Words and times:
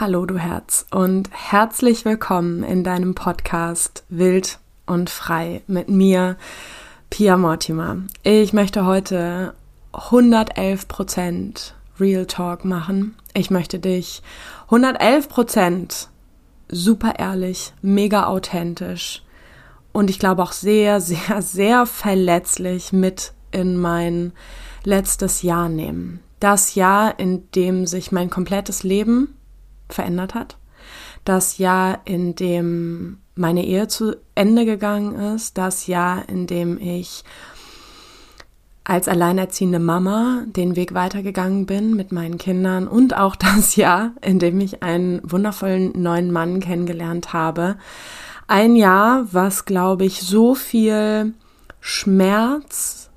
Hallo 0.00 0.26
du 0.26 0.38
Herz 0.38 0.86
und 0.90 1.30
herzlich 1.30 2.04
willkommen 2.04 2.64
in 2.64 2.82
deinem 2.82 3.14
Podcast 3.14 4.02
Wild 4.08 4.58
und 4.86 5.08
Frei 5.08 5.62
mit 5.68 5.88
mir, 5.88 6.36
Pia 7.10 7.36
Mortimer. 7.36 7.98
Ich 8.24 8.52
möchte 8.52 8.86
heute 8.86 9.54
111% 9.92 11.74
Real 12.00 12.26
Talk 12.26 12.64
machen. 12.64 13.14
Ich 13.34 13.52
möchte 13.52 13.78
dich 13.78 14.20
111% 14.68 16.08
super 16.68 17.14
ehrlich, 17.20 17.72
mega 17.80 18.26
authentisch 18.26 19.22
und 19.92 20.10
ich 20.10 20.18
glaube 20.18 20.42
auch 20.42 20.50
sehr, 20.50 21.00
sehr, 21.00 21.40
sehr 21.40 21.86
verletzlich 21.86 22.92
mit 22.92 23.32
in 23.52 23.76
mein 23.76 24.32
letztes 24.82 25.42
Jahr 25.42 25.68
nehmen. 25.68 26.18
Das 26.40 26.74
Jahr, 26.74 27.16
in 27.20 27.48
dem 27.52 27.86
sich 27.86 28.10
mein 28.10 28.28
komplettes 28.28 28.82
Leben 28.82 29.33
verändert 29.88 30.34
hat. 30.34 30.58
Das 31.24 31.58
Jahr, 31.58 32.00
in 32.04 32.34
dem 32.34 33.18
meine 33.34 33.64
Ehe 33.64 33.88
zu 33.88 34.16
Ende 34.34 34.64
gegangen 34.64 35.34
ist. 35.34 35.58
Das 35.58 35.86
Jahr, 35.86 36.28
in 36.28 36.46
dem 36.46 36.78
ich 36.78 37.24
als 38.84 39.08
alleinerziehende 39.08 39.78
Mama 39.78 40.44
den 40.46 40.76
Weg 40.76 40.92
weitergegangen 40.92 41.64
bin 41.64 41.96
mit 41.96 42.12
meinen 42.12 42.36
Kindern 42.36 42.86
und 42.86 43.16
auch 43.16 43.34
das 43.36 43.76
Jahr, 43.76 44.12
in 44.20 44.38
dem 44.38 44.60
ich 44.60 44.82
einen 44.82 45.20
wundervollen 45.24 45.92
neuen 46.00 46.30
Mann 46.30 46.60
kennengelernt 46.60 47.32
habe. 47.32 47.76
Ein 48.46 48.76
Jahr, 48.76 49.26
was, 49.32 49.64
glaube 49.64 50.04
ich, 50.04 50.20
so 50.20 50.54
viel 50.54 51.32
Schmerz, 51.80 53.10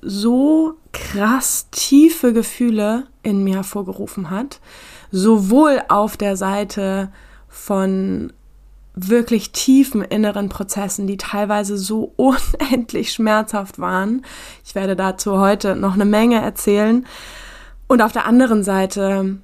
so 0.00 0.74
krass 0.92 1.68
tiefe 1.70 2.32
Gefühle 2.32 3.04
in 3.22 3.44
mir 3.44 3.56
hervorgerufen 3.56 4.30
hat, 4.30 4.60
sowohl 5.12 5.80
auf 5.88 6.16
der 6.16 6.36
Seite 6.36 7.12
von 7.48 8.32
wirklich 8.94 9.52
tiefen 9.52 10.02
inneren 10.02 10.48
Prozessen, 10.48 11.06
die 11.06 11.16
teilweise 11.16 11.78
so 11.78 12.12
unendlich 12.16 13.12
schmerzhaft 13.12 13.78
waren. 13.78 14.24
Ich 14.64 14.74
werde 14.74 14.96
dazu 14.96 15.38
heute 15.38 15.76
noch 15.76 15.94
eine 15.94 16.04
Menge 16.04 16.40
erzählen. 16.40 17.06
Und 17.86 18.02
auf 18.02 18.12
der 18.12 18.26
anderen 18.26 18.64
Seite 18.64 19.38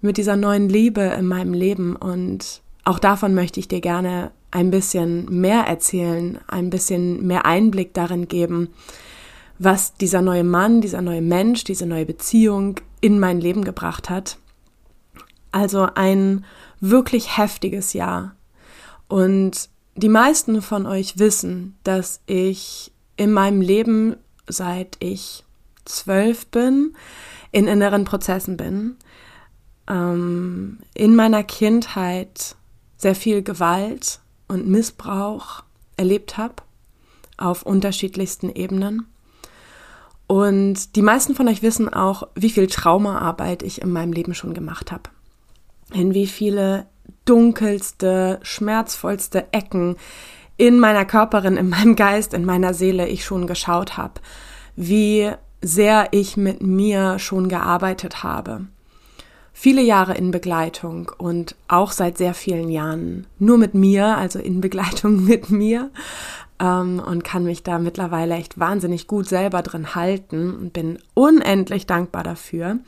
mit 0.00 0.16
dieser 0.16 0.36
neuen 0.36 0.68
Liebe 0.68 1.00
in 1.00 1.26
meinem 1.26 1.54
Leben. 1.54 1.96
Und 1.96 2.62
auch 2.84 2.98
davon 2.98 3.34
möchte 3.34 3.60
ich 3.60 3.68
dir 3.68 3.80
gerne 3.80 4.30
ein 4.50 4.70
bisschen 4.70 5.26
mehr 5.40 5.62
erzählen, 5.62 6.38
ein 6.46 6.70
bisschen 6.70 7.26
mehr 7.26 7.44
Einblick 7.44 7.92
darin 7.92 8.28
geben, 8.28 8.68
was 9.58 9.94
dieser 9.94 10.22
neue 10.22 10.44
Mann, 10.44 10.80
dieser 10.80 11.02
neue 11.02 11.22
Mensch, 11.22 11.64
diese 11.64 11.86
neue 11.86 12.06
Beziehung 12.06 12.76
in 13.00 13.18
mein 13.18 13.40
Leben 13.40 13.64
gebracht 13.64 14.10
hat. 14.10 14.38
Also 15.54 15.88
ein 15.94 16.44
wirklich 16.80 17.38
heftiges 17.38 17.92
Jahr. 17.92 18.34
Und 19.06 19.68
die 19.94 20.08
meisten 20.08 20.62
von 20.62 20.84
euch 20.84 21.20
wissen, 21.20 21.78
dass 21.84 22.20
ich 22.26 22.90
in 23.16 23.30
meinem 23.30 23.60
Leben, 23.60 24.16
seit 24.48 24.96
ich 24.98 25.44
zwölf 25.84 26.46
bin, 26.46 26.96
in 27.52 27.68
inneren 27.68 28.02
Prozessen 28.02 28.56
bin. 28.56 28.96
Ähm, 29.88 30.80
in 30.92 31.14
meiner 31.14 31.44
Kindheit 31.44 32.56
sehr 32.96 33.14
viel 33.14 33.40
Gewalt 33.44 34.18
und 34.48 34.66
Missbrauch 34.66 35.62
erlebt 35.96 36.36
habe, 36.36 36.64
auf 37.36 37.62
unterschiedlichsten 37.62 38.50
Ebenen. 38.50 39.06
Und 40.26 40.96
die 40.96 41.02
meisten 41.02 41.36
von 41.36 41.46
euch 41.46 41.62
wissen 41.62 41.94
auch, 41.94 42.26
wie 42.34 42.50
viel 42.50 42.66
Traumaarbeit 42.66 43.62
ich 43.62 43.82
in 43.82 43.92
meinem 43.92 44.12
Leben 44.12 44.34
schon 44.34 44.52
gemacht 44.52 44.90
habe 44.90 45.13
in 45.94 46.14
wie 46.14 46.26
viele 46.26 46.86
dunkelste, 47.24 48.40
schmerzvollste 48.42 49.46
Ecken 49.52 49.96
in 50.56 50.78
meiner 50.78 51.04
Körperin, 51.04 51.56
in 51.56 51.68
meinem 51.68 51.96
Geist, 51.96 52.34
in 52.34 52.44
meiner 52.44 52.74
Seele 52.74 53.08
ich 53.08 53.24
schon 53.24 53.46
geschaut 53.46 53.96
habe, 53.96 54.20
wie 54.76 55.30
sehr 55.60 56.08
ich 56.10 56.36
mit 56.36 56.62
mir 56.62 57.18
schon 57.18 57.48
gearbeitet 57.48 58.22
habe. 58.22 58.66
Viele 59.52 59.82
Jahre 59.82 60.14
in 60.14 60.30
Begleitung 60.30 61.12
und 61.16 61.54
auch 61.68 61.92
seit 61.92 62.18
sehr 62.18 62.34
vielen 62.34 62.68
Jahren 62.68 63.26
nur 63.38 63.56
mit 63.56 63.72
mir, 63.72 64.16
also 64.16 64.38
in 64.38 64.60
Begleitung 64.60 65.24
mit 65.26 65.50
mir 65.50 65.90
ähm, 66.60 67.00
und 67.04 67.24
kann 67.24 67.44
mich 67.44 67.62
da 67.62 67.78
mittlerweile 67.78 68.34
echt 68.34 68.58
wahnsinnig 68.58 69.06
gut 69.06 69.28
selber 69.28 69.62
drin 69.62 69.94
halten 69.94 70.54
und 70.54 70.72
bin 70.72 70.98
unendlich 71.14 71.86
dankbar 71.86 72.24
dafür. 72.24 72.78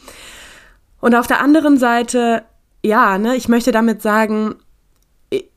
Und 1.00 1.14
auf 1.14 1.26
der 1.26 1.40
anderen 1.40 1.78
Seite 1.78 2.44
ja, 2.86 3.18
ne, 3.18 3.36
ich 3.36 3.48
möchte 3.48 3.72
damit 3.72 4.00
sagen, 4.00 4.54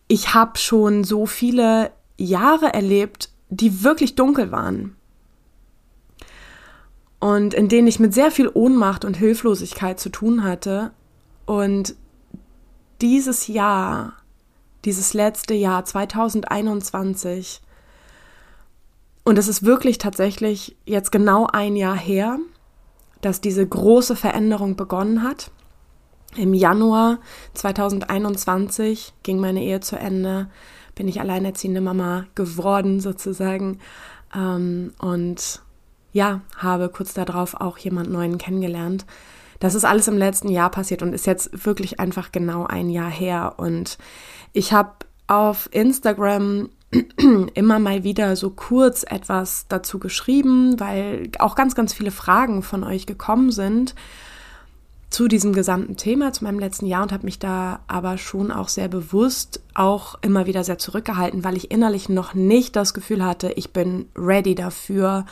ich 0.08 0.34
habe 0.34 0.58
schon 0.58 1.04
so 1.04 1.28
viele 1.28 1.92
Jahre 2.18 2.74
erlebt, 2.74 3.30
die 3.50 3.84
wirklich 3.84 4.16
dunkel 4.16 4.52
waren. 4.52 4.96
Und 7.20 7.54
in 7.54 7.70
denen 7.70 7.88
ich 7.88 8.00
mit 8.00 8.14
sehr 8.14 8.32
viel 8.32 8.50
Ohnmacht 8.52 9.06
und 9.06 9.18
Hilflosigkeit 9.18 10.00
zu 10.00 10.10
tun 10.10 10.44
hatte. 10.44 10.92
Und 11.46 11.96
dieses 13.02 13.48
Jahr, 13.48 14.14
dieses 14.86 15.14
letzte 15.14 15.54
Jahr 15.54 15.86
2021, 15.86 17.62
und 19.24 19.38
es 19.38 19.48
ist 19.48 19.64
wirklich 19.64 20.00
tatsächlich 20.00 20.76
jetzt 20.86 21.12
genau 21.12 21.46
ein 21.46 21.76
Jahr 21.76 21.98
her, 21.98 22.40
dass 23.22 23.42
diese 23.42 23.68
große 23.68 24.16
Veränderung 24.16 24.76
begonnen 24.76 25.22
hat. 25.22 25.52
Im 26.36 26.54
Januar 26.54 27.20
2021 27.56 29.14
ging 29.24 29.40
meine 29.40 29.64
Ehe 29.64 29.80
zu 29.80 29.98
Ende, 29.98 30.48
bin 30.96 31.08
ich 31.08 31.20
alleinerziehende 31.20 31.82
Mama 31.82 32.26
geworden 32.36 33.00
sozusagen 33.00 33.80
ähm, 34.36 34.94
und 35.00 35.62
ja, 36.12 36.42
habe 36.58 36.90
kurz 36.90 37.14
darauf 37.14 37.56
auch 37.56 37.78
jemand 37.78 38.12
Neuen 38.12 38.38
kennengelernt. 38.38 39.06
Das 39.60 39.76
ist 39.76 39.86
alles 39.86 40.08
im 40.08 40.18
letzten 40.18 40.50
Jahr 40.50 40.70
passiert 40.70 41.02
und 41.02 41.14
ist 41.14 41.28
jetzt 41.28 41.66
wirklich 41.66 42.00
einfach 42.00 42.32
genau 42.32 42.66
ein 42.66 42.90
Jahr 42.90 43.10
her. 43.10 43.56
Und 43.58 43.98
ich 44.54 44.72
habe 44.72 44.92
auf 45.28 45.68
Instagram 45.72 46.70
immer 47.54 47.80
mal 47.80 48.04
wieder 48.04 48.36
so 48.36 48.50
kurz 48.52 49.04
etwas 49.04 49.66
dazu 49.68 50.00
geschrieben, 50.00 50.80
weil 50.80 51.30
auch 51.40 51.56
ganz, 51.56 51.76
ganz 51.76 51.94
viele 51.94 52.12
Fragen 52.12 52.64
von 52.64 52.84
euch 52.84 53.06
gekommen 53.06 53.52
sind 53.52 53.96
zu 55.10 55.28
diesem 55.28 55.54
gesamten 55.54 55.98
Thema, 55.98 56.34
zu 56.34 56.44
meinem 56.44 56.60
letzten 56.60 56.86
Jahr 56.86 57.04
und 57.04 57.12
habe 57.12 57.26
mich 57.26 57.40
da 57.40 57.80
aber 57.88 58.18
schon 58.18 58.52
auch 58.52 58.70
sehr 58.70 58.88
bewusst 58.88 59.62
auch 59.74 60.16
immer 60.22 60.46
wieder 60.46 60.64
sehr 60.64 60.78
zurückgehalten, 60.78 61.44
weil 61.44 61.58
ich 61.58 61.72
innerlich 61.72 62.10
noch 62.10 62.36
nicht 62.36 62.76
das 62.76 62.94
Gefühl 62.94 63.26
hatte, 63.26 63.52
ich 63.54 63.74
bin 63.74 64.08
ready 64.16 64.54
dafür, 64.54 65.26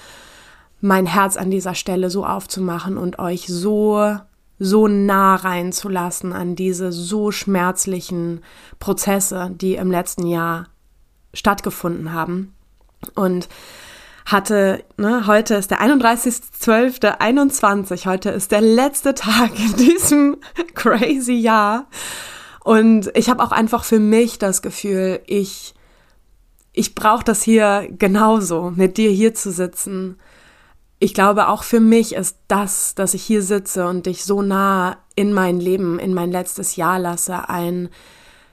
mein 0.81 1.05
Herz 1.05 1.37
an 1.37 1.51
dieser 1.51 1.75
Stelle 1.75 2.09
so 2.09 2.25
aufzumachen 2.25 2.97
und 2.97 3.19
euch 3.19 3.47
so 3.47 4.17
so 4.59 4.87
nah 4.87 5.35
reinzulassen 5.35 6.33
an 6.33 6.55
diese 6.55 6.91
so 6.91 7.31
schmerzlichen 7.31 8.41
Prozesse, 8.79 9.51
die 9.53 9.75
im 9.75 9.91
letzten 9.91 10.25
Jahr 10.25 10.65
stattgefunden 11.33 12.11
haben. 12.11 12.55
Und 13.13 13.47
hatte, 14.27 14.83
ne, 14.97 15.25
heute 15.25 15.55
ist 15.55 15.71
der 15.71 15.81
31.12.21, 15.81 18.05
heute 18.05 18.29
ist 18.29 18.51
der 18.51 18.61
letzte 18.61 19.15
Tag 19.15 19.57
in 19.57 19.75
diesem 19.77 20.37
crazy 20.75 21.35
Jahr. 21.35 21.87
Und 22.63 23.09
ich 23.15 23.29
habe 23.29 23.41
auch 23.41 23.53
einfach 23.53 23.85
für 23.85 23.99
mich 23.99 24.37
das 24.37 24.61
Gefühl, 24.61 25.21
ich, 25.25 25.73
ich 26.73 26.93
brauche 26.93 27.23
das 27.23 27.41
hier 27.41 27.87
genauso, 27.97 28.73
mit 28.75 28.97
dir 28.97 29.11
hier 29.11 29.33
zu 29.33 29.49
sitzen. 29.49 30.19
Ich 30.99 31.13
glaube, 31.13 31.47
auch 31.47 31.63
für 31.63 31.79
mich 31.79 32.13
ist 32.13 32.35
das, 32.49 32.95
dass 32.95 33.13
ich 33.13 33.23
hier 33.23 33.41
sitze 33.41 33.87
und 33.87 34.07
dich 34.07 34.25
so 34.25 34.41
nah 34.41 34.97
in 35.15 35.31
mein 35.31 35.61
Leben, 35.61 35.99
in 35.99 36.13
mein 36.13 36.31
letztes 36.31 36.75
Jahr 36.75 36.99
lasse, 36.99 37.47
ein 37.47 37.87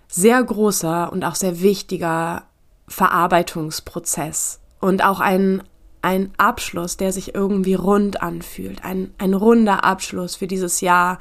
sehr 0.07 0.41
großer 0.41 1.11
und 1.11 1.25
auch 1.25 1.35
sehr 1.35 1.61
wichtiger 1.61 2.45
Verarbeitungsprozess 2.87 4.61
und 4.85 5.03
auch 5.03 5.19
ein, 5.19 5.63
ein 6.05 6.33
Abschluss, 6.37 6.97
der 6.97 7.13
sich 7.13 7.35
irgendwie 7.35 7.75
rund 7.75 8.23
anfühlt, 8.23 8.85
ein, 8.85 9.13
ein 9.19 9.35
runder 9.35 9.85
Abschluss 9.85 10.37
für 10.37 10.47
dieses 10.47 10.81
Jahr, 10.81 11.19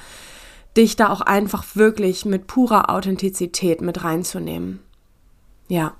dich 0.75 0.95
da 0.95 1.09
auch 1.09 1.21
einfach 1.21 1.63
wirklich 1.75 2.25
mit 2.25 2.47
purer 2.47 2.89
Authentizität 2.89 3.81
mit 3.81 4.03
reinzunehmen. 4.03 4.79
Ja. 5.67 5.93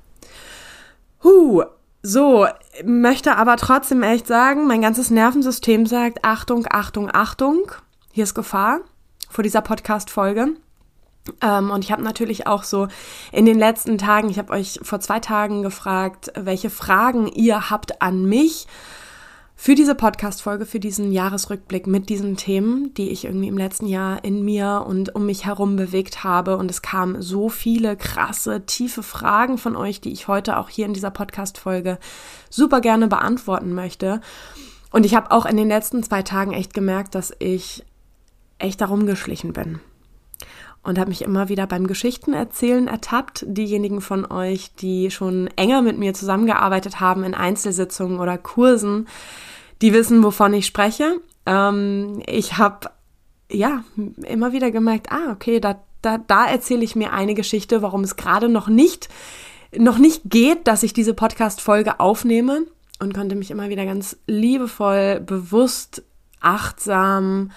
Huh, 1.24 1.64
so, 2.02 2.48
möchte 2.84 3.38
aber 3.38 3.56
trotzdem 3.56 4.04
echt 4.04 4.28
sagen, 4.28 4.68
mein 4.68 4.82
ganzes 4.82 5.10
Nervensystem 5.10 5.86
sagt, 5.86 6.26
Achtung, 6.26 6.66
Achtung, 6.70 7.10
Achtung, 7.12 7.72
hier 8.12 8.26
ist 8.26 8.34
Gefahr 8.34 8.82
vor 9.30 9.44
dieser 9.44 9.62
Podcast-Folge. 9.62 10.56
Ähm, 11.42 11.72
und 11.72 11.84
ich 11.84 11.92
habe 11.92 12.04
natürlich 12.04 12.48
auch 12.48 12.64
so 12.64 12.88
in 13.32 13.46
den 13.46 13.58
letzten 13.58 13.98
Tagen, 13.98 14.30
ich 14.30 14.38
habe 14.38 14.54
euch 14.54 14.80
vor 14.82 15.00
zwei 15.00 15.20
Tagen 15.20 15.64
gefragt, 15.64 16.32
welche 16.36 16.70
Fragen 16.70 17.28
ihr 17.28 17.70
habt 17.70 18.02
an 18.02 18.26
mich. 18.26 18.68
für 19.56 19.76
diese 19.76 19.96
Podcast-Folge, 19.96 20.66
für 20.66 20.80
diesen 20.80 21.14
Jahresrückblick 21.14 21.88
mit 21.88 22.10
diesen 22.10 22.36
Themen, 22.36 22.94
die 22.96 23.12
ich 23.12 23.24
irgendwie 23.24 23.48
im 23.48 23.58
letzten 23.58 23.86
Jahr 23.88 24.24
in 24.26 24.44
mir 24.44 24.84
und 24.86 25.16
um 25.16 25.26
mich 25.28 25.46
herum 25.46 25.78
bewegt 25.78 26.26
habe. 26.26 26.58
Und 26.58 26.70
es 26.70 26.82
kamen 26.82 27.22
so 27.22 27.48
viele 27.48 27.96
krasse, 27.96 28.66
tiefe 28.66 29.04
Fragen 29.04 29.58
von 29.58 29.78
euch, 29.78 30.02
die 30.02 30.12
ich 30.12 30.28
heute 30.28 30.58
auch 30.58 30.70
hier 30.70 30.86
in 30.86 30.94
dieser 30.94 31.12
Podcast-Folge 31.12 31.98
super 32.50 32.82
gerne 32.82 33.08
beantworten 33.08 33.74
möchte. 33.74 34.20
Und 34.92 35.06
ich 35.06 35.16
habe 35.16 35.32
auch 35.32 35.46
in 35.46 35.56
den 35.56 35.70
letzten 35.70 36.04
zwei 36.04 36.24
Tagen 36.24 36.52
echt 36.52 36.74
gemerkt, 36.74 37.16
dass 37.16 37.34
ich 37.40 37.86
echt 38.58 38.82
darum 38.82 39.06
geschlichen 39.06 39.54
bin 39.54 39.80
und 40.84 41.00
habe 41.00 41.10
mich 41.10 41.22
immer 41.22 41.50
wieder 41.50 41.66
beim 41.66 41.88
Geschichtenerzählen 41.88 42.88
ertappt. 42.88 43.46
Diejenigen 43.48 44.02
von 44.02 44.30
euch, 44.30 44.74
die 44.76 45.12
schon 45.12 45.48
enger 45.56 45.82
mit 45.82 45.98
mir 45.98 46.14
zusammengearbeitet 46.14 47.00
haben 47.00 47.24
in 47.24 47.34
Einzelsitzungen 47.34 48.20
oder 48.20 48.38
Kursen, 48.38 49.08
die 49.82 49.94
wissen, 49.94 50.24
wovon 50.24 50.54
ich 50.54 50.66
spreche. 50.66 51.20
Ähm, 51.46 52.22
ich 52.28 52.58
habe 52.58 52.90
ja 53.50 53.84
immer 54.24 54.52
wieder 54.52 54.72
gemerkt, 54.72 55.12
ah, 55.12 55.32
okay, 55.32 55.60
da, 55.60 55.80
da, 56.02 56.18
da 56.18 56.46
erzähle 56.46 56.84
ich 56.84 56.96
mir 56.96 57.14
eine 57.14 57.34
Geschichte, 57.34 57.82
warum 57.82 58.04
es 58.04 58.18
gerade 58.18 58.50
noch 58.50 58.68
nicht, 58.68 59.10
noch 59.76 59.98
nicht 59.98 60.24
geht, 60.26 60.68
dass 60.68 60.84
ich 60.84 60.94
diese 60.94 61.14
Podcast-Folge 61.14 62.00
aufnehme 62.00 62.64
und 63.00 63.14
konnte 63.14 63.36
mich 63.36 63.52
immer 63.52 63.70
wieder 63.70 63.86
ganz 63.86 64.18
liebevoll, 64.28 65.22
bewusst, 65.22 66.04
achtsam, 66.42 67.52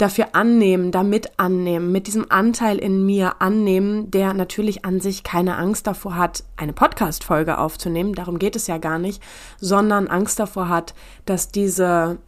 dafür 0.00 0.34
annehmen, 0.34 0.92
damit 0.92 1.38
annehmen, 1.38 1.92
mit 1.92 2.06
diesem 2.06 2.30
Anteil 2.30 2.78
in 2.78 3.04
mir 3.04 3.40
annehmen, 3.40 4.10
der 4.10 4.34
natürlich 4.34 4.84
an 4.84 5.00
sich 5.00 5.22
keine 5.22 5.56
Angst 5.56 5.86
davor 5.86 6.16
hat, 6.16 6.44
eine 6.56 6.72
Podcast-Folge 6.72 7.58
aufzunehmen, 7.58 8.14
darum 8.14 8.38
geht 8.38 8.56
es 8.56 8.66
ja 8.66 8.78
gar 8.78 8.98
nicht, 8.98 9.22
sondern 9.58 10.08
Angst 10.08 10.38
davor 10.38 10.68
hat, 10.68 10.94
dass 11.26 11.50
diese 11.50 12.18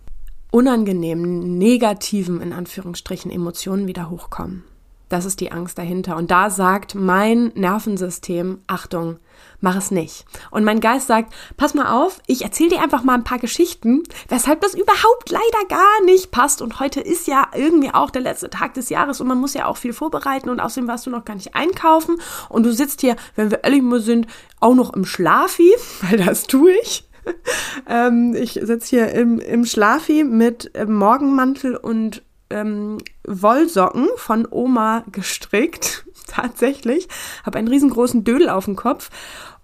unangenehmen, 0.51 1.59
negativen, 1.59 2.41
in 2.41 2.53
Anführungsstrichen, 2.53 3.31
Emotionen 3.31 3.87
wieder 3.87 4.11
hochkommen. 4.11 4.65
Das 5.13 5.27
ist 5.27 5.41
die 5.41 5.53
Angst 5.53 5.77
dahinter. 5.77 6.17
Und 6.17 6.31
da 6.31 6.49
sagt 6.49 6.95
mein 6.95 7.53
Nervensystem, 7.55 8.63
Achtung, 8.67 9.19
mach 9.61 9.77
es 9.77 9.91
nicht. 9.91 10.25
Und 10.51 10.65
mein 10.65 10.81
Geist 10.81 11.07
sagt, 11.07 11.35
pass 11.59 11.75
mal 11.75 11.93
auf, 11.93 12.23
ich 12.27 12.45
erzähle 12.45 12.71
dir 12.71 12.81
einfach 12.81 13.05
mal 13.05 13.13
ein 13.13 13.23
paar 13.23 13.39
Geschichten, 13.39 14.05
weshalb 14.29 14.63
das 14.63 14.73
überhaupt 14.73 15.29
leider 15.29 15.69
gar 15.69 16.03
nicht 16.07 16.31
passt. 16.31 16.63
Und 16.63 16.81
heute 16.81 17.03
ist 17.03 17.27
ja 17.27 17.47
irgendwie 17.55 17.93
auch 17.93 18.09
der 18.09 18.23
letzte 18.23 18.49
Tag 18.49 18.73
des 18.73 18.89
Jahres 18.89 19.21
und 19.21 19.27
man 19.27 19.39
muss 19.39 19.53
ja 19.53 19.67
auch 19.67 19.77
viel 19.77 19.93
vorbereiten 19.93 20.49
und 20.49 20.61
außerdem 20.61 20.89
warst 20.89 21.05
du 21.05 21.11
noch 21.11 21.27
gar 21.27 21.35
nicht 21.35 21.55
einkaufen. 21.55 22.17
Und 22.49 22.63
du 22.63 22.73
sitzt 22.73 23.03
hier, 23.03 23.17
wenn 23.37 23.51
wir 23.51 23.65
ehrlich 23.65 23.83
sind, 23.97 24.27
auch 24.61 24.75
noch 24.75 24.95
im 24.95 25.05
Schlafi, 25.05 25.75
weil 26.09 26.25
das 26.25 26.45
tue 26.45 26.73
ich. 26.83 27.07
ähm, 27.87 28.35
ich 28.35 28.59
sitze 28.63 28.89
hier 28.89 29.13
im, 29.13 29.41
im 29.41 29.67
Schlafi 29.67 30.25
mit 30.25 30.73
Morgenmantel 30.89 31.77
und 31.77 32.23
ähm, 32.53 32.99
Wollsocken 33.27 34.09
von 34.17 34.47
Oma 34.51 35.05
gestrickt, 35.11 36.05
tatsächlich. 36.27 37.09
Habe 37.45 37.59
einen 37.59 37.69
riesengroßen 37.69 38.25
Dödel 38.25 38.49
auf 38.49 38.67
dem 38.67 38.77
Kopf 38.77 39.11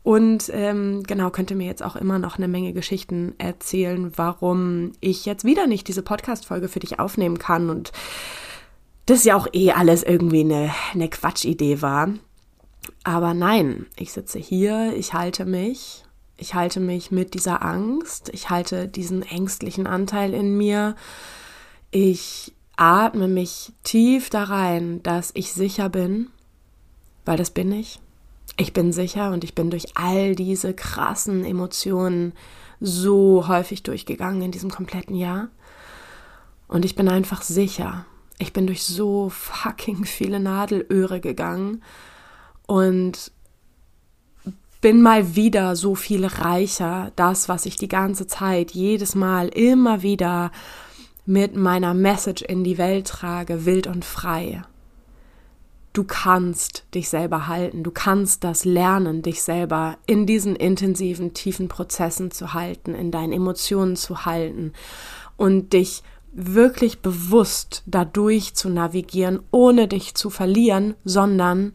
und 0.09 0.51
ähm, 0.55 1.03
genau, 1.03 1.29
könnte 1.29 1.55
mir 1.55 1.67
jetzt 1.67 1.83
auch 1.83 1.95
immer 1.95 2.19
noch 2.19 2.39
eine 2.39 2.49
Menge 2.49 2.73
Geschichten 2.73 3.35
erzählen, 3.37 4.13
warum 4.17 4.93
ich 5.01 5.27
jetzt 5.27 5.45
wieder 5.45 5.67
nicht 5.67 5.87
diese 5.87 6.03
Podcast-Folge 6.03 6.69
für 6.69 6.81
dich 6.81 6.99
aufnehmen 6.99 7.39
kann 7.39 7.69
und 7.69 7.93
das 9.05 9.25
ja 9.25 9.37
auch 9.37 9.49
eh 9.53 9.73
alles 9.73 10.03
irgendwie 10.03 10.41
eine, 10.41 10.73
eine 10.95 11.11
Quatschidee 11.11 11.83
war. 11.83 12.09
Aber 13.05 13.35
nein, 13.35 13.87
ich 13.97 14.13
sitze 14.13 14.39
hier, 14.39 14.95
ich 14.97 15.13
halte 15.13 15.45
mich, 15.45 16.05
ich 16.39 16.55
halte 16.55 16.81
mich 16.81 17.11
mit 17.11 17.35
dieser 17.35 17.63
Angst, 17.63 18.31
ich 18.33 18.49
halte 18.49 18.89
diesen 18.89 19.23
ängstlichen 19.23 19.87
Anteil 19.87 20.33
in 20.33 20.57
mir, 20.57 20.95
ich 21.91 22.55
atme 22.79 23.27
mich 23.27 23.73
tief 23.83 24.31
da 24.31 24.45
rein, 24.45 25.03
dass 25.03 25.33
ich 25.35 25.53
sicher 25.53 25.89
bin, 25.89 26.29
weil 27.25 27.37
das 27.37 27.51
bin 27.51 27.73
ich. 27.73 28.01
Ich 28.57 28.73
bin 28.73 28.93
sicher 28.93 29.33
und 29.33 29.45
ich 29.45 29.55
bin 29.55 29.71
durch 29.71 29.97
all 29.97 30.35
diese 30.35 30.75
krassen 30.75 31.45
Emotionen 31.45 32.33
so 32.81 33.49
häufig 33.49 33.83
durchgegangen 33.83 34.43
in 34.43 34.53
diesem 34.53 34.71
kompletten 34.71 35.17
Jahr. 35.17 35.49
Und 36.69 36.85
ich 36.85 36.95
bin 36.95 37.09
einfach 37.09 37.43
sicher. 37.43 38.07
Ich 38.39 38.53
bin 38.53 38.67
durch 38.67 38.85
so 38.85 39.29
fucking 39.29 40.05
viele 40.05 40.39
Nadelöhre 40.39 41.21
gegangen 41.21 41.83
und 42.67 43.33
bin 44.81 45.03
mal 45.03 45.35
wieder 45.35 45.75
so 45.75 45.97
viel 45.97 46.25
reicher. 46.25 47.11
Das, 47.17 47.49
was 47.49 47.67
ich 47.67 47.77
die 47.77 47.89
ganze 47.89 48.29
Zeit, 48.29 48.71
jedes 48.71 49.17
Mal, 49.17 49.49
immer 49.49 50.03
wieder 50.03 50.53
mit 51.29 51.55
meiner 51.55 51.93
Message 51.93 52.41
in 52.41 52.65
die 52.65 52.79
Welt 52.79 53.07
trage, 53.07 53.67
wild 53.67 53.87
und 53.87 54.07
frei. 54.07 54.63
Du 55.93 56.05
kannst 56.05 56.87
dich 56.95 57.11
selber 57.11 57.49
halten, 57.49 57.83
du 57.83 57.91
kannst 57.91 58.45
das 58.45 58.65
lernen, 58.65 59.21
dich 59.21 59.43
selber 59.43 59.99
in 60.07 60.25
diesen 60.25 60.57
intensiven, 60.57 61.35
tiefen 61.35 61.69
Prozessen 61.69 62.31
zu 62.31 62.55
halten, 62.55 62.95
in 62.95 63.11
deinen 63.11 63.35
Emotionen 63.35 63.95
zu 63.95 64.25
halten 64.25 64.73
und 65.37 65.75
dich 65.75 66.03
wirklich 66.33 67.01
bewusst 67.01 67.83
dadurch 67.85 68.55
zu 68.55 68.71
navigieren, 68.71 69.41
ohne 69.51 69.87
dich 69.87 70.15
zu 70.15 70.31
verlieren, 70.31 70.95
sondern 71.05 71.75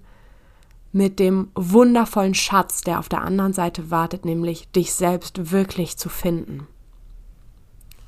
mit 0.91 1.19
dem 1.19 1.49
wundervollen 1.53 2.33
Schatz, 2.33 2.81
der 2.81 2.97
auf 2.97 3.07
der 3.07 3.21
anderen 3.21 3.53
Seite 3.53 3.91
wartet, 3.91 4.25
nämlich 4.25 4.71
dich 4.71 4.93
selbst 4.93 5.51
wirklich 5.51 5.97
zu 5.97 6.09
finden. 6.09 6.67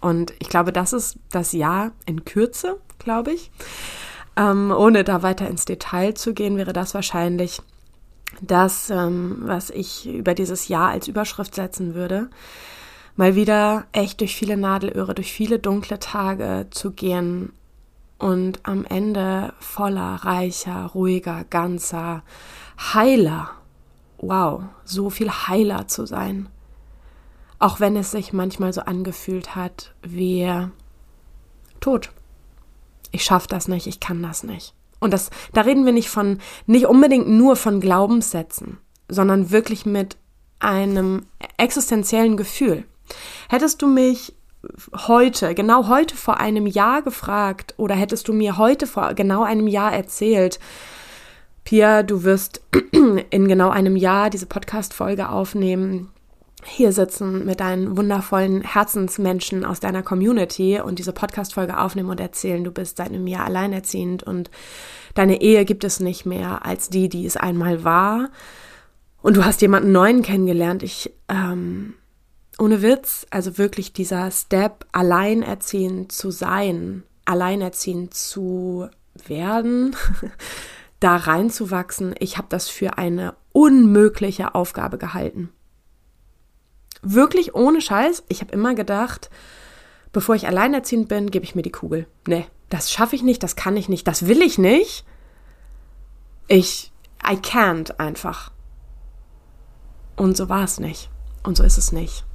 Und 0.06 0.34
ich 0.38 0.50
glaube, 0.50 0.72
das 0.72 0.94
ist 0.94 1.18
das 1.32 1.52
Jahr 1.52 1.92
in 2.06 2.26
Kürze, 2.26 2.80
glaube 3.00 3.32
ich. 3.32 3.50
Ähm, 4.38 4.72
ohne 4.72 5.04
da 5.04 5.24
weiter 5.24 5.50
ins 5.50 5.66
Detail 5.66 6.14
zu 6.14 6.36
gehen, 6.36 6.58
wäre 6.58 6.74
das 6.74 6.94
wahrscheinlich 6.94 7.60
das, 8.40 8.92
ähm, 8.92 9.38
was 9.40 9.72
ich 9.72 10.08
über 10.08 10.36
dieses 10.36 10.68
Jahr 10.68 10.90
als 10.90 11.08
Überschrift 11.08 11.56
setzen 11.56 11.96
würde. 11.96 12.30
Mal 13.16 13.34
wieder 13.34 13.86
echt 13.94 14.20
durch 14.20 14.36
viele 14.36 14.58
Nadelöhre, 14.58 15.16
durch 15.16 15.34
viele 15.34 15.58
dunkle 15.58 15.98
Tage 15.98 16.68
zu 16.70 16.92
gehen 16.92 17.52
und 18.20 18.60
am 18.62 18.86
Ende 18.86 19.54
voller, 19.60 20.18
reicher, 20.24 20.86
ruhiger, 20.94 21.46
ganzer, 21.50 22.22
heiler. 22.94 23.50
Wow, 24.20 24.66
so 24.84 25.10
viel 25.10 25.32
heiler 25.32 25.88
zu 25.88 26.06
sein. 26.06 26.48
Auch 27.60 27.80
wenn 27.80 27.96
es 27.96 28.12
sich 28.12 28.34
manchmal 28.34 28.74
so 28.74 28.82
angefühlt 28.82 29.56
hat 29.56 29.94
wie 30.02 30.68
tot. 31.80 32.12
Ich 33.12 33.24
schaffe 33.24 33.48
das 33.48 33.68
nicht, 33.68 33.88
ich 33.88 34.00
kann 34.00 34.22
das 34.22 34.44
nicht. 34.44 34.74
Und 35.00 35.12
das, 35.12 35.30
da 35.54 35.62
reden 35.62 35.86
wir 35.86 35.94
nicht 35.94 36.10
von, 36.10 36.40
nicht 36.66 36.88
unbedingt 36.88 37.28
nur 37.28 37.56
von 37.56 37.80
Glaubenssätzen, 37.80 38.80
sondern 39.08 39.52
wirklich 39.52 39.86
mit 39.86 40.18
einem 40.60 41.26
existenziellen 41.58 42.38
Gefühl. 42.38 42.86
Hättest 43.50 43.82
du 43.82 43.88
mich 43.88 44.34
heute, 45.08 45.54
genau 45.54 45.88
heute 45.88 46.16
vor 46.16 46.40
einem 46.40 46.66
Jahr 46.66 47.02
gefragt 47.02 47.76
oder 47.78 47.96
hättest 47.96 48.28
du 48.28 48.34
mir 48.34 48.58
heute 48.58 48.88
vor 48.88 49.14
genau 49.14 49.44
einem 49.44 49.68
Jahr 49.68 49.94
erzählt, 49.94 50.60
Pia, 51.64 52.04
du 52.04 52.24
wirst 52.24 52.62
in 53.30 53.48
genau 53.48 53.70
einem 53.70 53.96
Jahr 53.96 54.30
diese 54.30 54.46
Podcast-Folge 54.46 55.30
aufnehmen, 55.30 56.12
hier 56.66 56.92
sitzen 56.92 57.46
mit 57.46 57.60
deinen 57.60 57.96
wundervollen 57.96 58.62
Herzensmenschen 58.62 59.64
aus 59.64 59.80
deiner 59.80 60.04
Community 60.04 60.80
und 60.80 61.00
diese 61.00 61.14
Podcast-Folge 61.14 61.80
aufnehmen 61.80 62.10
und 62.10 62.20
erzählen, 62.20 62.64
du 62.64 62.72
bist 62.72 62.98
seit 62.98 63.10
einem 63.10 63.28
Jahr 63.28 63.46
alleinerziehend 63.46 64.24
und 64.24 64.50
deine 65.14 65.42
Ehe 65.42 65.64
gibt 65.64 65.84
es 65.84 66.00
nicht 66.00 66.26
mehr 66.26 66.66
als 66.66 66.90
die, 66.90 67.08
die 67.08 67.26
es 67.26 67.38
einmal 67.38 67.84
war. 67.84 68.30
Und 69.22 69.38
du 69.38 69.46
hast 69.46 69.62
jemanden 69.62 69.92
neuen 69.92 70.22
kennengelernt. 70.22 70.84
Ich, 70.84 71.14
ähm, 71.30 71.94
ohne 72.60 72.82
Witz, 72.82 73.26
also 73.30 73.58
wirklich 73.58 73.94
dieser 73.94 74.30
Step, 74.32 74.86
alleinerziehend 74.92 76.12
zu 76.12 76.32
sein, 76.32 77.04
alleinerziehend 77.26 78.14
zu 78.14 78.90
werden, 79.28 79.96
da 81.00 81.16
reinzuwachsen, 81.16 82.16
ich 82.20 82.38
habe 82.38 82.48
das 82.50 82.70
für 82.70 82.98
eine 82.98 83.36
unmögliche 83.52 84.56
Aufgabe 84.56 84.98
gehalten. 84.98 85.50
Wirklich 87.08 87.54
ohne 87.54 87.82
Scheiß. 87.82 88.24
Ich 88.30 88.42
habe 88.42 88.52
immer 88.52 88.74
gedacht, 88.74 89.30
bevor 90.12 90.34
ich 90.34 90.48
alleinerziehend 90.48 91.08
bin, 91.08 91.30
gebe 91.30 91.46
ich 91.46 91.54
mir 91.54 91.62
die 91.62 91.72
Kugel. 91.72 92.08
Nee, 92.28 92.48
das 92.70 92.92
schaffe 92.92 93.16
ich 93.16 93.22
nicht, 93.22 93.44
das 93.44 93.56
kann 93.56 93.78
ich 93.78 93.90
nicht, 93.90 94.08
das 94.08 94.28
will 94.28 94.42
ich 94.42 94.58
nicht. 94.58 95.06
Ich, 96.48 96.92
I 97.24 97.36
can't 97.36 98.00
einfach. 98.00 98.52
Und 100.16 100.36
so 100.36 100.50
war 100.50 100.64
es 100.64 100.80
nicht. 100.80 101.12
Und 101.44 101.58
so 101.58 101.64
ist 101.64 101.78
es 101.78 101.92
nicht. 101.92 102.26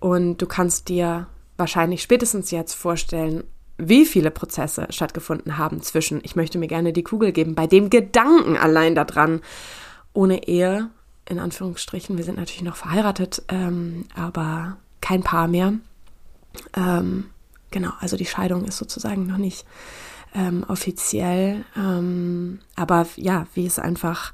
Und 0.00 0.38
du 0.38 0.46
kannst 0.46 0.88
dir 0.88 1.26
wahrscheinlich 1.58 2.00
spätestens 2.00 2.50
jetzt 2.50 2.72
vorstellen, 2.72 3.44
wie 3.76 4.06
viele 4.06 4.30
Prozesse 4.30 4.86
stattgefunden 4.88 5.58
haben 5.58 5.82
zwischen, 5.82 6.20
ich 6.24 6.34
möchte 6.34 6.56
mir 6.56 6.66
gerne 6.66 6.94
die 6.94 7.04
Kugel 7.04 7.32
geben, 7.32 7.54
bei 7.54 7.66
dem 7.66 7.90
Gedanken 7.90 8.56
allein 8.56 8.94
daran, 8.94 9.42
ohne 10.14 10.48
Ehe 10.48 10.88
in 11.28 11.38
Anführungsstrichen. 11.38 12.16
Wir 12.16 12.24
sind 12.24 12.38
natürlich 12.38 12.62
noch 12.62 12.76
verheiratet, 12.76 13.42
ähm, 13.48 14.06
aber 14.14 14.78
kein 15.00 15.22
Paar 15.22 15.48
mehr. 15.48 15.74
Ähm, 16.74 17.26
genau, 17.70 17.92
also 18.00 18.16
die 18.16 18.26
Scheidung 18.26 18.64
ist 18.64 18.78
sozusagen 18.78 19.26
noch 19.26 19.36
nicht 19.36 19.66
ähm, 20.34 20.64
offiziell. 20.68 21.64
Ähm, 21.76 22.60
aber 22.76 23.06
ja, 23.16 23.46
wie 23.54 23.66
es 23.66 23.78
einfach, 23.78 24.32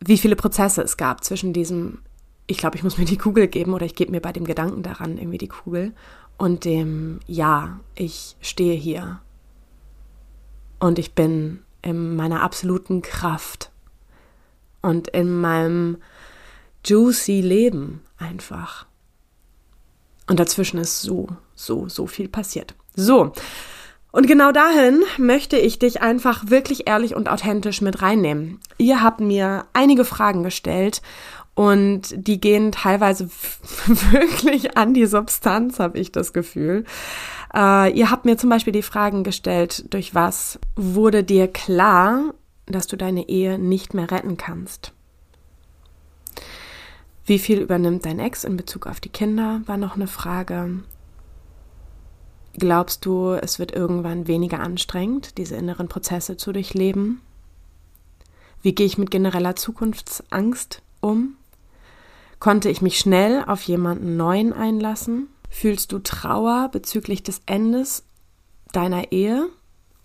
wie 0.00 0.18
viele 0.18 0.36
Prozesse 0.36 0.82
es 0.82 0.96
gab 0.96 1.24
zwischen 1.24 1.52
diesem, 1.52 1.98
ich 2.46 2.58
glaube, 2.58 2.76
ich 2.76 2.82
muss 2.82 2.98
mir 2.98 3.04
die 3.04 3.18
Kugel 3.18 3.48
geben 3.48 3.74
oder 3.74 3.86
ich 3.86 3.94
gebe 3.94 4.10
mir 4.10 4.20
bei 4.20 4.32
dem 4.32 4.44
Gedanken 4.44 4.82
daran 4.82 5.18
irgendwie 5.18 5.38
die 5.38 5.48
Kugel 5.48 5.92
und 6.36 6.64
dem, 6.64 7.20
ja, 7.26 7.80
ich 7.94 8.36
stehe 8.40 8.76
hier 8.76 9.20
und 10.78 10.98
ich 10.98 11.14
bin 11.14 11.60
in 11.82 12.16
meiner 12.16 12.42
absoluten 12.42 13.02
Kraft 13.02 13.70
und 14.82 15.08
in 15.08 15.40
meinem 15.40 15.98
juicy 16.84 17.40
Leben 17.40 18.02
einfach. 18.18 18.86
Und 20.28 20.38
dazwischen 20.38 20.78
ist 20.78 21.02
so, 21.02 21.28
so, 21.54 21.88
so 21.88 22.06
viel 22.06 22.28
passiert. 22.28 22.74
So. 22.94 23.32
Und 24.10 24.26
genau 24.26 24.52
dahin 24.52 25.02
möchte 25.18 25.58
ich 25.58 25.78
dich 25.78 26.00
einfach 26.00 26.50
wirklich 26.50 26.88
ehrlich 26.88 27.14
und 27.14 27.28
authentisch 27.28 27.80
mit 27.82 28.00
reinnehmen. 28.02 28.58
Ihr 28.78 29.02
habt 29.02 29.20
mir 29.20 29.66
einige 29.74 30.04
Fragen 30.04 30.42
gestellt 30.42 31.02
und 31.54 32.14
die 32.16 32.40
gehen 32.40 32.72
teilweise 32.72 33.28
wirklich 34.10 34.76
an 34.76 34.94
die 34.94 35.06
Substanz, 35.06 35.78
habe 35.78 35.98
ich 35.98 36.12
das 36.12 36.32
Gefühl. 36.32 36.84
Äh, 37.54 37.92
ihr 37.92 38.10
habt 38.10 38.24
mir 38.24 38.38
zum 38.38 38.48
Beispiel 38.50 38.72
die 38.72 38.82
Fragen 38.82 39.24
gestellt, 39.24 39.92
durch 39.92 40.14
was 40.14 40.58
wurde 40.76 41.24
dir 41.24 41.48
klar, 41.48 42.34
dass 42.72 42.86
du 42.86 42.96
deine 42.96 43.28
Ehe 43.28 43.58
nicht 43.58 43.94
mehr 43.94 44.10
retten 44.10 44.36
kannst? 44.36 44.92
Wie 47.24 47.38
viel 47.38 47.60
übernimmt 47.60 48.06
dein 48.06 48.20
Ex 48.20 48.44
in 48.44 48.56
Bezug 48.56 48.86
auf 48.86 49.00
die 49.00 49.10
Kinder, 49.10 49.60
war 49.66 49.76
noch 49.76 49.96
eine 49.96 50.06
Frage. 50.06 50.82
Glaubst 52.54 53.04
du, 53.04 53.32
es 53.32 53.58
wird 53.58 53.72
irgendwann 53.72 54.26
weniger 54.26 54.60
anstrengend, 54.60 55.36
diese 55.36 55.54
inneren 55.54 55.88
Prozesse 55.88 56.36
zu 56.38 56.52
durchleben? 56.52 57.20
Wie 58.62 58.74
gehe 58.74 58.86
ich 58.86 58.98
mit 58.98 59.10
genereller 59.10 59.56
Zukunftsangst 59.56 60.82
um? 61.00 61.36
Konnte 62.40 62.70
ich 62.70 62.82
mich 62.82 62.98
schnell 62.98 63.44
auf 63.46 63.62
jemanden 63.62 64.16
Neuen 64.16 64.52
einlassen? 64.52 65.28
Fühlst 65.50 65.92
du 65.92 65.98
Trauer 65.98 66.68
bezüglich 66.72 67.22
des 67.22 67.42
Endes 67.46 68.04
deiner 68.72 69.12
Ehe? 69.12 69.48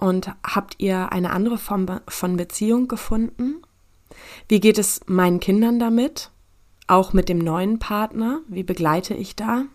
Und 0.03 0.31
habt 0.43 0.75
ihr 0.79 1.13
eine 1.13 1.31
andere 1.31 1.57
Form 1.57 1.88
von 2.07 2.36
Beziehung 2.36 2.88
gefunden? 2.88 3.62
Wie 4.50 4.60
geht 4.60 4.77
es 4.77 5.01
meinen 5.07 5.39
Kindern 5.39 5.79
damit? 5.79 6.29
auch 6.88 7.13
mit 7.13 7.29
dem 7.29 7.39
neuen 7.39 7.79
Partner? 7.79 8.41
Wie 8.48 8.63
begleite 8.63 9.13
ich 9.13 9.36
da? 9.36 9.65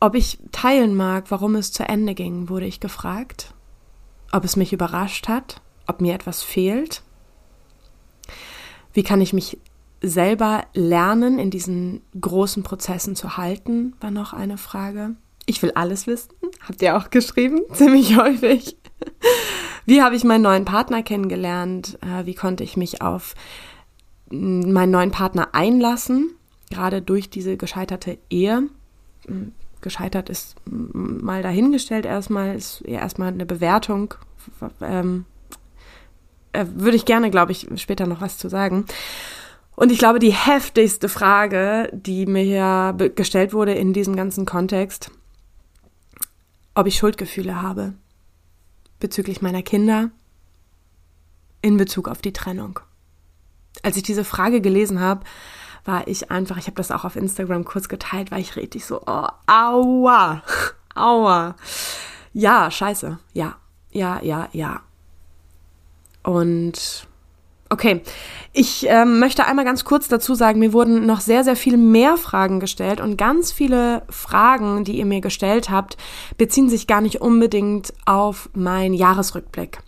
Ob 0.00 0.14
ich 0.14 0.38
teilen 0.50 0.94
mag, 0.94 1.30
warum 1.30 1.54
es 1.54 1.72
zu 1.72 1.88
Ende 1.88 2.14
ging, 2.14 2.48
wurde 2.48 2.66
ich 2.66 2.80
gefragt. 2.80 3.54
Ob 4.32 4.44
es 4.44 4.56
mich 4.56 4.72
überrascht 4.72 5.28
hat, 5.28 5.60
ob 5.86 6.00
mir 6.00 6.14
etwas 6.14 6.42
fehlt. 6.42 7.02
Wie 8.92 9.02
kann 9.02 9.20
ich 9.20 9.32
mich 9.32 9.58
selber 10.00 10.64
lernen, 10.74 11.38
in 11.38 11.50
diesen 11.50 12.02
großen 12.20 12.64
Prozessen 12.64 13.14
zu 13.14 13.36
halten, 13.36 13.94
war 14.00 14.10
noch 14.10 14.32
eine 14.32 14.58
Frage. 14.58 15.14
Ich 15.46 15.62
will 15.62 15.72
alles 15.72 16.06
wissen, 16.06 16.32
habt 16.66 16.82
ihr 16.82 16.96
auch 16.96 17.10
geschrieben, 17.10 17.60
ziemlich 17.72 18.16
häufig. 18.16 18.76
Wie 19.84 20.02
habe 20.02 20.14
ich 20.14 20.24
meinen 20.24 20.42
neuen 20.42 20.64
Partner 20.64 21.02
kennengelernt? 21.02 21.98
Äh, 22.02 22.26
wie 22.26 22.34
konnte 22.34 22.62
ich 22.62 22.76
mich 22.76 23.02
auf 23.02 23.34
meinen 24.30 24.90
neuen 24.90 25.10
Partner 25.10 25.48
einlassen, 25.52 26.30
gerade 26.70 27.02
durch 27.02 27.28
diese 27.28 27.56
gescheiterte 27.56 28.18
Ehe. 28.30 28.68
Hm, 29.26 29.52
gescheitert 29.80 30.30
ist 30.30 30.56
mal 30.64 31.42
dahingestellt 31.42 32.06
erstmal, 32.06 32.54
ist 32.54 32.82
ja 32.86 33.00
erstmal 33.00 33.28
eine 33.28 33.44
Bewertung. 33.44 34.14
Ähm, 34.80 35.26
äh, 36.52 36.66
würde 36.74 36.96
ich 36.96 37.04
gerne, 37.04 37.30
glaube 37.30 37.52
ich, 37.52 37.68
später 37.76 38.06
noch 38.06 38.20
was 38.20 38.38
zu 38.38 38.48
sagen. 38.48 38.86
Und 39.74 39.90
ich 39.90 39.98
glaube, 39.98 40.18
die 40.18 40.32
heftigste 40.32 41.08
Frage, 41.08 41.90
die 41.92 42.26
mir 42.26 42.94
gestellt 43.14 43.52
wurde 43.52 43.72
in 43.72 43.92
diesem 43.92 44.16
ganzen 44.16 44.46
Kontext, 44.46 45.10
ob 46.74 46.86
ich 46.86 46.96
Schuldgefühle 46.96 47.60
habe 47.60 47.94
bezüglich 49.00 49.42
meiner 49.42 49.62
Kinder 49.62 50.10
in 51.60 51.76
Bezug 51.76 52.08
auf 52.08 52.22
die 52.22 52.32
Trennung 52.32 52.80
als 53.82 53.96
ich 53.96 54.02
diese 54.02 54.24
Frage 54.24 54.60
gelesen 54.60 55.00
habe, 55.00 55.24
war 55.84 56.06
ich 56.06 56.30
einfach, 56.30 56.58
ich 56.58 56.66
habe 56.66 56.76
das 56.76 56.90
auch 56.90 57.04
auf 57.04 57.16
Instagram 57.16 57.64
kurz 57.64 57.88
geteilt, 57.88 58.30
war 58.30 58.38
ich 58.38 58.56
richtig 58.56 58.84
so, 58.84 59.02
oh, 59.06 59.26
aua, 59.46 60.42
aua. 60.94 61.56
Ja, 62.32 62.70
scheiße, 62.70 63.18
ja, 63.32 63.56
ja, 63.90 64.20
ja, 64.22 64.48
ja. 64.52 64.80
Und 66.22 67.08
okay, 67.72 68.02
ich 68.52 68.86
ähm, 68.86 69.18
möchte 69.18 69.46
einmal 69.46 69.64
ganz 69.64 69.84
kurz 69.84 70.08
dazu 70.08 70.34
sagen, 70.34 70.58
mir 70.58 70.72
wurden 70.72 71.06
noch 71.06 71.20
sehr, 71.20 71.42
sehr 71.42 71.56
viel 71.56 71.78
mehr 71.78 72.16
Fragen 72.16 72.60
gestellt 72.60 73.00
und 73.00 73.16
ganz 73.16 73.50
viele 73.50 74.02
Fragen, 74.10 74.84
die 74.84 74.98
ihr 74.98 75.06
mir 75.06 75.22
gestellt 75.22 75.70
habt, 75.70 75.96
beziehen 76.36 76.68
sich 76.68 76.86
gar 76.86 77.00
nicht 77.00 77.20
unbedingt 77.20 77.94
auf 78.04 78.50
meinen 78.52 78.94
Jahresrückblick. 78.94 79.78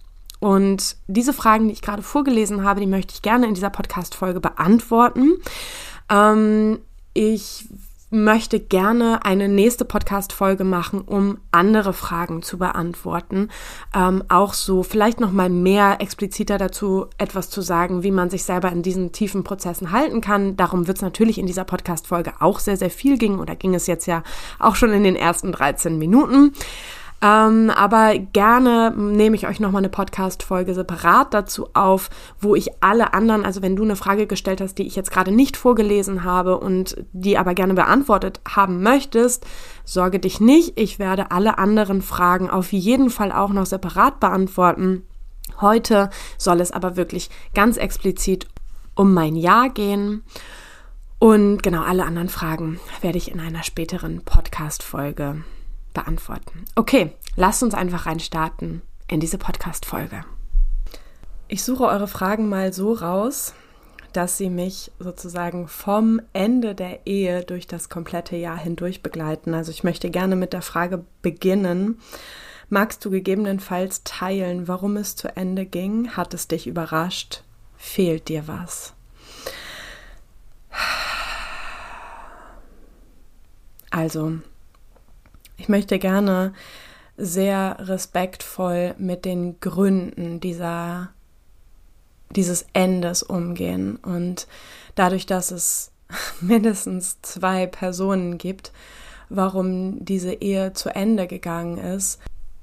Und 0.41 0.97
diese 1.07 1.33
Fragen, 1.33 1.69
die 1.69 1.75
ich 1.75 1.83
gerade 1.83 2.03
vorgelesen 2.03 2.65
habe, 2.65 2.81
die 2.81 2.87
möchte 2.87 3.15
ich 3.15 3.23
gerne 3.23 3.47
in 3.47 3.55
dieser 3.55 3.71
Podcast-Folge 3.71 4.41
beantworten. 4.41 5.35
Ähm, 6.11 6.81
ich 7.13 7.67
möchte 8.15 8.61
gerne 8.61 9.25
eine 9.25 9.49
nächste 9.49 9.85
Podcast-Folge 9.85 10.63
machen, 10.63 11.01
um 11.01 11.39
andere 11.51 11.93
Fragen 11.93 12.43
zu 12.43 12.59
beantworten. 12.59 13.49
Ähm, 13.95 14.23
auch 14.29 14.55
so 14.55 14.85
vielleicht 14.85 15.19
noch 15.19 15.33
mal 15.33 15.51
mehr 15.51 15.97
expliziter 16.01 16.57
dazu 16.57 17.07
etwas 17.19 17.51
zu 17.51 17.61
sagen, 17.61 18.05
wie 18.05 18.13
man 18.13 18.31
sich 18.31 18.45
selber 18.45 18.71
in 18.71 18.83
diesen 18.83 19.11
tiefen 19.11 19.43
Prozessen 19.43 19.91
halten 19.91 20.21
kann. 20.21 20.57
Darum 20.57 20.87
wird 20.87 20.99
es 20.99 21.03
natürlich 21.03 21.39
in 21.39 21.47
dieser 21.47 21.65
Podcast-Folge 21.65 22.35
auch 22.39 22.61
sehr, 22.61 22.77
sehr 22.77 22.91
viel 22.91 23.19
gehen 23.19 23.41
oder 23.41 23.57
ging 23.57 23.75
es 23.75 23.89
jetzt 23.89 24.07
ja 24.07 24.23
auch 24.61 24.77
schon 24.77 24.93
in 24.93 25.03
den 25.03 25.17
ersten 25.17 25.51
13 25.51 25.99
Minuten. 25.99 26.53
Ähm, 27.25 27.71
aber 27.71 28.19
gerne 28.19 28.93
nehme 28.95 29.35
ich 29.35 29.47
euch 29.47 29.59
nochmal 29.59 29.81
eine 29.81 29.89
Podcast-Folge 29.89 30.75
separat 30.75 31.33
dazu 31.33 31.69
auf, 31.73 32.11
wo 32.39 32.55
ich 32.55 32.83
alle 32.83 33.15
anderen, 33.15 33.47
also 33.47 33.63
wenn 33.63 33.77
du 33.77 33.83
eine 33.83 33.97
Frage 33.97 34.27
gestellt 34.27 34.61
hast, 34.61 34.75
die 34.75 34.87
ich 34.87 34.95
jetzt 34.95 35.11
gerade 35.11 35.33
nicht 35.33 35.57
vorgelesen 35.57 36.25
habe 36.25 36.59
und 36.59 37.03
die 37.15 37.39
aber 37.39 37.55
gerne 37.55 37.73
beantwortet 37.73 38.43
haben 38.47 38.83
möchtest, 38.83 39.47
sorge 39.87 40.19
dich 40.19 40.39
nicht. 40.39 40.79
Ich 40.79 40.99
werde 40.99 41.31
alle 41.31 41.57
anderen 41.57 42.03
Fragen 42.03 42.51
auf 42.51 42.75
jeden 42.75 43.09
Fall 43.09 43.33
auch 43.33 43.55
noch 43.55 43.65
separat 43.65 44.21
beantworten. 44.21 45.05
Heute 45.63 46.11
soll 46.37 46.61
es 46.61 46.73
aber 46.73 46.97
wirklich 46.97 47.31
ganz 47.55 47.79
explizit 47.79 48.49
um 48.95 49.15
mein 49.15 49.35
Jahr 49.35 49.71
gehen. 49.71 50.25
Und 51.21 51.63
genau 51.63 51.85
alle 51.85 52.05
anderen 52.05 52.29
Fragen 52.29 52.81
werde 53.01 53.17
ich 53.17 53.31
in 53.31 53.41
einer 53.41 53.63
späteren 53.63 54.21
Podcast-Folge 54.27 55.43
beantworten. 55.95 56.65
Okay, 56.75 57.13
lasst 57.37 57.63
uns 57.63 57.75
einfach 57.75 58.07
reinstarten 58.07 58.83
in 59.09 59.21
diese 59.21 59.39
Podcast-Folge. 59.39 60.25
Ich 61.49 61.63
suche 61.63 61.85
eure 61.85 62.09
Fragen 62.09 62.49
mal 62.49 62.73
so 62.73 62.93
raus, 62.93 63.55
dass 64.13 64.39
sie 64.39 64.51
mich 64.51 64.93
sozusagen 64.99 65.67
vom 65.69 66.21
Ende 66.33 66.75
der 66.75 67.07
Ehe 67.07 67.43
durch 67.43 67.67
das 67.67 67.89
komplette 67.89 68.37
Jahr 68.37 68.59
hindurch 68.59 69.03
begleiten. 69.03 69.55
Also 69.55 69.71
ich 69.71 69.85
möchte 69.85 70.11
gerne 70.11 70.37
mit 70.37 70.53
der 70.53 70.63
Frage 70.63 71.05
beginnen. 71.23 72.01
Magst 72.69 73.05
du 73.05 73.11
gegebenenfalls 73.11 74.05
teilen, 74.05 74.69
warum 74.69 74.97
es 74.97 75.17
zu 75.17 75.37
Ende 75.37 75.67
ging? 75.67 76.11
Hat 76.17 76.33
es 76.33 76.49
dich 76.49 76.67
überrascht? 76.67 77.43
Fehlt 77.77 78.29
dir 78.29 78.49
was? 78.49 78.95
Also, 83.91 84.39
ich 85.57 85.69
möchte 85.69 85.99
gerne 85.99 86.53
sehr 87.17 87.77
respektvoll 87.81 88.95
mit 88.99 89.25
den 89.25 89.61
Gründen 89.61 90.41
dieser, 90.41 91.11
dieses 92.31 92.67
Endes 92.73 93.23
umgehen. 93.23 93.97
Und 93.97 94.47
dadurch, 94.95 95.27
dass 95.27 95.51
es 95.51 95.93
mindestens 96.41 97.21
zwei 97.23 97.67
Personen 97.67 98.39
gibt, 98.39 98.73
warum 99.29 100.05
diese 100.05 100.35
Ehe 100.35 100.73
zu 100.73 100.95
Ende 100.95 101.27
gegangen 101.27 101.79
ist 101.79 102.21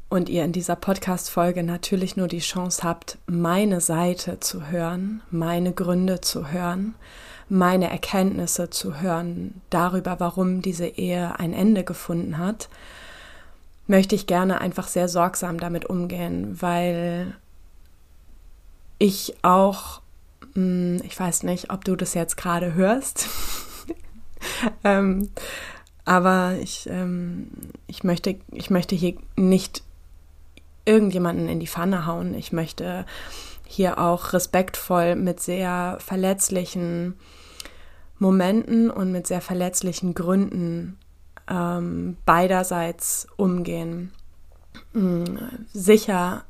und 0.10 0.28
ihr 0.30 0.44
in 0.44 0.52
dieser 0.52 0.76
Podcast-Folge 0.76 1.64
natürlich 1.64 2.18
nur 2.18 2.28
die 2.28 2.40
Chance 2.40 2.84
habt, 2.84 3.18
meine 3.28 3.80
Seite 3.80 4.40
zu 4.40 4.68
hören, 4.68 5.22
meine 5.32 5.72
Gründe 5.72 6.20
zu 6.20 6.52
hören, 6.52 6.96
meine 7.52 7.90
Erkenntnisse 7.90 8.70
zu 8.70 9.02
hören 9.02 9.62
darüber, 9.70 10.22
warum 10.22 10.62
diese 10.62 10.88
Ehe 10.88 11.38
ein 11.38 11.54
Ende 11.54 11.84
gefunden 11.84 12.38
hat, 12.38 12.70
möchte 13.88 14.16
ich 14.16 14.26
gerne 14.26 14.62
einfach 14.62 14.88
sehr 14.88 15.10
sorgsam 15.10 15.60
damit 15.60 15.86
umgehen, 15.86 16.62
weil 16.62 17.36
ich 19.00 19.36
auch, 19.42 20.02
hm, 20.54 21.02
ich 21.04 21.20
weiß 21.20 21.44
nicht, 21.44 21.72
ob 21.72 21.84
du 21.84 21.98
das 21.98 22.14
jetzt 22.14 22.38
gerade 22.38 22.74
hörst, 22.74 23.28
ähm, 24.86 25.30
aber 26.06 26.56
ich, 26.62 26.88
ähm, 26.90 27.50
ich, 27.86 28.06
möchte, 28.06 28.38
ich 28.52 28.70
möchte 28.70 28.96
hier 28.96 29.16
nicht 29.36 29.84
irgendjemanden 30.86 31.50
in 31.50 31.60
die 31.60 31.68
Pfanne 31.68 32.06
hauen. 32.06 32.34
Ich 32.34 32.54
möchte 32.54 33.06
hier 33.68 34.00
auch 34.00 34.32
respektvoll 34.32 35.16
mit 35.16 35.42
sehr 35.42 35.98
verletzlichen 36.00 37.16
Momenten 38.22 38.92
und 38.92 39.12
mit 39.12 39.26
sehr 39.26 39.42
verletzlichen 39.42 40.14
Gründen 40.14 41.00
ähm, 41.50 42.18
beiderseits 42.24 43.28
umgehen. 43.36 44.12
Mhm. 44.94 45.66
Sicher 45.74 46.44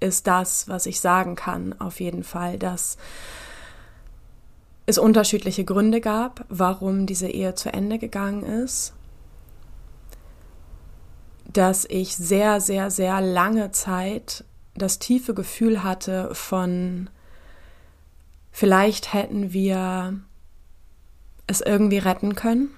ist 0.00 0.26
das, 0.26 0.68
was 0.68 0.84
ich 0.84 1.00
sagen 1.00 1.34
kann, 1.34 1.80
auf 1.80 1.98
jeden 1.98 2.24
Fall, 2.24 2.58
dass 2.58 2.98
es 4.84 4.98
unterschiedliche 4.98 5.64
Gründe 5.64 6.02
gab, 6.02 6.44
warum 6.50 7.06
diese 7.06 7.28
Ehe 7.28 7.54
zu 7.54 7.72
Ende 7.72 7.98
gegangen 7.98 8.42
ist. 8.42 8.92
Dass 11.50 11.86
ich 11.88 12.16
sehr, 12.16 12.60
sehr, 12.60 12.90
sehr 12.90 13.22
lange 13.22 13.70
Zeit 13.70 14.44
das 14.74 14.98
tiefe 14.98 15.32
Gefühl 15.32 15.82
hatte 15.82 16.34
von, 16.34 17.08
vielleicht 18.52 19.14
hätten 19.14 19.54
wir 19.54 20.20
es 21.46 21.60
irgendwie 21.60 21.98
retten 21.98 22.34
können. 22.34 22.70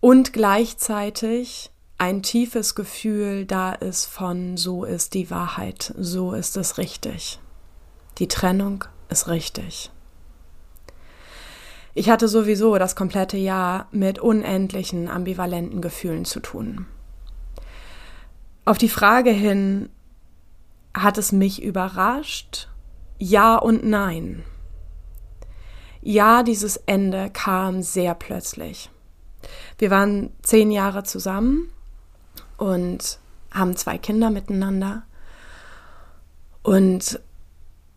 Und 0.00 0.32
gleichzeitig 0.32 1.70
ein 1.98 2.22
tiefes 2.22 2.74
Gefühl 2.74 3.46
da 3.46 3.72
ist 3.72 4.06
von, 4.06 4.56
so 4.56 4.84
ist 4.84 5.14
die 5.14 5.30
Wahrheit, 5.30 5.94
so 5.96 6.32
ist 6.32 6.56
es 6.56 6.78
richtig. 6.78 7.38
Die 8.18 8.26
Trennung 8.26 8.84
ist 9.08 9.28
richtig. 9.28 9.90
Ich 11.94 12.10
hatte 12.10 12.26
sowieso 12.26 12.78
das 12.78 12.96
komplette 12.96 13.36
Jahr 13.36 13.86
mit 13.92 14.18
unendlichen 14.18 15.08
ambivalenten 15.08 15.80
Gefühlen 15.80 16.24
zu 16.24 16.40
tun. 16.40 16.86
Auf 18.64 18.78
die 18.78 18.88
Frage 18.88 19.30
hin, 19.30 19.90
hat 20.94 21.18
es 21.18 21.32
mich 21.32 21.62
überrascht? 21.62 22.68
Ja 23.18 23.56
und 23.56 23.84
nein. 23.84 24.42
Ja, 26.02 26.42
dieses 26.42 26.76
Ende 26.76 27.30
kam 27.30 27.82
sehr 27.82 28.14
plötzlich. 28.14 28.90
Wir 29.78 29.90
waren 29.90 30.30
zehn 30.42 30.70
Jahre 30.70 31.04
zusammen 31.04 31.70
und 32.56 33.18
haben 33.52 33.76
zwei 33.76 33.98
Kinder 33.98 34.30
miteinander. 34.30 35.04
Und 36.62 37.20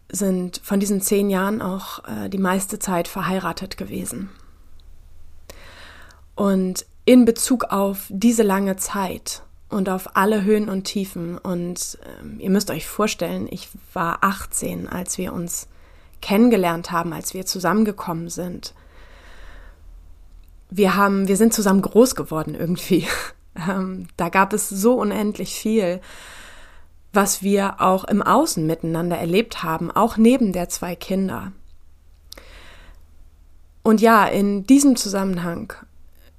sind 0.10 0.62
von 0.64 0.80
diesen 0.80 1.02
zehn 1.02 1.30
Jahren 1.30 1.62
auch 1.62 2.04
äh, 2.06 2.30
die 2.30 2.38
meiste 2.38 2.80
Zeit 2.80 3.08
verheiratet 3.08 3.78
gewesen. 3.78 4.30
Und 6.36 6.86
in 7.06 7.26
Bezug 7.26 7.66
auf 7.66 8.06
diese 8.10 8.44
lange 8.44 8.76
Zeit 8.76 9.44
und 9.70 9.90
auf 9.90 10.16
alle 10.16 10.44
Höhen 10.44 10.70
und 10.70 10.84
Tiefen, 10.84 11.38
und 11.38 11.98
äh, 12.04 12.42
ihr 12.44 12.50
müsst 12.50 12.70
euch 12.70 12.88
vorstellen, 12.88 13.48
ich 13.50 13.70
war 13.94 14.20
18, 14.22 14.88
als 14.88 15.18
wir 15.18 15.34
uns 15.34 15.68
kennengelernt 16.26 16.92
haben, 16.92 17.14
als 17.14 17.34
wir 17.34 17.46
zusammengekommen 17.46 18.30
sind. 18.30 18.74
Wir 20.70 20.96
haben, 20.96 21.28
wir 21.28 21.38
sind 21.38 21.54
zusammen 21.54 21.82
groß 21.82 22.16
geworden 22.16 22.56
irgendwie. 22.56 23.08
ähm, 23.70 24.08
da 24.18 24.30
gab 24.30 24.54
es 24.54 24.70
so 24.70 24.96
unendlich 24.96 25.54
viel 25.54 26.02
was 27.16 27.42
wir 27.42 27.82
auch 27.82 28.04
im 28.04 28.22
Außen 28.22 28.66
miteinander 28.66 29.18
erlebt 29.18 29.64
haben, 29.64 29.90
auch 29.90 30.18
neben 30.18 30.52
der 30.52 30.70
zwei 30.70 30.96
Kinder. 30.96 31.52
Und 33.84 34.02
ja, 34.02 34.26
in 34.26 34.66
diesem 34.66 34.96
Zusammenhang, 34.96 35.74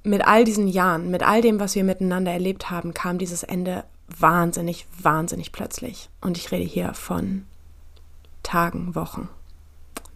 mit 0.03 0.25
all 0.25 0.43
diesen 0.43 0.67
Jahren, 0.67 1.09
mit 1.09 1.23
all 1.23 1.41
dem, 1.41 1.59
was 1.59 1.75
wir 1.75 1.83
miteinander 1.83 2.31
erlebt 2.31 2.69
haben, 2.69 2.93
kam 2.93 3.17
dieses 3.17 3.43
Ende 3.43 3.83
wahnsinnig, 4.19 4.85
wahnsinnig 5.01 5.51
plötzlich. 5.51 6.09
Und 6.21 6.37
ich 6.37 6.51
rede 6.51 6.63
hier 6.63 6.93
von 6.93 7.45
Tagen, 8.43 8.95
Wochen, 8.95 9.27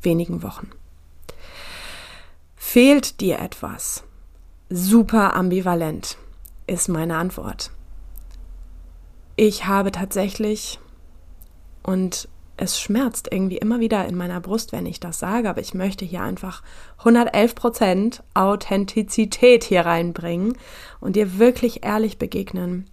wenigen 0.01 0.43
Wochen. 0.43 0.69
Fehlt 2.55 3.19
dir 3.21 3.39
etwas? 3.39 4.03
Super 4.69 5.35
ambivalent 5.35 6.17
ist 6.67 6.87
meine 6.87 7.17
Antwort 7.17 7.71
ich 9.35 9.65
habe 9.65 9.91
tatsächlich, 9.91 10.77
und 11.81 12.29
es 12.57 12.79
schmerzt 12.79 13.29
irgendwie 13.31 13.57
immer 13.57 13.79
wieder 13.79 14.05
in 14.07 14.15
meiner 14.15 14.39
Brust, 14.39 14.71
wenn 14.71 14.85
ich 14.85 14.99
das 14.99 15.17
sage, 15.17 15.49
aber 15.49 15.61
ich 15.61 15.73
möchte 15.73 16.05
hier 16.05 16.21
einfach 16.21 16.61
111 16.99 17.55
Prozent 17.55 18.23
Authentizität 18.35 19.63
hier 19.63 19.83
reinbringen 19.83 20.55
und 20.99 21.15
dir 21.15 21.39
wirklich 21.39 21.83
ehrlich 21.83 22.19
begegnen. 22.19 22.87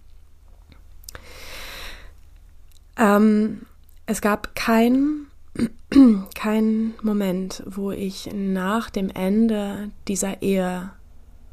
Ähm, 2.97 3.67
es 4.07 4.19
gab 4.19 4.55
keinen 5.55 6.29
kein 6.35 6.93
Moment, 7.01 7.63
wo 7.65 7.91
ich 7.91 8.29
nach 8.33 8.89
dem 8.89 9.09
Ende 9.09 9.91
dieser 10.07 10.41
Ehe 10.41 10.91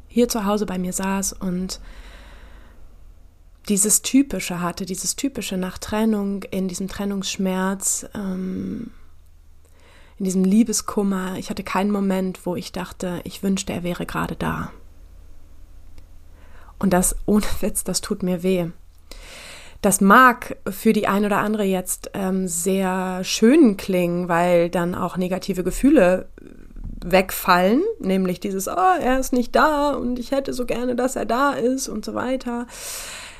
hier 0.07 0.29
zu 0.29 0.45
Hause 0.45 0.65
bei 0.65 0.77
mir 0.77 0.93
saß 0.93 1.33
und 1.33 1.79
dieses 3.67 4.01
Typische 4.01 4.61
hatte, 4.61 4.85
dieses 4.85 5.15
Typische 5.15 5.57
nach 5.57 5.77
Trennung, 5.77 6.43
in 6.43 6.67
diesem 6.67 6.87
Trennungsschmerz, 6.87 8.07
ähm, 8.13 8.91
in 10.17 10.25
diesem 10.25 10.43
Liebeskummer. 10.43 11.37
Ich 11.37 11.49
hatte 11.49 11.63
keinen 11.63 11.91
Moment, 11.91 12.45
wo 12.45 12.55
ich 12.55 12.71
dachte, 12.71 13.21
ich 13.25 13.43
wünschte, 13.43 13.73
er 13.73 13.83
wäre 13.83 14.05
gerade 14.05 14.35
da. 14.35 14.71
Und 16.79 16.93
das 16.93 17.15
ohne 17.25 17.45
Witz, 17.59 17.83
das 17.83 18.01
tut 18.01 18.23
mir 18.23 18.43
weh. 18.43 18.67
Das 19.81 20.01
mag 20.01 20.57
für 20.69 20.91
die 20.91 21.07
ein 21.07 21.25
oder 21.25 21.37
andere 21.37 21.63
jetzt 21.63 22.11
ähm, 22.13 22.47
sehr 22.47 23.23
schön 23.23 23.77
klingen, 23.77 24.27
weil 24.27 24.69
dann 24.69 24.95
auch 24.95 25.17
negative 25.17 25.63
Gefühle 25.63 26.29
wegfallen, 27.05 27.83
nämlich 27.99 28.39
dieses, 28.39 28.67
oh, 28.67 28.95
er 28.99 29.19
ist 29.19 29.33
nicht 29.33 29.55
da 29.55 29.91
und 29.91 30.19
ich 30.19 30.31
hätte 30.31 30.53
so 30.53 30.65
gerne, 30.65 30.95
dass 30.95 31.15
er 31.15 31.25
da 31.25 31.51
ist 31.51 31.87
und 31.87 32.03
so 32.03 32.15
weiter. 32.15 32.67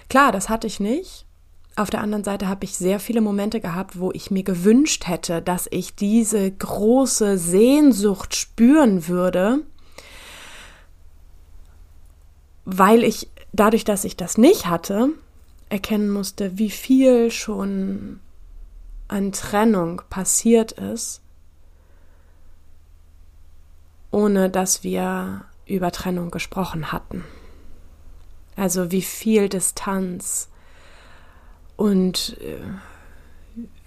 Klar, 0.09 0.31
das 0.31 0.47
hatte 0.49 0.67
ich 0.67 0.79
nicht. 0.79 1.25
Auf 1.75 1.89
der 1.89 2.01
anderen 2.01 2.23
Seite 2.23 2.47
habe 2.47 2.65
ich 2.65 2.75
sehr 2.75 2.99
viele 2.99 3.21
Momente 3.21 3.59
gehabt, 3.59 3.99
wo 3.99 4.11
ich 4.11 4.31
mir 4.31 4.43
gewünscht 4.43 5.07
hätte, 5.07 5.41
dass 5.41 5.67
ich 5.69 5.95
diese 5.95 6.49
große 6.51 7.37
Sehnsucht 7.37 8.35
spüren 8.35 9.07
würde, 9.07 9.59
weil 12.65 13.03
ich 13.03 13.29
dadurch, 13.53 13.83
dass 13.83 14.05
ich 14.05 14.17
das 14.17 14.37
nicht 14.37 14.67
hatte, 14.67 15.09
erkennen 15.69 16.09
musste, 16.09 16.57
wie 16.57 16.69
viel 16.69 17.31
schon 17.31 18.19
an 19.07 19.31
Trennung 19.31 20.01
passiert 20.09 20.73
ist, 20.73 21.21
ohne 24.11 24.49
dass 24.49 24.83
wir 24.83 25.45
über 25.65 25.91
Trennung 25.91 26.31
gesprochen 26.31 26.91
hatten. 26.91 27.23
Also 28.55 28.91
wie 28.91 29.01
viel 29.01 29.49
Distanz 29.49 30.49
und 31.75 32.37
äh, 32.41 32.59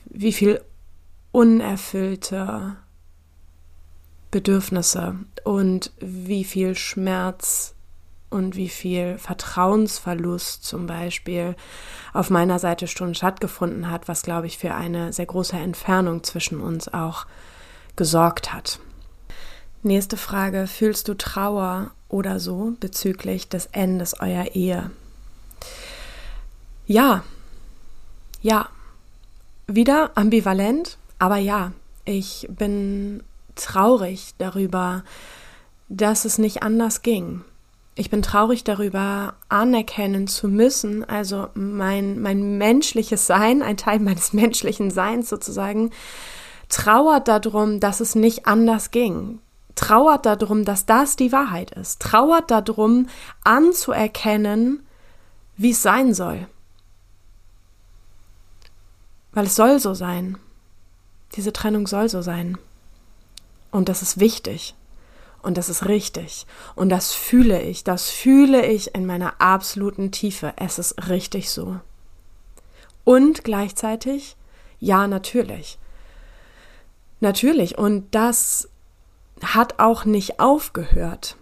wie 0.04 0.32
viel 0.32 0.60
unerfüllte 1.32 2.76
Bedürfnisse 4.30 5.16
und 5.44 5.92
wie 6.00 6.44
viel 6.44 6.76
Schmerz 6.76 7.74
und 8.30 8.56
wie 8.56 8.68
viel 8.68 9.18
Vertrauensverlust 9.18 10.64
zum 10.64 10.86
Beispiel 10.86 11.56
auf 12.12 12.30
meiner 12.30 12.58
Seite 12.58 12.86
schon 12.86 13.14
stattgefunden 13.14 13.90
hat, 13.90 14.08
was, 14.08 14.22
glaube 14.22 14.46
ich, 14.46 14.56
für 14.56 14.74
eine 14.74 15.12
sehr 15.12 15.26
große 15.26 15.56
Entfernung 15.56 16.22
zwischen 16.22 16.60
uns 16.60 16.88
auch 16.92 17.26
gesorgt 17.96 18.52
hat. 18.52 18.78
Nächste 19.82 20.16
Frage. 20.16 20.66
Fühlst 20.66 21.08
du 21.08 21.14
Trauer 21.14 21.90
oder 22.08 22.38
so 22.38 22.74
bezüglich 22.80 23.48
des 23.48 23.66
Endes 23.66 24.20
eurer 24.20 24.54
Ehe? 24.54 24.90
Ja. 26.86 27.24
Ja. 28.42 28.68
Wieder 29.66 30.10
ambivalent, 30.14 30.98
aber 31.18 31.36
ja. 31.36 31.72
Ich 32.04 32.46
bin 32.50 33.22
traurig 33.54 34.34
darüber, 34.38 35.04
dass 35.88 36.24
es 36.24 36.38
nicht 36.38 36.62
anders 36.62 37.02
ging. 37.02 37.44
Ich 38.00 38.08
bin 38.08 38.22
traurig 38.22 38.64
darüber, 38.64 39.34
anerkennen 39.50 40.26
zu 40.26 40.48
müssen, 40.48 41.04
also 41.04 41.48
mein, 41.52 42.18
mein 42.18 42.56
menschliches 42.56 43.26
Sein, 43.26 43.62
ein 43.62 43.76
Teil 43.76 43.98
meines 43.98 44.32
menschlichen 44.32 44.90
Seins 44.90 45.28
sozusagen, 45.28 45.90
trauert 46.70 47.28
darum, 47.28 47.78
dass 47.78 48.00
es 48.00 48.14
nicht 48.14 48.46
anders 48.46 48.90
ging, 48.90 49.40
trauert 49.74 50.24
darum, 50.24 50.64
dass 50.64 50.86
das 50.86 51.16
die 51.16 51.30
Wahrheit 51.30 51.72
ist, 51.72 52.00
trauert 52.00 52.50
darum, 52.50 53.06
anzuerkennen, 53.44 54.82
wie 55.58 55.72
es 55.72 55.82
sein 55.82 56.14
soll. 56.14 56.48
Weil 59.32 59.44
es 59.44 59.56
soll 59.56 59.78
so 59.78 59.92
sein. 59.92 60.38
Diese 61.34 61.52
Trennung 61.52 61.86
soll 61.86 62.08
so 62.08 62.22
sein. 62.22 62.56
Und 63.70 63.90
das 63.90 64.00
ist 64.00 64.18
wichtig. 64.18 64.74
Und 65.42 65.57
das 65.57 65.68
ist 65.68 65.87
richtig. 65.87 66.46
Und 66.74 66.90
das 66.90 67.12
fühle 67.12 67.62
ich. 67.62 67.85
Das 67.85 68.11
fühle 68.11 68.66
ich 68.66 68.94
in 68.94 69.07
meiner 69.07 69.40
absoluten 69.40 70.11
Tiefe. 70.11 70.53
Es 70.57 70.79
ist 70.79 71.09
richtig 71.09 71.50
so. 71.50 71.81
Und 73.05 73.44
gleichzeitig, 73.44 74.37
ja, 74.79 75.07
natürlich. 75.07 75.79
Natürlich. 77.20 77.79
Und 77.79 78.14
das 78.14 78.68
hat 79.42 79.79
auch 79.79 80.05
nicht 80.05 80.40
aufgehört. 80.40 81.37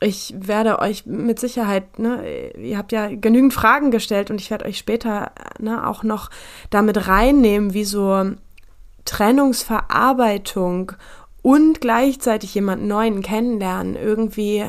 Ich 0.00 0.34
werde 0.36 0.80
euch 0.80 1.06
mit 1.06 1.40
Sicherheit, 1.40 1.98
ne, 1.98 2.52
ihr 2.58 2.76
habt 2.76 2.92
ja 2.92 3.08
genügend 3.08 3.54
Fragen 3.54 3.90
gestellt 3.90 4.30
und 4.30 4.40
ich 4.40 4.50
werde 4.50 4.66
euch 4.66 4.76
später 4.76 5.32
ne, 5.58 5.86
auch 5.86 6.02
noch 6.02 6.28
damit 6.68 7.08
reinnehmen, 7.08 7.72
wie 7.72 7.84
so 7.84 8.32
Trennungsverarbeitung 9.06 10.92
und 11.46 11.80
gleichzeitig 11.80 12.56
jemand 12.56 12.82
Neuen 12.82 13.22
kennenlernen 13.22 13.94
irgendwie 13.94 14.64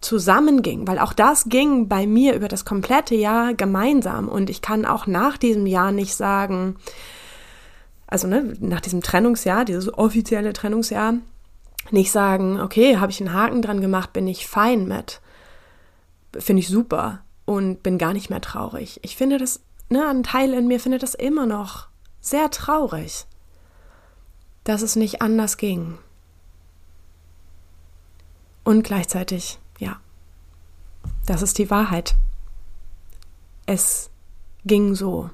zusammenging, 0.00 0.84
weil 0.88 0.98
auch 0.98 1.12
das 1.12 1.44
ging 1.48 1.86
bei 1.86 2.08
mir 2.08 2.34
über 2.34 2.48
das 2.48 2.64
komplette 2.64 3.14
Jahr 3.14 3.54
gemeinsam 3.54 4.28
und 4.28 4.50
ich 4.50 4.60
kann 4.60 4.84
auch 4.86 5.06
nach 5.06 5.36
diesem 5.36 5.66
Jahr 5.66 5.92
nicht 5.92 6.16
sagen, 6.16 6.78
also 8.08 8.26
ne, 8.26 8.54
nach 8.58 8.80
diesem 8.80 9.02
Trennungsjahr, 9.02 9.64
dieses 9.64 9.94
offizielle 9.94 10.52
Trennungsjahr, 10.52 11.14
nicht 11.92 12.10
sagen, 12.10 12.60
okay, 12.60 12.96
habe 12.96 13.12
ich 13.12 13.20
einen 13.20 13.32
Haken 13.32 13.62
dran 13.62 13.80
gemacht, 13.80 14.12
bin 14.12 14.26
ich 14.26 14.48
fein 14.48 14.88
mit. 14.88 15.20
Finde 16.36 16.58
ich 16.58 16.66
super 16.66 17.20
und 17.44 17.84
bin 17.84 17.98
gar 17.98 18.12
nicht 18.12 18.30
mehr 18.30 18.40
traurig. 18.40 18.98
Ich 19.04 19.14
finde 19.14 19.38
das, 19.38 19.60
ne, 19.90 20.04
ein 20.08 20.24
Teil 20.24 20.54
in 20.54 20.66
mir 20.66 20.80
findet 20.80 21.04
das 21.04 21.14
immer 21.14 21.46
noch 21.46 21.86
sehr 22.20 22.50
traurig, 22.50 23.26
dass 24.64 24.82
es 24.82 24.96
nicht 24.96 25.22
anders 25.22 25.56
ging. 25.56 25.98
Und 28.66 28.82
gleichzeitig, 28.82 29.60
ja, 29.78 30.00
das 31.24 31.40
ist 31.40 31.56
die 31.58 31.70
Wahrheit. 31.70 32.16
Es 33.64 34.10
ging 34.64 34.96
so. 34.96 35.30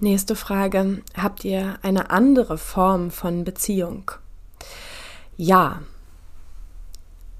Nächste 0.00 0.34
Frage. 0.34 1.00
Habt 1.16 1.44
ihr 1.44 1.78
eine 1.82 2.10
andere 2.10 2.58
Form 2.58 3.12
von 3.12 3.44
Beziehung? 3.44 4.10
Ja. 5.36 5.82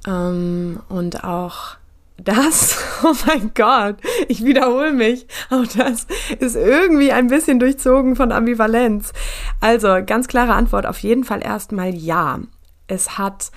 Ähm, 0.07 0.81
und 0.89 1.25
auch 1.25 1.75
das, 2.17 2.79
oh 3.03 3.15
mein 3.27 3.51
Gott, 3.55 3.97
ich 4.29 4.45
wiederhole 4.45 4.93
mich, 4.93 5.27
auch 5.51 5.67
das 5.77 6.07
ist 6.39 6.55
irgendwie 6.55 7.11
ein 7.11 7.27
bisschen 7.27 7.59
durchzogen 7.59 8.15
von 8.15 8.31
Ambivalenz. 8.31 9.13
Also 9.59 9.89
ganz 10.07 10.29
klare 10.29 10.53
Antwort, 10.53 10.87
auf 10.87 11.01
jeden 11.01 11.25
Fall 11.25 11.43
erstmal 11.43 11.93
ja. 11.93 12.39
Es 12.87 13.19
hat 13.19 13.51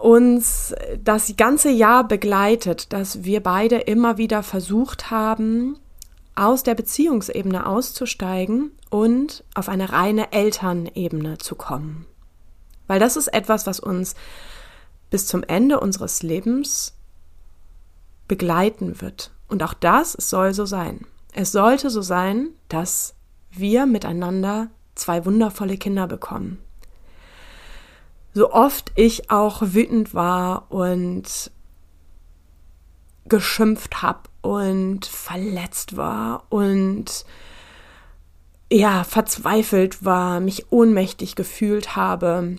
uns 0.00 0.74
das 1.02 1.34
ganze 1.36 1.70
Jahr 1.70 2.06
begleitet, 2.06 2.92
dass 2.92 3.24
wir 3.24 3.42
beide 3.42 3.76
immer 3.76 4.18
wieder 4.18 4.42
versucht 4.42 5.10
haben, 5.10 5.78
aus 6.34 6.62
der 6.62 6.74
Beziehungsebene 6.74 7.66
auszusteigen 7.66 8.72
und 8.90 9.42
auf 9.54 9.68
eine 9.68 9.90
reine 9.90 10.32
Elternebene 10.32 11.38
zu 11.38 11.54
kommen. 11.54 12.06
Weil 12.86 13.00
das 13.00 13.16
ist 13.16 13.28
etwas, 13.28 13.66
was 13.66 13.80
uns 13.80 14.14
bis 15.10 15.26
zum 15.26 15.42
Ende 15.42 15.80
unseres 15.80 16.22
Lebens 16.22 16.94
begleiten 18.28 19.00
wird. 19.00 19.32
Und 19.48 19.62
auch 19.62 19.74
das 19.74 20.12
soll 20.12 20.52
so 20.52 20.66
sein. 20.66 21.06
Es 21.32 21.52
sollte 21.52 21.90
so 21.90 22.02
sein, 22.02 22.50
dass 22.68 23.14
wir 23.50 23.86
miteinander 23.86 24.68
zwei 24.94 25.24
wundervolle 25.24 25.76
Kinder 25.76 26.06
bekommen. 26.06 26.58
So 28.36 28.52
oft 28.52 28.92
ich 28.96 29.30
auch 29.30 29.62
wütend 29.62 30.12
war 30.12 30.70
und 30.70 31.50
geschimpft 33.24 34.02
habe 34.02 34.28
und 34.42 35.06
verletzt 35.06 35.96
war 35.96 36.44
und 36.50 37.24
ja, 38.70 39.04
verzweifelt 39.04 40.04
war, 40.04 40.40
mich 40.40 40.70
ohnmächtig 40.70 41.34
gefühlt 41.34 41.96
habe. 41.96 42.56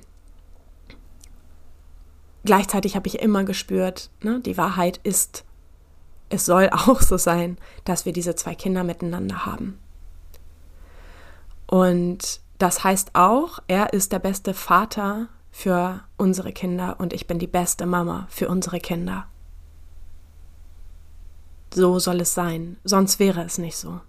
Gleichzeitig 2.44 2.96
habe 2.96 3.08
ich 3.08 3.20
immer 3.20 3.44
gespürt, 3.44 4.10
ne, 4.24 4.40
die 4.40 4.58
Wahrheit 4.58 5.00
ist, 5.04 5.46
es 6.30 6.48
soll 6.48 6.70
auch 6.74 7.04
so 7.04 7.18
sein, 7.18 7.60
dass 7.86 8.04
wir 8.04 8.14
diese 8.14 8.34
zwei 8.34 8.56
Kinder 8.56 8.84
miteinander 8.84 9.46
haben. 9.46 9.78
Und 11.68 12.42
das 12.58 12.84
heißt 12.84 13.14
auch, 13.14 13.60
er 13.68 13.94
ist 13.94 14.12
der 14.12 14.18
beste 14.18 14.56
Vater 14.56 15.30
für 15.58 16.02
unsere 16.18 16.54
Kinder 16.54 16.98
und 17.00 17.14
ich 17.14 17.26
bin 17.26 17.40
die 17.40 17.48
beste 17.48 17.88
Mama 17.88 18.28
für 18.30 18.48
unsere 18.48 18.80
Kinder. 18.80 19.26
So 21.74 21.98
soll 21.98 22.22
es 22.22 22.36
sein, 22.36 22.78
sonst 22.84 23.18
wäre 23.18 23.42
es 23.42 23.58
nicht 23.58 23.76
so. 23.76 24.00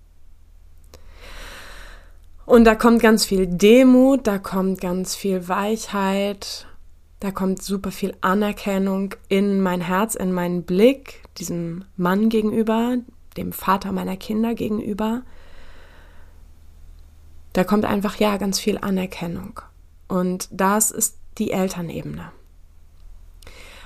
Und 2.44 2.64
da 2.64 2.74
kommt 2.74 3.00
ganz 3.00 3.24
viel 3.24 3.46
Demut, 3.46 4.26
da 4.26 4.36
kommt 4.38 4.82
ganz 4.82 5.16
viel 5.16 5.48
Weichheit, 5.48 6.66
da 7.18 7.30
kommt 7.30 7.62
super 7.62 7.92
viel 7.92 8.14
Anerkennung 8.20 9.14
in 9.28 9.62
mein 9.62 9.80
Herz, 9.80 10.16
in 10.16 10.32
meinen 10.32 10.64
Blick, 10.64 11.22
diesem 11.38 11.86
Mann 11.96 12.28
gegenüber, 12.28 12.98
dem 13.38 13.54
Vater 13.54 13.92
meiner 13.92 14.18
Kinder 14.18 14.54
gegenüber. 14.54 15.22
Da 17.54 17.64
kommt 17.64 17.86
einfach 17.86 18.16
ja 18.16 18.36
ganz 18.36 18.60
viel 18.60 18.76
Anerkennung. 18.76 19.62
Und 20.08 20.48
das 20.50 20.90
ist 20.90 21.14
die 21.38 21.50
Elternebene. 21.50 22.32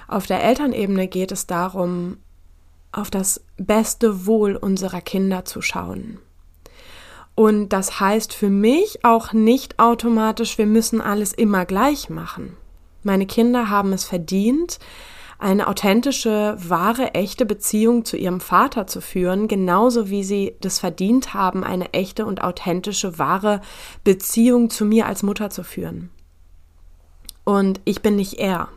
Auf 0.09 0.27
der 0.27 0.43
Elternebene 0.43 1.09
geht 1.09 1.33
es 1.33 1.47
darum, 1.47 2.19
auf 2.93 3.11
das 3.11 3.45
beste 3.57 4.27
Wohl 4.27 4.57
unserer 4.57 5.01
Kinder 5.01 5.45
zu 5.45 5.62
schauen. 5.62 6.19
Und 7.35 7.71
das 7.71 7.99
heißt 7.99 8.35
für 8.35 8.51
mich 8.51 9.05
auch 9.05 9.33
nicht 9.33 9.79
automatisch, 9.79 10.59
wir 10.59 10.67
müssen 10.67 11.01
alles 11.01 11.33
immer 11.33 11.65
gleich 11.65 12.11
machen. 12.11 12.57
Meine 13.03 13.27
Kinder 13.27 13.71
haben 13.71 13.93
es 13.93 14.05
verdient, 14.05 14.79
eine 15.43 15.67
authentische, 15.67 16.57
wahre, 16.59 17.15
echte 17.15 17.45
Beziehung 17.45 18.05
zu 18.05 18.17
ihrem 18.17 18.41
Vater 18.41 18.87
zu 18.87 19.01
führen, 19.01 19.49
genauso 19.49 20.09
wie 20.09 20.23
sie 20.23 20.55
das 20.61 20.79
verdient 20.79 21.35
haben, 21.35 21.65
eine 21.65 21.93
echte 21.95 22.27
und 22.27 22.45
authentische, 22.45 23.19
wahre 23.19 23.61
Beziehung 24.05 24.71
zu 24.71 24.85
mir 24.85 25.07
als 25.07 25.25
Mutter 25.25 25.51
zu 25.51 25.65
führen. 25.65 26.12
Und 27.44 27.81
ich 27.85 28.02
bin 28.02 28.16
nicht 28.16 28.35
er. 28.35 28.68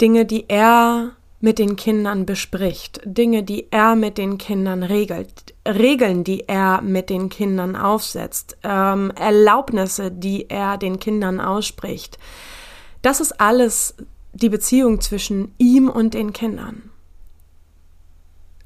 Dinge, 0.00 0.24
die 0.24 0.48
er 0.48 1.12
mit 1.40 1.58
den 1.58 1.76
Kindern 1.76 2.26
bespricht, 2.26 3.00
Dinge, 3.04 3.42
die 3.42 3.70
er 3.70 3.94
mit 3.94 4.18
den 4.18 4.38
Kindern 4.38 4.82
regelt, 4.82 5.54
Regeln, 5.66 6.24
die 6.24 6.48
er 6.48 6.82
mit 6.82 7.10
den 7.10 7.28
Kindern 7.28 7.76
aufsetzt, 7.76 8.56
ähm, 8.64 9.12
Erlaubnisse, 9.12 10.10
die 10.10 10.50
er 10.50 10.78
den 10.78 10.98
Kindern 10.98 11.40
ausspricht. 11.40 12.18
Das 13.02 13.20
ist 13.20 13.40
alles 13.40 13.94
die 14.32 14.48
Beziehung 14.48 15.00
zwischen 15.00 15.54
ihm 15.58 15.88
und 15.88 16.14
den 16.14 16.32
Kindern. 16.32 16.90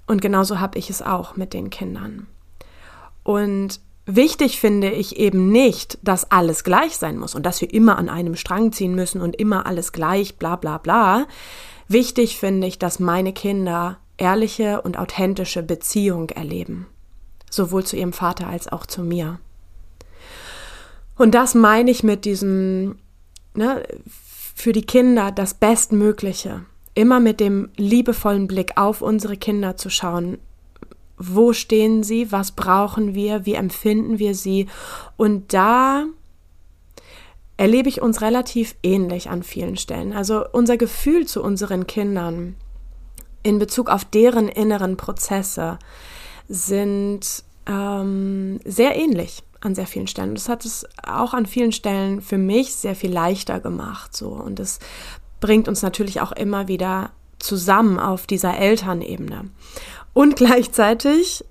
Und 0.07 0.21
genauso 0.21 0.61
habe 0.61 0.79
ich 0.79 0.91
es 0.91 1.03
auch 1.03 1.37
mit 1.37 1.53
den 1.53 1.71
Kindern. 1.71 2.27
Und 3.23 3.81
wichtig 4.17 4.61
finde 4.61 4.91
ich 4.91 5.17
eben 5.17 5.51
nicht, 5.51 5.99
dass 6.03 6.31
alles 6.31 6.65
gleich 6.65 6.97
sein 6.97 7.19
muss 7.19 7.35
und 7.35 7.45
dass 7.45 7.61
wir 7.61 7.73
immer 7.73 7.99
an 7.99 8.09
einem 8.09 8.37
Strang 8.37 8.73
ziehen 8.73 8.95
müssen 8.95 9.21
und 9.21 9.37
immer 9.37 9.67
alles 9.67 9.93
gleich, 9.93 10.37
bla 10.37 10.57
bla 10.57 10.79
bla. 10.79 11.27
Wichtig 11.89 12.39
finde 12.39 12.67
ich, 12.67 12.79
dass 12.79 13.01
meine 13.01 13.33
Kinder 13.33 13.99
ehrliche 14.17 14.83
und 14.83 14.99
authentische 14.99 15.63
Beziehung 15.63 16.31
erleben, 16.31 16.87
sowohl 17.51 17.85
zu 17.85 17.97
ihrem 17.97 18.13
Vater 18.13 18.47
als 18.47 18.71
auch 18.71 18.87
zu 18.87 19.03
mir. 19.03 19.39
Und 21.17 21.35
das 21.35 21.55
meine 21.55 21.91
ich 21.91 22.03
mit 22.03 22.25
diesem, 22.25 22.97
ne, 23.55 23.83
für 24.07 24.73
die 24.73 24.87
Kinder 24.87 25.31
das 25.31 25.55
Bestmögliche, 25.55 26.65
immer 26.95 27.21
mit 27.21 27.41
dem 27.41 27.71
liebevollen 27.77 28.47
Blick 28.47 28.77
auf 28.77 29.03
unsere 29.03 29.37
Kinder 29.37 29.77
zu 29.77 29.91
schauen. 29.91 30.39
Wo 31.25 31.53
stehen 31.53 32.03
sie? 32.03 32.33
Was 32.33 32.53
brauchen 32.53 33.15
wir? 33.15 33.47
Wie 33.47 33.55
empfinden 33.55 34.19
wir 34.19 34.35
sie? 34.35 34.67
Und 35.17 35.53
da 35.53 36.05
erlebe 37.57 37.89
ich 37.89 38.03
uns 38.03 38.21
relativ 38.21 38.75
ähnlich 38.83 39.31
an 39.31 39.43
vielen 39.43 39.77
Stellen. 39.77 40.13
Also 40.13 40.45
unser 40.51 40.77
Gefühl 40.77 41.27
zu 41.27 41.43
unseren 41.43 41.87
Kindern 41.87 42.57
in 43.43 43.59
Bezug 43.59 43.89
auf 43.89 44.05
deren 44.05 44.49
inneren 44.49 44.97
Prozesse 44.97 45.79
sind 46.49 47.45
ähm, 47.67 48.61
sehr 48.65 48.97
ähnlich 48.97 49.43
an 49.61 49.75
sehr 49.75 49.87
vielen 49.87 50.09
Stellen. 50.09 50.35
Das 50.35 50.49
hat 50.49 50.65
es 50.65 50.87
auch 51.05 51.35
an 51.35 51.47
vielen 51.47 51.73
Stellen 51.73 52.21
für 52.21 52.39
mich 52.39 52.75
sehr 52.75 52.97
viel 52.97 53.13
leichter 53.13 53.61
gemacht. 53.61 54.17
So 54.17 54.31
und 54.31 54.59
es 54.59 54.81
bringt 55.41 55.69
uns 55.69 55.83
natürlich 55.83 56.21
auch 56.21 56.33
immer 56.33 56.69
wieder 56.69 57.11
zusammen 57.39 57.99
auf 57.99 58.27
dieser 58.27 58.57
Elternebene. 58.57 59.51
Und 60.13 60.37
gleichzeitig 60.37 61.45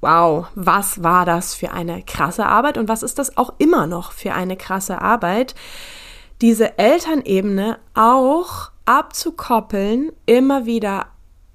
wow, 0.00 0.46
was 0.54 1.02
war 1.02 1.24
das 1.24 1.54
für 1.54 1.72
eine 1.72 2.02
krasse 2.02 2.46
Arbeit 2.46 2.78
und 2.78 2.88
was 2.88 3.02
ist 3.02 3.18
das 3.18 3.36
auch 3.36 3.54
immer 3.58 3.86
noch 3.86 4.12
für 4.12 4.32
eine 4.32 4.56
krasse 4.56 5.02
Arbeit, 5.02 5.54
diese 6.40 6.78
Elternebene 6.78 7.78
auch 7.94 8.70
abzukoppeln, 8.84 10.12
immer 10.26 10.66
wieder 10.66 11.06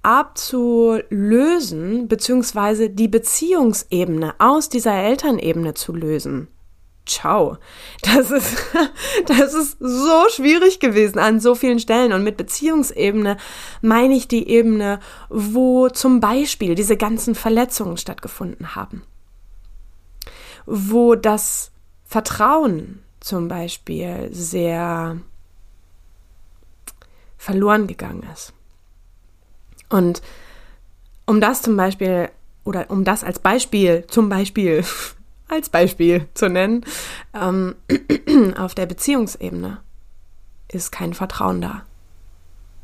abzulösen, 0.02 2.10
beziehungsweise 2.10 2.90
die 2.90 3.08
Beziehungsebene 3.08 4.36
aus 4.40 4.68
dieser 4.68 4.94
Elternebene 4.94 5.76
zu 5.76 5.96
lösen. 5.96 6.50
Ciao. 7.06 7.58
Das 8.02 8.32
ist, 8.32 8.58
das 9.28 9.54
ist 9.54 9.78
so 9.80 10.30
schwierig 10.30 10.80
gewesen 10.80 11.20
an 11.20 11.40
so 11.40 11.56
vielen 11.56 11.80
Stellen. 11.80 12.14
Und 12.14 12.24
mit 12.24 12.38
Beziehungsebene 12.38 13.38
meine 13.82 14.16
ich 14.16 14.28
die 14.28 14.48
Ebene, 14.48 15.00
wo 15.30 15.90
zum 15.90 16.20
Beispiel 16.20 16.76
diese 16.76 16.98
ganzen 16.98 17.36
Verletzungen 17.36 17.98
stattgefunden 17.98 18.76
haben. 18.76 19.04
Wo 20.66 21.16
das 21.16 21.72
Vertrauen 22.06 23.04
zum 23.20 23.48
Beispiel 23.48 24.30
sehr 24.32 25.18
verloren 27.38 27.88
gegangen 27.88 28.26
ist. 28.32 28.54
Und 29.90 30.22
um 31.26 31.42
das 31.42 31.62
zum 31.62 31.76
Beispiel, 31.76 32.30
oder 32.64 32.90
um 32.90 33.04
das 33.04 33.24
als 33.24 33.40
Beispiel, 33.40 34.06
zum 34.08 34.30
Beispiel, 34.30 34.84
als 35.48 35.70
Beispiel 35.70 36.28
zu 36.34 36.50
nennen, 36.50 36.86
ähm, 37.34 37.76
auf 38.58 38.76
der 38.76 38.86
Beziehungsebene 38.86 39.80
ist 40.68 40.92
kein 40.92 41.14
Vertrauen 41.14 41.62
da. 41.62 41.84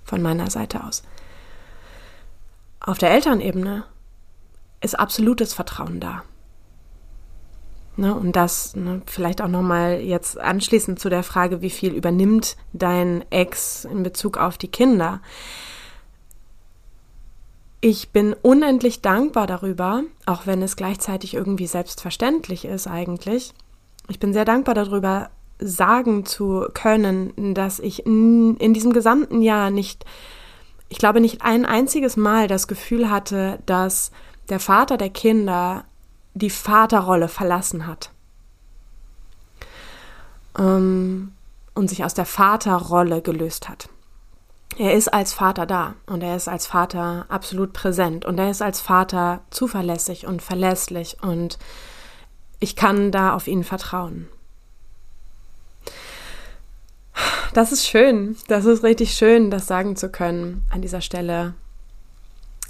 Von 0.04 0.22
meiner 0.22 0.50
Seite 0.50 0.84
aus. 0.84 1.04
Auf 2.80 2.98
der 2.98 3.12
Elternebene 3.12 3.84
ist 4.82 4.98
absolutes 4.98 5.54
Vertrauen 5.54 6.00
da. 6.00 6.24
Ne, 8.00 8.16
und 8.16 8.38
das 8.38 8.76
ne, 8.78 9.02
vielleicht 9.08 9.42
auch 9.42 9.50
nochmal 9.50 10.00
jetzt 10.00 10.40
anschließend 10.40 11.00
zu 11.00 11.10
der 11.10 11.22
Frage, 11.22 11.62
wie 11.62 11.70
viel 11.70 11.94
übernimmt 11.94 12.56
dein 12.72 13.30
Ex 13.30 13.84
in 13.84 14.04
Bezug 14.04 14.38
auf 14.38 14.58
die 14.58 14.70
Kinder. 14.70 15.22
Ich 17.82 18.10
bin 18.10 18.36
unendlich 18.42 19.02
dankbar 19.02 19.48
darüber, 19.48 20.04
auch 20.26 20.46
wenn 20.46 20.62
es 20.62 20.76
gleichzeitig 20.76 21.34
irgendwie 21.34 21.68
selbstverständlich 21.68 22.66
ist 22.66 22.88
eigentlich. 22.88 23.54
Ich 24.10 24.20
bin 24.20 24.34
sehr 24.34 24.44
dankbar 24.44 24.76
darüber, 24.76 25.30
sagen 25.60 26.26
zu 26.26 26.66
können, 26.74 27.54
dass 27.54 27.80
ich 27.80 28.06
in, 28.06 28.74
diesem 28.74 28.92
gesamten 28.92 29.42
Jahr 29.42 29.70
nicht, 29.70 30.06
ich 30.90 30.98
glaube 30.98 31.22
nicht 31.22 31.42
ein 31.42 31.66
einziges 31.66 32.18
Mal 32.18 32.48
das 32.48 32.68
Gefühl 32.68 33.10
hatte, 33.10 33.60
dass 33.66 34.12
der 34.50 34.60
Vater 34.60 34.98
der 34.98 35.10
Kinder 35.10 35.86
die 36.34 36.50
Vaterrolle 36.50 37.28
verlassen 37.28 37.88
hat 37.88 38.12
ähm, 40.58 41.32
und 41.76 41.90
sich 41.90 42.04
aus 42.04 42.14
der 42.14 42.26
Vaterrolle 42.26 43.22
gelöst 43.22 43.70
hat. 43.70 43.90
Er 44.78 44.94
ist 44.94 45.14
als 45.14 45.34
Vater 45.34 45.66
da 45.66 45.96
und 46.06 46.22
er 46.24 46.36
ist 46.36 46.48
als 46.48 46.68
Vater 46.68 47.26
absolut 47.28 47.74
präsent 47.74 48.26
und 48.26 48.38
er 48.38 48.50
ist 48.50 48.62
als 48.62 48.80
Vater 48.80 49.42
zuverlässig 49.50 50.26
und 50.26 50.42
verlässlich 50.42 51.18
und 51.22 51.58
ich 52.60 52.76
kann 52.76 53.12
da 53.12 53.34
auf 53.34 53.48
ihn 53.48 53.64
vertrauen. 53.64 54.28
Das 57.54 57.72
ist 57.72 57.88
schön, 57.88 58.38
das 58.48 58.66
ist 58.66 58.84
richtig 58.84 59.14
schön, 59.16 59.50
das 59.50 59.68
sagen 59.68 59.96
zu 59.96 60.10
können 60.10 60.66
an 60.70 60.82
dieser 60.82 61.02
Stelle. 61.02 61.56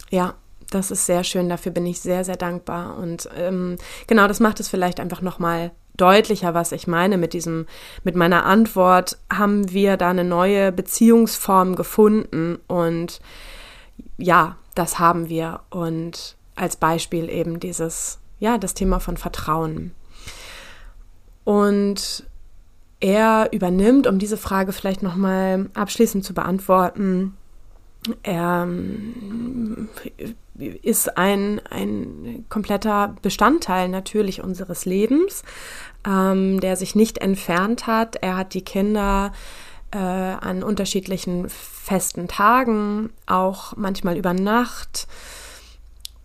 Ja, 0.09 0.35
das 0.71 0.91
ist 0.91 1.05
sehr 1.05 1.23
schön, 1.23 1.49
dafür 1.49 1.71
bin 1.71 1.85
ich 1.85 1.99
sehr, 1.99 2.23
sehr 2.23 2.37
dankbar. 2.37 2.97
Und 2.97 3.29
ähm, 3.35 3.77
genau, 4.07 4.27
das 4.27 4.39
macht 4.39 4.59
es 4.59 4.69
vielleicht 4.69 4.99
einfach 4.99 5.21
nochmal 5.21 5.71
deutlicher, 5.99 6.53
was 6.53 6.71
ich 6.71 6.87
meine 6.87 7.17
mit 7.17 7.33
diesem, 7.33 7.65
mit 8.03 8.15
meiner 8.15 8.45
Antwort, 8.45 9.17
haben 9.31 9.71
wir 9.71 9.97
da 9.97 10.09
eine 10.09 10.23
neue 10.23 10.71
Beziehungsform 10.71 11.75
gefunden 11.75 12.59
und 12.67 13.19
ja, 14.17 14.57
das 14.75 14.99
haben 14.99 15.29
wir. 15.29 15.61
Und 15.69 16.37
als 16.55 16.75
Beispiel 16.75 17.29
eben 17.29 17.59
dieses, 17.59 18.19
ja, 18.39 18.57
das 18.57 18.73
Thema 18.73 18.99
von 18.99 19.17
Vertrauen. 19.17 19.91
Und 21.43 22.25
er 22.99 23.49
übernimmt, 23.51 24.07
um 24.07 24.19
diese 24.19 24.37
Frage 24.37 24.73
vielleicht 24.73 25.03
nochmal 25.03 25.69
abschließend 25.73 26.23
zu 26.23 26.33
beantworten, 26.33 27.35
er 28.23 28.63
ähm, 28.63 29.89
ist 30.57 31.17
ein, 31.17 31.61
ein 31.69 32.45
kompletter 32.49 33.15
Bestandteil 33.21 33.89
natürlich 33.89 34.43
unseres 34.43 34.85
Lebens, 34.85 35.43
ähm, 36.05 36.59
der 36.59 36.75
sich 36.75 36.95
nicht 36.95 37.19
entfernt 37.19 37.87
hat. 37.87 38.15
Er 38.17 38.37
hat 38.37 38.53
die 38.53 38.63
Kinder 38.63 39.31
äh, 39.91 39.97
an 39.97 40.63
unterschiedlichen 40.63 41.49
festen 41.49 42.27
Tagen, 42.27 43.09
auch 43.25 43.75
manchmal 43.75 44.17
über 44.17 44.33
Nacht. 44.33 45.07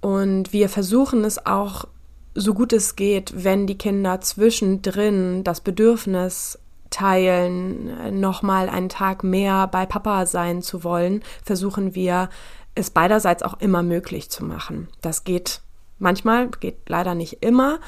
Und 0.00 0.52
wir 0.52 0.68
versuchen 0.68 1.24
es 1.24 1.44
auch 1.46 1.86
so 2.34 2.52
gut 2.52 2.72
es 2.72 2.96
geht, 2.96 3.44
wenn 3.44 3.66
die 3.66 3.78
Kinder 3.78 4.20
zwischendrin 4.20 5.44
das 5.44 5.60
Bedürfnis 5.60 6.58
teilen, 6.90 8.20
nochmal 8.20 8.68
einen 8.68 8.88
Tag 8.88 9.24
mehr 9.24 9.66
bei 9.66 9.86
Papa 9.86 10.26
sein 10.26 10.62
zu 10.62 10.84
wollen, 10.84 11.22
versuchen 11.44 11.94
wir 11.94 12.28
es 12.74 12.90
beiderseits 12.90 13.42
auch 13.42 13.60
immer 13.60 13.82
möglich 13.82 14.30
zu 14.30 14.44
machen. 14.44 14.88
Das 15.00 15.24
geht 15.24 15.60
manchmal, 15.98 16.48
geht 16.48 16.88
leider 16.88 17.14
nicht 17.14 17.42
immer, 17.42 17.78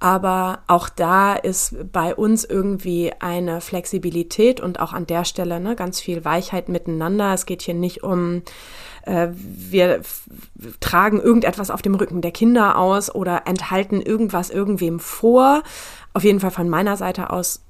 aber 0.00 0.60
auch 0.66 0.88
da 0.88 1.34
ist 1.34 1.76
bei 1.92 2.14
uns 2.14 2.44
irgendwie 2.44 3.12
eine 3.18 3.60
Flexibilität 3.60 4.60
und 4.60 4.80
auch 4.80 4.92
an 4.92 5.06
der 5.06 5.24
Stelle 5.24 5.60
ne, 5.60 5.74
ganz 5.74 6.00
viel 6.00 6.24
Weichheit 6.24 6.68
miteinander. 6.68 7.34
Es 7.34 7.46
geht 7.46 7.62
hier 7.62 7.74
nicht 7.74 8.02
um, 8.02 8.42
äh, 9.02 9.28
wir 9.32 10.02
tragen 10.80 11.20
irgendetwas 11.20 11.70
auf 11.70 11.82
dem 11.82 11.94
Rücken 11.94 12.20
der 12.20 12.30
Kinder 12.30 12.78
aus 12.78 13.12
oder 13.12 13.42
enthalten 13.46 14.00
irgendwas 14.00 14.50
irgendwem 14.50 15.00
vor. 15.00 15.62
Auf 16.14 16.24
jeden 16.24 16.40
Fall 16.40 16.52
von 16.52 16.68
meiner 16.68 16.96
Seite 16.96 17.30
aus 17.30 17.64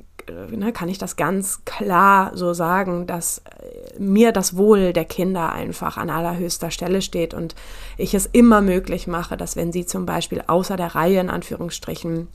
ne, 0.50 0.72
kann 0.72 0.88
ich 0.88 0.98
das 0.98 1.16
ganz 1.16 1.64
klar 1.64 2.32
so 2.34 2.52
sagen, 2.54 3.06
dass 3.06 3.38
äh, 3.38 3.98
mir 3.98 4.32
das 4.32 4.56
Wohl 4.56 4.92
der 4.92 5.04
Kinder 5.04 5.52
einfach 5.52 5.96
an 5.96 6.10
allerhöchster 6.10 6.70
Stelle 6.70 7.02
steht 7.02 7.34
und 7.34 7.54
ich 7.96 8.14
es 8.14 8.26
immer 8.26 8.60
möglich 8.60 9.06
mache, 9.06 9.36
dass 9.36 9.56
wenn 9.56 9.72
sie 9.72 9.86
zum 9.86 10.06
Beispiel 10.06 10.42
außer 10.46 10.76
der 10.76 10.94
Reihe 10.94 11.20
in 11.20 11.30
Anführungsstrichen 11.30 12.28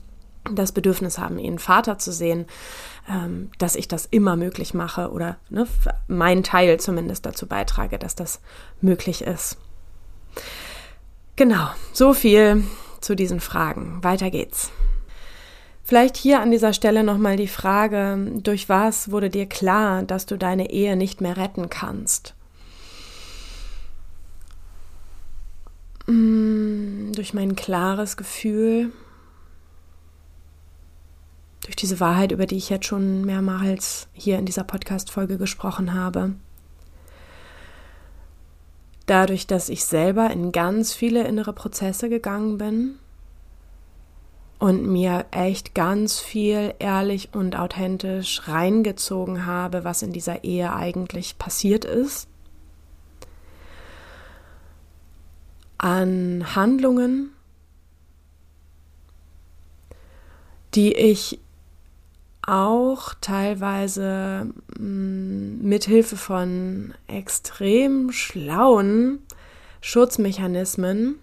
das 0.52 0.72
Bedürfnis 0.72 1.18
haben, 1.18 1.38
ihren 1.38 1.58
Vater 1.58 1.98
zu 1.98 2.12
sehen, 2.12 2.46
ähm, 3.08 3.50
dass 3.58 3.76
ich 3.76 3.88
das 3.88 4.06
immer 4.06 4.36
möglich 4.36 4.74
mache 4.74 5.10
oder 5.10 5.36
ne, 5.48 5.66
mein 6.06 6.42
Teil 6.42 6.78
zumindest 6.78 7.26
dazu 7.26 7.46
beitrage, 7.46 7.98
dass 7.98 8.14
das 8.14 8.40
möglich 8.80 9.22
ist. 9.22 9.56
Genau, 11.36 11.68
so 11.92 12.14
viel 12.14 12.64
zu 13.00 13.16
diesen 13.16 13.40
Fragen. 13.40 14.02
Weiter 14.02 14.30
geht's. 14.30 14.70
Vielleicht 15.86 16.16
hier 16.16 16.40
an 16.40 16.50
dieser 16.50 16.72
Stelle 16.72 17.04
nochmal 17.04 17.36
die 17.36 17.46
Frage, 17.46 18.16
durch 18.42 18.70
was 18.70 19.10
wurde 19.10 19.28
dir 19.28 19.44
klar, 19.46 20.02
dass 20.02 20.24
du 20.24 20.38
deine 20.38 20.70
Ehe 20.70 20.96
nicht 20.96 21.20
mehr 21.20 21.36
retten 21.36 21.68
kannst? 21.68 22.34
Mm, 26.06 27.12
durch 27.12 27.34
mein 27.34 27.54
klares 27.54 28.16
Gefühl, 28.16 28.92
durch 31.64 31.76
diese 31.76 32.00
Wahrheit, 32.00 32.32
über 32.32 32.46
die 32.46 32.56
ich 32.56 32.70
jetzt 32.70 32.86
schon 32.86 33.26
mehrmals 33.26 34.08
hier 34.14 34.38
in 34.38 34.46
dieser 34.46 34.64
Podcast-Folge 34.64 35.36
gesprochen 35.36 35.92
habe. 35.92 36.34
Dadurch, 39.04 39.46
dass 39.46 39.68
ich 39.68 39.84
selber 39.84 40.30
in 40.30 40.50
ganz 40.50 40.94
viele 40.94 41.26
innere 41.28 41.52
Prozesse 41.52 42.08
gegangen 42.08 42.56
bin, 42.56 42.98
und 44.64 44.86
mir 44.86 45.26
echt 45.30 45.74
ganz 45.74 46.20
viel 46.20 46.72
ehrlich 46.78 47.34
und 47.34 47.54
authentisch 47.54 48.48
reingezogen 48.48 49.44
habe, 49.44 49.84
was 49.84 50.00
in 50.00 50.10
dieser 50.10 50.42
Ehe 50.42 50.72
eigentlich 50.72 51.36
passiert 51.36 51.84
ist. 51.84 52.28
An 55.76 56.56
Handlungen, 56.56 57.32
die 60.74 60.94
ich 60.94 61.40
auch 62.40 63.12
teilweise 63.20 64.46
mm, 64.78 65.58
mithilfe 65.60 66.16
von 66.16 66.94
extrem 67.06 68.12
schlauen 68.12 69.18
Schutzmechanismen 69.82 71.18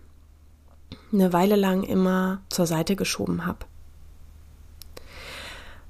eine 1.12 1.34
Weile 1.34 1.56
lang 1.56 1.84
immer 1.84 2.41
zur 2.50 2.65
Seite 2.65 2.95
geschoben 2.95 3.45
habe. 3.45 3.65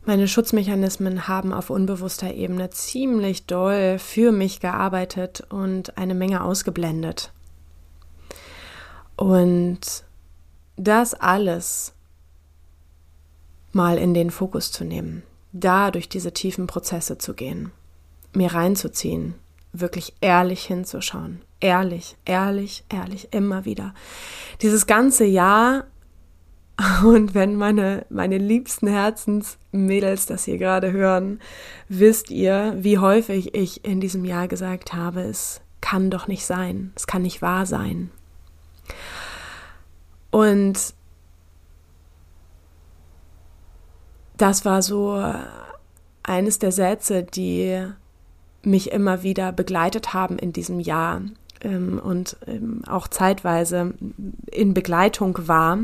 Meine 0.06 0.28
Schutzmechanismen 0.28 1.28
haben 1.28 1.54
auf 1.54 1.70
unbewusster 1.70 2.34
Ebene 2.34 2.72
ziemlich 2.72 3.46
doll 3.46 4.00
für 4.00 4.32
mich 4.32 4.60
gearbeitet 4.60 5.42
und 5.50 5.98
eine 5.98 6.16
Menge 6.16 6.44
ausgeblendet. 6.44 7.32
Und 9.16 10.04
das 10.76 11.14
alles 11.14 11.94
mal 13.72 14.00
in 14.00 14.14
den 14.14 14.32
Fokus 14.32 14.72
zu 14.72 14.84
nehmen. 14.84 15.24
da 15.54 15.92
durch 15.92 16.08
diese 16.10 16.32
tiefen 16.34 16.68
Prozesse 16.68 17.18
zu 17.18 17.34
gehen, 17.34 17.72
mir 18.34 18.54
reinzuziehen, 18.54 19.36
wirklich 19.74 20.14
ehrlich 20.22 20.64
hinzuschauen. 20.66 21.42
Ehrlich, 21.60 22.18
ehrlich, 22.26 22.84
ehrlich, 22.90 23.30
immer 23.32 23.66
wieder. 23.66 23.94
Dieses 24.62 24.88
ganze 24.88 25.26
Jahr 25.26 25.86
und 27.04 27.34
wenn 27.34 27.56
meine, 27.56 28.06
meine 28.10 28.38
liebsten 28.38 28.88
Herzensmädels 28.88 30.26
das 30.26 30.46
hier 30.46 30.58
gerade 30.58 30.92
hören, 30.92 31.40
wisst 31.90 32.32
ihr, 32.32 32.76
wie 32.78 32.98
häufig 32.98 33.54
ich 33.54 33.86
in 33.86 34.02
diesem 34.02 34.26
Jahr 34.26 34.48
gesagt 34.48 34.94
habe, 34.94 35.22
es 35.22 35.62
kann 35.82 36.10
doch 36.10 36.28
nicht 36.28 36.46
sein, 36.46 36.92
es 36.96 37.08
kann 37.08 37.22
nicht 37.24 37.42
wahr 37.42 37.66
sein. 37.66 38.12
Und 40.32 40.94
das 44.38 44.66
war 44.66 44.82
so 44.82 45.22
eines 46.24 46.60
der 46.60 46.72
Sätze, 46.72 47.24
die 47.24 47.86
mich 48.64 48.92
immer 48.92 49.24
wieder 49.24 49.52
begleitet 49.52 50.14
haben 50.14 50.38
in 50.38 50.54
diesem 50.54 50.80
Jahr 50.80 51.22
ähm, 51.62 52.00
und 52.04 52.38
ähm, 52.48 52.84
auch 52.88 53.08
zeitweise 53.08 53.94
in 54.52 54.74
Begleitung 54.74 55.48
war 55.48 55.80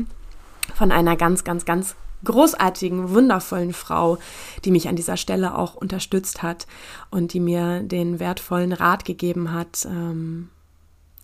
von 0.74 0.92
einer 0.92 1.16
ganz, 1.16 1.44
ganz, 1.44 1.64
ganz 1.64 1.96
großartigen, 2.24 3.10
wundervollen 3.10 3.72
Frau, 3.72 4.18
die 4.64 4.70
mich 4.70 4.88
an 4.88 4.96
dieser 4.96 5.16
Stelle 5.16 5.56
auch 5.56 5.74
unterstützt 5.74 6.42
hat 6.42 6.66
und 7.10 7.32
die 7.32 7.40
mir 7.40 7.82
den 7.82 8.18
wertvollen 8.18 8.72
Rat 8.72 9.04
gegeben 9.04 9.52
hat. 9.52 9.86
Ähm, 9.86 10.50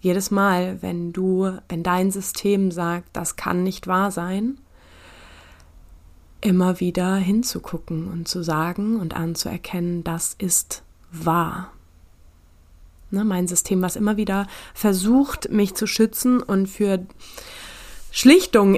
jedes 0.01 0.31
Mal, 0.31 0.83
wenn 0.83 1.13
du, 1.13 1.51
wenn 1.69 1.83
dein 1.83 2.11
System 2.11 2.71
sagt, 2.71 3.09
das 3.13 3.37
kann 3.37 3.63
nicht 3.63 3.87
wahr 3.87 4.11
sein, 4.11 4.59
immer 6.41 6.79
wieder 6.79 7.17
hinzugucken 7.17 8.09
und 8.09 8.29
zu 8.29 8.43
sagen 8.43 9.01
und 9.01 9.17
anzuerkennen, 9.17 10.05
das 10.05 10.35
ist 10.39 10.84
wahr. 11.15 11.71
Ne, 13.11 13.25
mein 13.25 13.47
System, 13.47 13.83
was 13.83 13.97
immer 13.97 14.17
wieder 14.17 14.47
versucht, 14.75 15.51
mich 15.51 15.75
zu 15.75 15.87
schützen 15.87 16.43
und 16.43 16.67
für 16.67 17.07
Schlichtung 18.11 18.77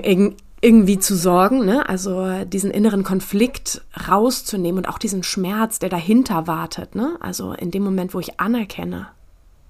irgendwie 0.61 0.99
zu 0.99 1.17
sorgen, 1.17 1.65
ne? 1.65 1.89
also 1.89 2.45
diesen 2.45 2.71
inneren 2.71 3.05
Konflikt 3.05 3.83
rauszunehmen 4.09 4.79
und 4.85 4.89
auch 4.89 4.99
diesen 4.99 5.23
Schmerz, 5.23 5.79
der 5.79 5.89
dahinter 5.89 6.47
wartet. 6.47 6.95
Ne? 6.95 7.17
Also 7.21 7.53
in 7.53 7.71
dem 7.71 7.85
Moment, 7.85 8.15
wo 8.15 8.21
ich 8.21 8.41
anerkenne, 8.41 9.09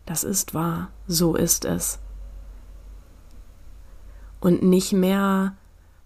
das 0.04 0.24
ist 0.24 0.54
wahr, 0.54 0.90
so 1.06 1.34
ist 1.34 1.64
es. 1.64 1.98
Und 4.40 4.62
nicht 4.62 4.92
mehr 4.92 5.56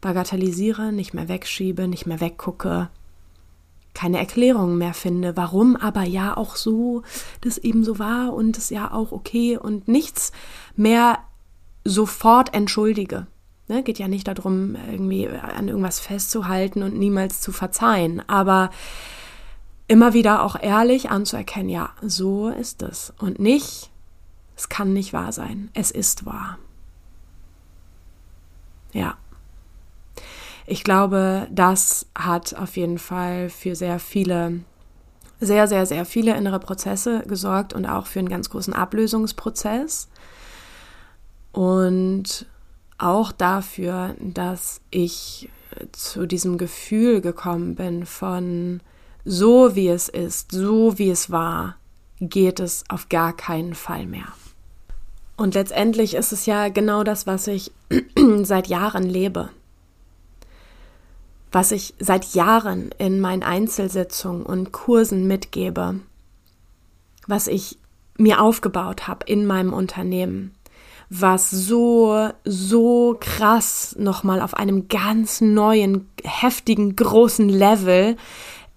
bagatellisiere, 0.00 0.92
nicht 0.92 1.14
mehr 1.14 1.28
wegschiebe, 1.28 1.86
nicht 1.86 2.06
mehr 2.06 2.20
weggucke, 2.20 2.88
keine 3.94 4.18
Erklärung 4.18 4.78
mehr 4.78 4.94
finde, 4.94 5.36
warum 5.36 5.76
aber 5.76 6.04
ja 6.04 6.36
auch 6.36 6.56
so 6.56 7.02
das 7.40 7.58
eben 7.58 7.84
so 7.84 7.98
war 7.98 8.32
und 8.32 8.56
es 8.56 8.70
ja 8.70 8.92
auch 8.92 9.12
okay 9.12 9.56
und 9.56 9.88
nichts 9.88 10.32
mehr 10.76 11.18
sofort 11.84 12.54
entschuldige. 12.54 13.26
Ne, 13.68 13.84
geht 13.84 14.00
ja 14.00 14.08
nicht 14.08 14.26
darum, 14.26 14.74
irgendwie 14.74 15.28
an 15.28 15.68
irgendwas 15.68 16.00
festzuhalten 16.00 16.82
und 16.82 16.98
niemals 16.98 17.40
zu 17.40 17.52
verzeihen, 17.52 18.20
aber 18.28 18.70
immer 19.86 20.12
wieder 20.12 20.42
auch 20.42 20.60
ehrlich 20.60 21.10
anzuerkennen, 21.10 21.68
ja, 21.68 21.90
so 22.02 22.48
ist 22.48 22.82
es. 22.82 23.12
Und 23.18 23.38
nicht, 23.38 23.90
es 24.56 24.68
kann 24.68 24.92
nicht 24.92 25.12
wahr 25.12 25.32
sein, 25.32 25.70
es 25.72 25.90
ist 25.90 26.26
wahr. 26.26 26.58
Ja. 28.92 29.16
Ich 30.70 30.84
glaube, 30.84 31.48
das 31.50 32.06
hat 32.16 32.54
auf 32.54 32.76
jeden 32.76 32.98
Fall 32.98 33.50
für 33.50 33.74
sehr 33.74 33.98
viele, 33.98 34.60
sehr, 35.40 35.66
sehr, 35.66 35.84
sehr 35.84 36.04
viele 36.04 36.36
innere 36.36 36.60
Prozesse 36.60 37.24
gesorgt 37.26 37.72
und 37.72 37.86
auch 37.86 38.06
für 38.06 38.20
einen 38.20 38.28
ganz 38.28 38.50
großen 38.50 38.72
Ablösungsprozess. 38.72 40.08
Und 41.50 42.46
auch 42.98 43.32
dafür, 43.32 44.14
dass 44.20 44.80
ich 44.92 45.48
zu 45.90 46.26
diesem 46.26 46.56
Gefühl 46.56 47.20
gekommen 47.20 47.74
bin 47.74 48.06
von 48.06 48.80
so 49.24 49.74
wie 49.74 49.88
es 49.88 50.08
ist, 50.08 50.52
so 50.52 50.98
wie 51.00 51.10
es 51.10 51.32
war, 51.32 51.78
geht 52.20 52.60
es 52.60 52.84
auf 52.88 53.08
gar 53.08 53.32
keinen 53.32 53.74
Fall 53.74 54.06
mehr. 54.06 54.28
Und 55.36 55.54
letztendlich 55.54 56.14
ist 56.14 56.30
es 56.30 56.46
ja 56.46 56.68
genau 56.68 57.02
das, 57.02 57.26
was 57.26 57.48
ich 57.48 57.72
seit 58.44 58.68
Jahren 58.68 59.02
lebe. 59.02 59.50
Was 61.52 61.72
ich 61.72 61.94
seit 61.98 62.34
Jahren 62.34 62.90
in 62.98 63.20
meinen 63.20 63.42
Einzelsitzungen 63.42 64.44
und 64.44 64.72
Kursen 64.72 65.26
mitgebe. 65.26 66.00
Was 67.26 67.48
ich 67.48 67.78
mir 68.16 68.40
aufgebaut 68.40 69.08
habe 69.08 69.26
in 69.26 69.46
meinem 69.46 69.72
Unternehmen 69.72 70.54
was 71.10 71.50
so, 71.50 72.30
so 72.44 73.16
krass 73.18 73.96
nochmal 73.98 74.40
auf 74.40 74.54
einem 74.54 74.86
ganz 74.86 75.40
neuen, 75.40 76.08
heftigen, 76.22 76.94
großen 76.94 77.48
Level 77.48 78.16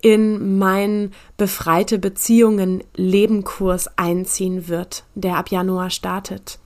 in 0.01 0.57
mein 0.57 1.11
befreite 1.37 1.99
Beziehungen 1.99 2.83
Lebenkurs 2.95 3.87
einziehen 3.97 4.67
wird, 4.67 5.05
der 5.13 5.37
ab 5.37 5.51
Januar 5.51 5.91
startet. 5.91 6.59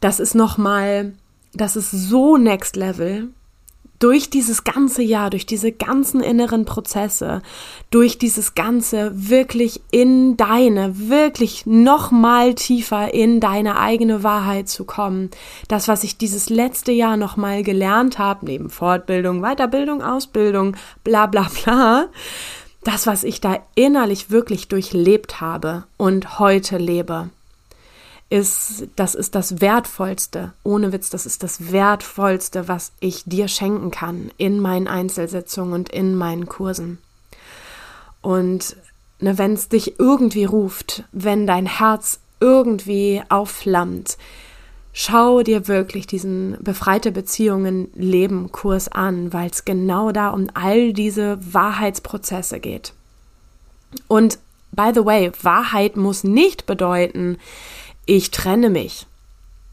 Das 0.00 0.20
ist 0.20 0.34
nochmal, 0.34 1.14
das 1.54 1.74
ist 1.74 1.90
so 1.90 2.36
next 2.36 2.76
level 2.76 3.30
durch 4.02 4.30
dieses 4.30 4.64
ganze 4.64 5.00
Jahr, 5.02 5.30
durch 5.30 5.46
diese 5.46 5.70
ganzen 5.70 6.22
inneren 6.22 6.64
Prozesse, 6.64 7.40
durch 7.90 8.18
dieses 8.18 8.56
ganze 8.56 9.12
wirklich 9.14 9.80
in 9.92 10.36
deine, 10.36 11.08
wirklich 11.08 11.66
noch 11.66 12.10
mal 12.10 12.54
tiefer 12.54 13.14
in 13.14 13.38
deine 13.38 13.78
eigene 13.78 14.24
Wahrheit 14.24 14.68
zu 14.68 14.84
kommen. 14.84 15.30
Das, 15.68 15.86
was 15.86 16.02
ich 16.02 16.18
dieses 16.18 16.50
letzte 16.50 16.90
Jahr 16.90 17.16
noch 17.16 17.36
mal 17.36 17.62
gelernt 17.62 18.18
habe, 18.18 18.44
neben 18.46 18.70
Fortbildung, 18.70 19.40
Weiterbildung, 19.40 20.02
Ausbildung, 20.02 20.76
bla 21.04 21.26
bla 21.26 21.48
bla, 21.62 22.06
das, 22.82 23.06
was 23.06 23.22
ich 23.22 23.40
da 23.40 23.60
innerlich 23.76 24.32
wirklich 24.32 24.66
durchlebt 24.66 25.40
habe 25.40 25.84
und 25.96 26.40
heute 26.40 26.78
lebe 26.78 27.30
ist, 28.32 28.86
das 28.96 29.14
ist 29.14 29.34
das 29.34 29.60
Wertvollste, 29.60 30.54
ohne 30.64 30.90
Witz, 30.90 31.10
das 31.10 31.26
ist 31.26 31.42
das 31.42 31.70
Wertvollste, 31.70 32.66
was 32.66 32.92
ich 32.98 33.24
dir 33.26 33.46
schenken 33.46 33.90
kann 33.90 34.30
in 34.38 34.58
meinen 34.58 34.88
Einzelsitzungen 34.88 35.74
und 35.74 35.90
in 35.90 36.14
meinen 36.14 36.46
Kursen. 36.46 36.96
Und 38.22 38.76
ne, 39.20 39.36
wenn 39.36 39.52
es 39.52 39.68
dich 39.68 40.00
irgendwie 40.00 40.46
ruft, 40.46 41.04
wenn 41.12 41.46
dein 41.46 41.66
Herz 41.66 42.20
irgendwie 42.40 43.22
aufflammt, 43.28 44.16
schau 44.94 45.42
dir 45.42 45.68
wirklich 45.68 46.06
diesen 46.06 46.56
befreite 46.58 47.12
Beziehungen 47.12 47.90
Leben 47.94 48.50
Kurs 48.50 48.88
an, 48.88 49.34
weil 49.34 49.50
es 49.50 49.66
genau 49.66 50.10
da 50.10 50.30
um 50.30 50.48
all 50.54 50.94
diese 50.94 51.38
Wahrheitsprozesse 51.52 52.60
geht. 52.60 52.94
Und 54.08 54.38
by 54.70 54.90
the 54.94 55.04
way, 55.04 55.30
Wahrheit 55.42 55.98
muss 55.98 56.24
nicht 56.24 56.64
bedeuten, 56.64 57.36
ich 58.06 58.30
trenne 58.30 58.70
mich. 58.70 59.06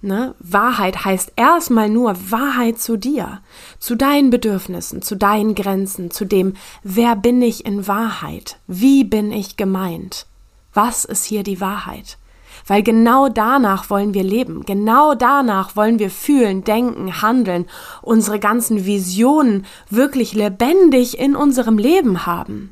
Ne? 0.02 0.34
Wahrheit 0.40 1.04
heißt 1.04 1.34
erstmal 1.36 1.90
nur 1.90 2.16
Wahrheit 2.32 2.80
zu 2.80 2.96
dir, 2.96 3.42
zu 3.80 3.96
deinen 3.96 4.30
Bedürfnissen, 4.30 5.02
zu 5.02 5.18
deinen 5.18 5.56
Grenzen, 5.56 6.10
zu 6.10 6.26
dem, 6.26 6.54
wer 6.84 7.18
bin 7.18 7.42
ich 7.42 7.66
in 7.66 7.86
Wahrheit, 7.86 8.60
wie 8.68 9.04
bin 9.04 9.34
ich 9.34 9.58
gemeint, 9.58 10.26
was 10.74 11.04
ist 11.04 11.26
hier 11.26 11.44
die 11.44 11.60
Wahrheit. 11.60 12.18
Weil 12.66 12.82
genau 12.82 13.28
danach 13.28 13.90
wollen 13.90 14.14
wir 14.14 14.24
leben, 14.24 14.66
genau 14.66 15.16
danach 15.16 15.76
wollen 15.76 16.00
wir 16.00 16.10
fühlen, 16.10 16.64
denken, 16.64 17.22
handeln, 17.22 17.66
unsere 18.02 18.40
ganzen 18.40 18.86
Visionen 18.86 19.66
wirklich 19.90 20.34
lebendig 20.34 21.20
in 21.20 21.36
unserem 21.36 21.78
Leben 21.78 22.26
haben. 22.26 22.72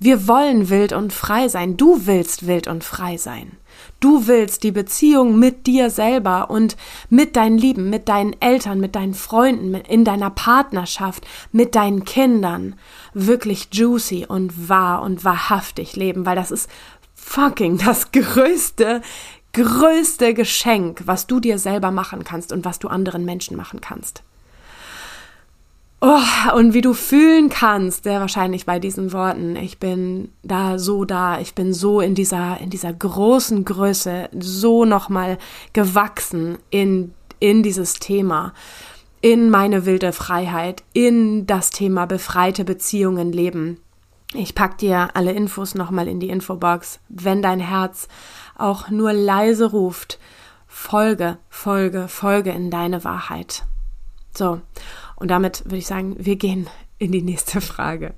Wir 0.00 0.28
wollen 0.28 0.68
wild 0.68 0.92
und 0.92 1.12
frei 1.12 1.48
sein, 1.48 1.76
du 1.76 2.06
willst 2.06 2.46
wild 2.46 2.68
und 2.68 2.84
frei 2.84 3.16
sein. 3.16 3.52
Du 4.00 4.28
willst 4.28 4.62
die 4.62 4.70
Beziehung 4.70 5.38
mit 5.40 5.66
dir 5.66 5.90
selber 5.90 6.50
und 6.50 6.76
mit 7.10 7.34
deinen 7.34 7.58
Lieben, 7.58 7.90
mit 7.90 8.08
deinen 8.08 8.40
Eltern, 8.40 8.78
mit 8.78 8.94
deinen 8.94 9.14
Freunden, 9.14 9.74
in 9.74 10.04
deiner 10.04 10.30
Partnerschaft, 10.30 11.26
mit 11.50 11.74
deinen 11.74 12.04
Kindern 12.04 12.76
wirklich 13.12 13.68
juicy 13.72 14.24
und 14.26 14.68
wahr 14.68 15.02
und 15.02 15.24
wahrhaftig 15.24 15.96
leben, 15.96 16.26
weil 16.26 16.36
das 16.36 16.52
ist 16.52 16.70
fucking 17.14 17.78
das 17.78 18.12
größte, 18.12 19.02
größte 19.52 20.32
Geschenk, 20.32 21.02
was 21.06 21.26
du 21.26 21.40
dir 21.40 21.58
selber 21.58 21.90
machen 21.90 22.22
kannst 22.22 22.52
und 22.52 22.64
was 22.64 22.78
du 22.78 22.86
anderen 22.86 23.24
Menschen 23.24 23.56
machen 23.56 23.80
kannst. 23.80 24.22
Oh, 26.00 26.54
und 26.54 26.74
wie 26.74 26.80
du 26.80 26.94
fühlen 26.94 27.48
kannst, 27.48 28.04
sehr 28.04 28.20
wahrscheinlich 28.20 28.66
bei 28.66 28.78
diesen 28.78 29.12
Worten. 29.12 29.56
Ich 29.56 29.78
bin 29.78 30.30
da 30.44 30.78
so 30.78 31.04
da, 31.04 31.40
ich 31.40 31.54
bin 31.54 31.72
so 31.74 32.00
in 32.00 32.14
dieser, 32.14 32.60
in 32.60 32.70
dieser 32.70 32.92
großen 32.92 33.64
Größe, 33.64 34.28
so 34.38 34.84
nochmal 34.84 35.38
gewachsen 35.72 36.58
in, 36.70 37.14
in 37.40 37.64
dieses 37.64 37.94
Thema. 37.94 38.52
in 39.20 39.50
meine 39.50 39.84
wilde 39.84 40.12
Freiheit, 40.12 40.84
in 40.92 41.46
das 41.46 41.70
Thema 41.70 42.06
befreite 42.06 42.64
Beziehungen 42.64 43.32
leben. 43.32 43.80
Ich 44.34 44.54
pack 44.54 44.78
dir 44.78 45.08
alle 45.14 45.32
Infos 45.32 45.74
nochmal 45.74 46.06
in 46.06 46.20
die 46.20 46.28
Infobox. 46.28 47.00
Wenn 47.08 47.42
dein 47.42 47.60
Herz 47.60 48.08
auch 48.56 48.90
nur 48.90 49.12
leise 49.12 49.70
ruft, 49.70 50.18
folge, 50.66 51.38
folge, 51.48 52.08
folge 52.08 52.50
in 52.50 52.70
deine 52.70 53.04
Wahrheit. 53.04 53.64
So, 54.36 54.60
und 55.18 55.28
damit 55.28 55.64
würde 55.64 55.78
ich 55.78 55.86
sagen, 55.86 56.16
wir 56.18 56.36
gehen 56.36 56.68
in 56.98 57.12
die 57.12 57.22
nächste 57.22 57.60
Frage. 57.60 58.14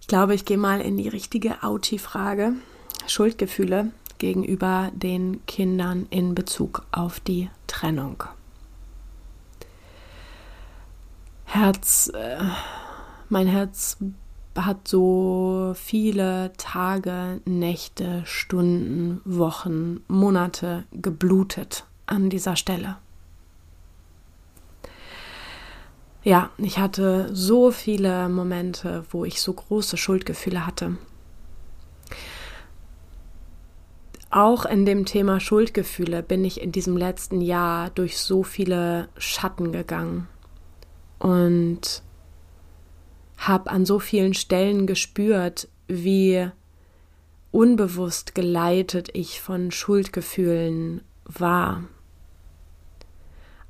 Ich 0.00 0.06
glaube, 0.06 0.34
ich 0.34 0.44
gehe 0.44 0.58
mal 0.58 0.80
in 0.80 0.96
die 0.96 1.08
richtige 1.08 1.62
Auti-Frage. 1.62 2.54
Schuldgefühle 3.06 3.90
gegenüber 4.18 4.90
den 4.94 5.44
Kindern 5.46 6.06
in 6.10 6.34
Bezug 6.34 6.86
auf 6.92 7.20
die 7.20 7.50
Trennung. 7.66 8.22
Herz, 11.44 12.10
äh, 12.14 12.38
mein 13.28 13.48
Herz 13.48 13.96
hat 14.56 14.86
so 14.86 15.72
viele 15.74 16.52
Tage, 16.56 17.40
Nächte, 17.44 18.22
Stunden, 18.24 19.20
Wochen, 19.24 20.00
Monate 20.06 20.84
geblutet 20.92 21.86
an 22.06 22.30
dieser 22.30 22.56
Stelle. 22.56 22.98
Ja, 26.22 26.50
ich 26.58 26.78
hatte 26.78 27.34
so 27.34 27.70
viele 27.70 28.28
Momente, 28.28 29.04
wo 29.10 29.24
ich 29.24 29.40
so 29.40 29.54
große 29.54 29.96
Schuldgefühle 29.96 30.66
hatte. 30.66 30.96
Auch 34.28 34.64
in 34.64 34.84
dem 34.84 35.06
Thema 35.06 35.40
Schuldgefühle 35.40 36.22
bin 36.22 36.44
ich 36.44 36.60
in 36.60 36.72
diesem 36.72 36.96
letzten 36.96 37.40
Jahr 37.40 37.90
durch 37.90 38.18
so 38.18 38.42
viele 38.42 39.08
Schatten 39.16 39.72
gegangen 39.72 40.28
und 41.18 42.02
habe 43.38 43.70
an 43.70 43.86
so 43.86 43.98
vielen 43.98 44.34
Stellen 44.34 44.86
gespürt, 44.86 45.68
wie 45.88 46.48
unbewusst 47.50 48.34
geleitet 48.34 49.08
ich 49.14 49.40
von 49.40 49.72
Schuldgefühlen 49.72 51.02
war. 51.24 51.84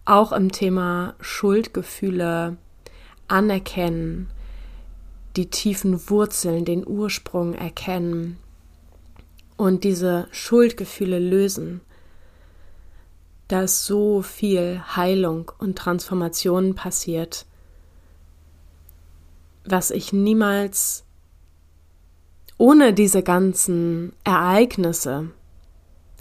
Auch 0.05 0.33
im 0.33 0.51
Thema 0.51 1.15
Schuldgefühle 1.21 2.57
anerkennen, 3.29 4.31
die 5.37 5.51
tiefen 5.51 6.11
Wurzeln, 6.11 6.65
den 6.65 6.87
Ursprung 6.87 7.55
erkennen 7.55 8.39
und 9.57 9.85
diese 9.85 10.27
Schuldgefühle 10.33 11.19
lösen. 11.19 11.81
Da 13.49 13.63
ist 13.63 13.85
so 13.85 14.23
viel 14.23 14.81
Heilung 14.97 15.53
und 15.59 15.77
Transformation 15.77 16.75
passiert 16.75 17.47
was 19.65 19.91
ich 19.91 20.13
niemals 20.13 21.05
ohne 22.59 22.93
diese 22.93 23.23
ganzen 23.23 24.13
Ereignisse 24.25 25.31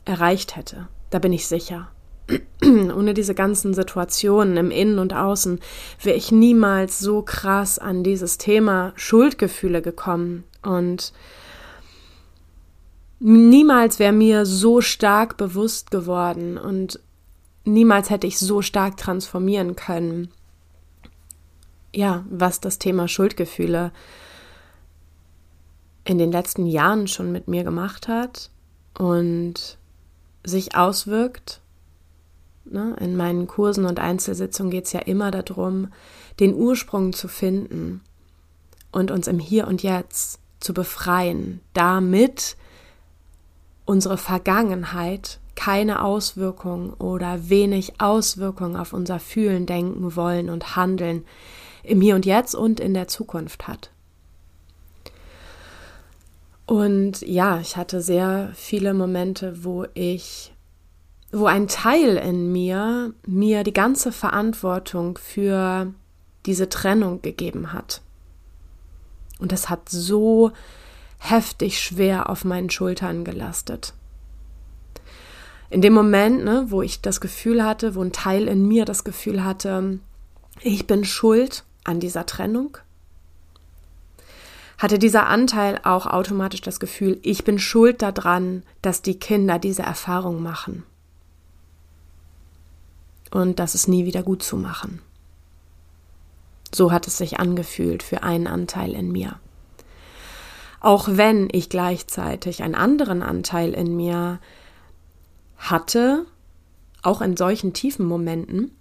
erreicht 0.05 0.55
hätte. 0.55 0.87
Da 1.09 1.19
bin 1.19 1.33
ich 1.33 1.47
sicher. 1.47 1.89
ohne 2.63 3.13
diese 3.13 3.33
ganzen 3.33 3.73
Situationen 3.73 4.57
im 4.57 4.71
Innen 4.71 4.99
und 4.99 5.13
Außen 5.13 5.59
wäre 6.01 6.17
ich 6.17 6.31
niemals 6.31 6.99
so 6.99 7.21
krass 7.21 7.79
an 7.79 8.03
dieses 8.03 8.37
Thema 8.37 8.93
Schuldgefühle 8.95 9.81
gekommen 9.81 10.43
und 10.61 11.13
niemals 13.19 13.99
wäre 13.99 14.13
mir 14.13 14.45
so 14.45 14.81
stark 14.81 15.37
bewusst 15.37 15.91
geworden 15.91 16.57
und 16.57 16.99
niemals 17.65 18.09
hätte 18.09 18.27
ich 18.27 18.39
so 18.39 18.61
stark 18.61 18.97
transformieren 18.97 19.75
können 19.75 20.29
ja, 21.93 22.25
was 22.29 22.59
das 22.59 22.79
Thema 22.79 23.07
Schuldgefühle 23.07 23.91
in 26.03 26.17
den 26.17 26.31
letzten 26.31 26.65
Jahren 26.65 27.07
schon 27.07 27.31
mit 27.31 27.47
mir 27.47 27.63
gemacht 27.63 28.07
hat 28.07 28.49
und 28.97 29.77
sich 30.43 30.75
auswirkt. 30.75 31.61
Ne? 32.71 32.95
In 32.99 33.15
meinen 33.15 33.47
Kursen 33.47 33.85
und 33.85 33.99
Einzelsitzungen 33.99 34.71
geht 34.71 34.85
es 34.85 34.93
ja 34.93 34.99
immer 34.99 35.31
darum, 35.31 35.89
den 36.39 36.53
Ursprung 36.53 37.13
zu 37.13 37.27
finden 37.27 38.01
und 38.91 39.11
uns 39.11 39.27
im 39.27 39.39
Hier 39.39 39.67
und 39.67 39.83
Jetzt 39.83 40.39
zu 40.59 40.73
befreien, 40.73 41.61
damit 41.73 42.57
unsere 43.85 44.17
Vergangenheit 44.17 45.39
keine 45.55 46.03
Auswirkung 46.03 46.93
oder 46.93 47.49
wenig 47.49 47.99
Auswirkung 47.99 48.77
auf 48.77 48.93
unser 48.93 49.19
Fühlen, 49.19 49.65
Denken, 49.65 50.15
Wollen 50.15 50.49
und 50.49 50.75
Handeln 50.75 51.25
im 51.83 52.01
Hier 52.01 52.15
und 52.15 52.25
Jetzt 52.25 52.55
und 52.55 52.79
in 52.79 52.93
der 52.93 53.07
Zukunft 53.07 53.67
hat. 53.67 53.91
Und 56.65 57.21
ja, 57.21 57.59
ich 57.59 57.77
hatte 57.77 57.99
sehr 57.99 58.51
viele 58.53 58.93
Momente, 58.93 59.63
wo 59.63 59.85
ich, 59.95 60.53
wo 61.31 61.45
ein 61.45 61.67
Teil 61.67 62.17
in 62.17 62.51
mir 62.51 63.13
mir 63.25 63.63
die 63.63 63.73
ganze 63.73 64.11
Verantwortung 64.11 65.17
für 65.17 65.93
diese 66.45 66.69
Trennung 66.69 67.21
gegeben 67.21 67.73
hat. 67.73 68.01
Und 69.39 69.51
das 69.51 69.69
hat 69.69 69.89
so 69.89 70.51
heftig 71.19 71.79
schwer 71.79 72.29
auf 72.29 72.45
meinen 72.45 72.69
Schultern 72.69 73.23
gelastet. 73.23 73.93
In 75.69 75.81
dem 75.81 75.93
Moment, 75.93 76.43
ne, 76.43 76.65
wo 76.69 76.81
ich 76.81 77.01
das 77.01 77.21
Gefühl 77.21 77.63
hatte, 77.63 77.93
wo 77.93 78.01
ein 78.01 78.11
Teil 78.11 78.47
in 78.47 78.67
mir 78.67 78.85
das 78.85 79.03
Gefühl 79.03 79.43
hatte, 79.43 79.99
ich 80.61 80.87
bin 80.87 81.05
schuld 81.05 81.63
an 81.83 81.99
dieser 81.99 82.25
Trennung? 82.25 82.77
Hatte 84.79 84.97
dieser 84.97 85.27
Anteil 85.27 85.79
auch 85.83 86.07
automatisch 86.07 86.61
das 86.61 86.79
Gefühl, 86.79 87.19
ich 87.21 87.43
bin 87.43 87.59
schuld 87.59 88.01
daran, 88.01 88.63
dass 88.81 89.03
die 89.03 89.19
Kinder 89.19 89.59
diese 89.59 89.83
Erfahrung 89.83 90.41
machen 90.41 90.83
und 93.31 93.59
dass 93.59 93.75
es 93.75 93.87
nie 93.87 94.05
wieder 94.05 94.23
gut 94.23 94.43
zu 94.43 94.57
machen. 94.57 95.01
So 96.73 96.91
hat 96.91 97.07
es 97.07 97.17
sich 97.17 97.39
angefühlt 97.39 98.03
für 98.03 98.23
einen 98.23 98.47
Anteil 98.47 98.93
in 98.93 99.11
mir. 99.11 99.39
Auch 100.81 101.07
wenn 101.11 101.49
ich 101.51 101.69
gleichzeitig 101.69 102.63
einen 102.63 102.75
anderen 102.75 103.21
Anteil 103.21 103.73
in 103.73 103.95
mir 103.95 104.39
hatte, 105.57 106.25
auch 107.01 107.21
in 107.21 107.35
solchen 107.35 107.73
tiefen 107.73 108.05
Momenten, 108.05 108.71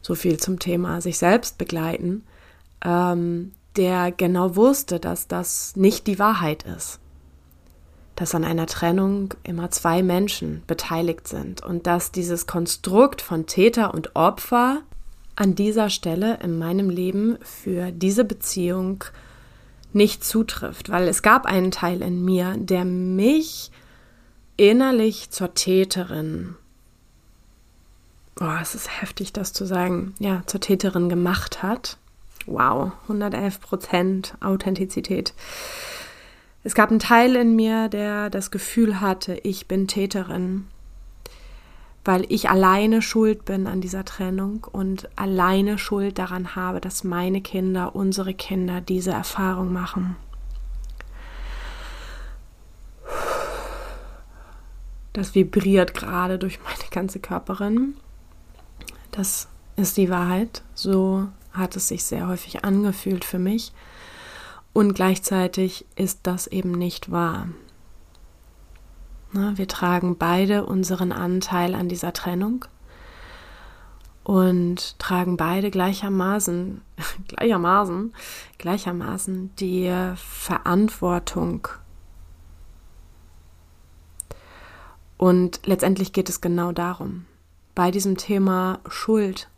so 0.00 0.14
viel 0.14 0.38
zum 0.38 0.58
Thema 0.58 1.00
sich 1.00 1.18
selbst 1.18 1.58
begleiten, 1.58 2.24
ähm, 2.82 3.52
der 3.76 4.10
genau 4.12 4.56
wusste, 4.56 5.00
dass 5.00 5.28
das 5.28 5.76
nicht 5.76 6.06
die 6.06 6.18
Wahrheit 6.18 6.62
ist. 6.62 6.98
Dass 8.20 8.34
an 8.36 8.44
einer 8.44 8.66
Trennung 8.66 9.34
immer 9.42 9.70
zwei 9.72 10.02
Menschen 10.02 10.62
beteiligt 10.68 11.26
sind 11.26 11.62
und 11.64 11.88
dass 11.88 12.12
dieses 12.12 12.46
Konstrukt 12.46 13.20
von 13.22 13.46
Täter 13.46 13.92
und 13.92 14.14
Opfer 14.14 14.82
an 15.34 15.56
dieser 15.56 15.90
Stelle 15.90 16.38
in 16.42 16.58
meinem 16.58 16.90
Leben 16.90 17.38
für 17.42 17.90
diese 17.90 18.24
Beziehung 18.24 19.02
nicht 19.92 20.22
zutrifft, 20.22 20.90
weil 20.90 21.08
es 21.08 21.22
gab 21.22 21.46
einen 21.46 21.72
Teil 21.72 22.02
in 22.02 22.24
mir, 22.24 22.54
der 22.58 22.84
mich 22.84 23.72
innerlich 24.56 25.30
zur 25.30 25.54
Täterin 25.54 26.54
oh, 28.40 28.58
es 28.60 28.74
ist 28.74 29.00
heftig, 29.00 29.32
das 29.32 29.52
zu 29.52 29.64
sagen, 29.66 30.14
ja, 30.18 30.42
zur 30.46 30.60
Täterin 30.60 31.08
gemacht 31.08 31.62
hat. 31.62 31.98
Wow, 32.46 32.92
111 33.02 33.60
Prozent 33.60 34.34
Authentizität. 34.40 35.34
Es 36.62 36.74
gab 36.74 36.90
einen 36.90 36.98
Teil 36.98 37.36
in 37.36 37.56
mir, 37.56 37.88
der 37.88 38.28
das 38.28 38.50
Gefühl 38.50 39.00
hatte, 39.00 39.38
ich 39.44 39.66
bin 39.66 39.88
Täterin, 39.88 40.66
weil 42.04 42.26
ich 42.28 42.50
alleine 42.50 43.00
schuld 43.00 43.46
bin 43.46 43.66
an 43.66 43.80
dieser 43.80 44.04
Trennung 44.04 44.66
und 44.70 45.08
alleine 45.16 45.78
schuld 45.78 46.18
daran 46.18 46.54
habe, 46.54 46.80
dass 46.80 47.02
meine 47.02 47.40
Kinder, 47.40 47.96
unsere 47.96 48.34
Kinder 48.34 48.82
diese 48.82 49.10
Erfahrung 49.10 49.72
machen. 49.72 50.16
Das 55.14 55.34
vibriert 55.34 55.94
gerade 55.94 56.38
durch 56.38 56.60
meine 56.62 56.90
ganze 56.90 57.20
Körperin. 57.20 57.94
Das 59.10 59.48
ist 59.76 59.96
die 59.96 60.10
Wahrheit. 60.10 60.62
So 60.74 61.26
hat 61.52 61.74
es 61.74 61.88
sich 61.88 62.04
sehr 62.04 62.28
häufig 62.28 62.64
angefühlt 62.64 63.24
für 63.24 63.38
mich. 63.38 63.72
Und 64.72 64.94
gleichzeitig 64.94 65.86
ist 65.96 66.20
das 66.24 66.46
eben 66.46 66.72
nicht 66.72 67.10
wahr. 67.10 67.48
Wir 69.32 69.68
tragen 69.68 70.16
beide 70.16 70.64
unseren 70.66 71.12
Anteil 71.12 71.74
an 71.74 71.88
dieser 71.88 72.12
Trennung 72.12 72.64
und 74.24 74.98
tragen 74.98 75.36
beide 75.36 75.70
gleichermaßen, 75.70 76.80
gleichermaßen, 77.28 78.12
gleichermaßen 78.58 79.54
die 79.56 79.92
Verantwortung. 80.16 81.68
Und 85.16 85.60
letztendlich 85.64 86.12
geht 86.12 86.28
es 86.28 86.40
genau 86.40 86.72
darum 86.72 87.26
bei 87.74 87.90
diesem 87.90 88.16
Thema 88.16 88.80
Schuld 88.88 89.48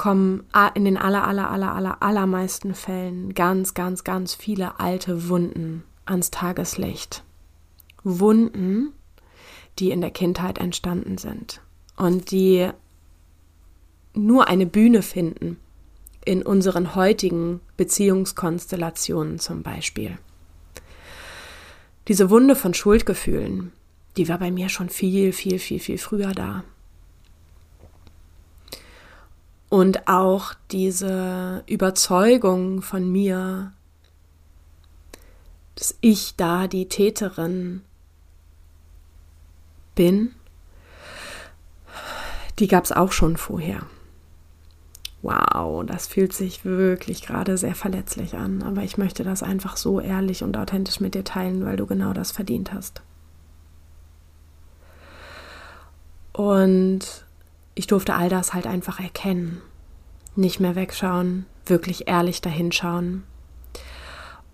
kommen 0.00 0.44
in 0.74 0.86
den 0.86 0.96
aller, 0.96 1.28
aller, 1.28 1.50
aller, 1.50 1.74
aller, 1.74 2.02
allermeisten 2.02 2.74
Fällen 2.74 3.34
ganz, 3.34 3.74
ganz, 3.74 4.02
ganz 4.02 4.34
viele 4.34 4.80
alte 4.80 5.28
Wunden 5.28 5.82
ans 6.06 6.30
Tageslicht. 6.30 7.22
Wunden, 8.02 8.94
die 9.78 9.90
in 9.90 10.00
der 10.00 10.10
Kindheit 10.10 10.56
entstanden 10.56 11.18
sind 11.18 11.60
und 11.98 12.30
die 12.30 12.70
nur 14.14 14.48
eine 14.48 14.64
Bühne 14.64 15.02
finden 15.02 15.58
in 16.24 16.44
unseren 16.44 16.94
heutigen 16.94 17.60
Beziehungskonstellationen 17.76 19.38
zum 19.38 19.62
Beispiel. 19.62 20.16
Diese 22.08 22.30
Wunde 22.30 22.56
von 22.56 22.72
Schuldgefühlen, 22.72 23.70
die 24.16 24.30
war 24.30 24.38
bei 24.38 24.50
mir 24.50 24.70
schon 24.70 24.88
viel, 24.88 25.34
viel, 25.34 25.58
viel, 25.58 25.78
viel 25.78 25.98
früher 25.98 26.32
da. 26.32 26.64
Und 29.70 30.08
auch 30.08 30.52
diese 30.72 31.62
Überzeugung 31.66 32.82
von 32.82 33.10
mir, 33.10 33.72
dass 35.76 35.96
ich 36.00 36.34
da 36.36 36.66
die 36.66 36.88
Täterin 36.88 37.82
bin, 39.94 40.34
die 42.58 42.66
gab 42.66 42.84
es 42.84 42.90
auch 42.90 43.12
schon 43.12 43.36
vorher. 43.36 43.86
Wow, 45.22 45.84
das 45.86 46.08
fühlt 46.08 46.32
sich 46.32 46.64
wirklich 46.64 47.22
gerade 47.22 47.56
sehr 47.56 47.76
verletzlich 47.76 48.34
an, 48.34 48.62
aber 48.62 48.82
ich 48.82 48.98
möchte 48.98 49.22
das 49.22 49.42
einfach 49.44 49.76
so 49.76 50.00
ehrlich 50.00 50.42
und 50.42 50.56
authentisch 50.56 50.98
mit 50.98 51.14
dir 51.14 51.24
teilen, 51.24 51.64
weil 51.64 51.76
du 51.76 51.86
genau 51.86 52.12
das 52.12 52.32
verdient 52.32 52.72
hast. 52.72 53.02
Und 56.32 57.24
ich 57.80 57.86
durfte 57.86 58.12
all 58.12 58.28
das 58.28 58.52
halt 58.52 58.66
einfach 58.66 59.00
erkennen. 59.00 59.62
Nicht 60.36 60.60
mehr 60.60 60.74
wegschauen, 60.74 61.46
wirklich 61.64 62.08
ehrlich 62.08 62.42
dahinschauen 62.42 63.22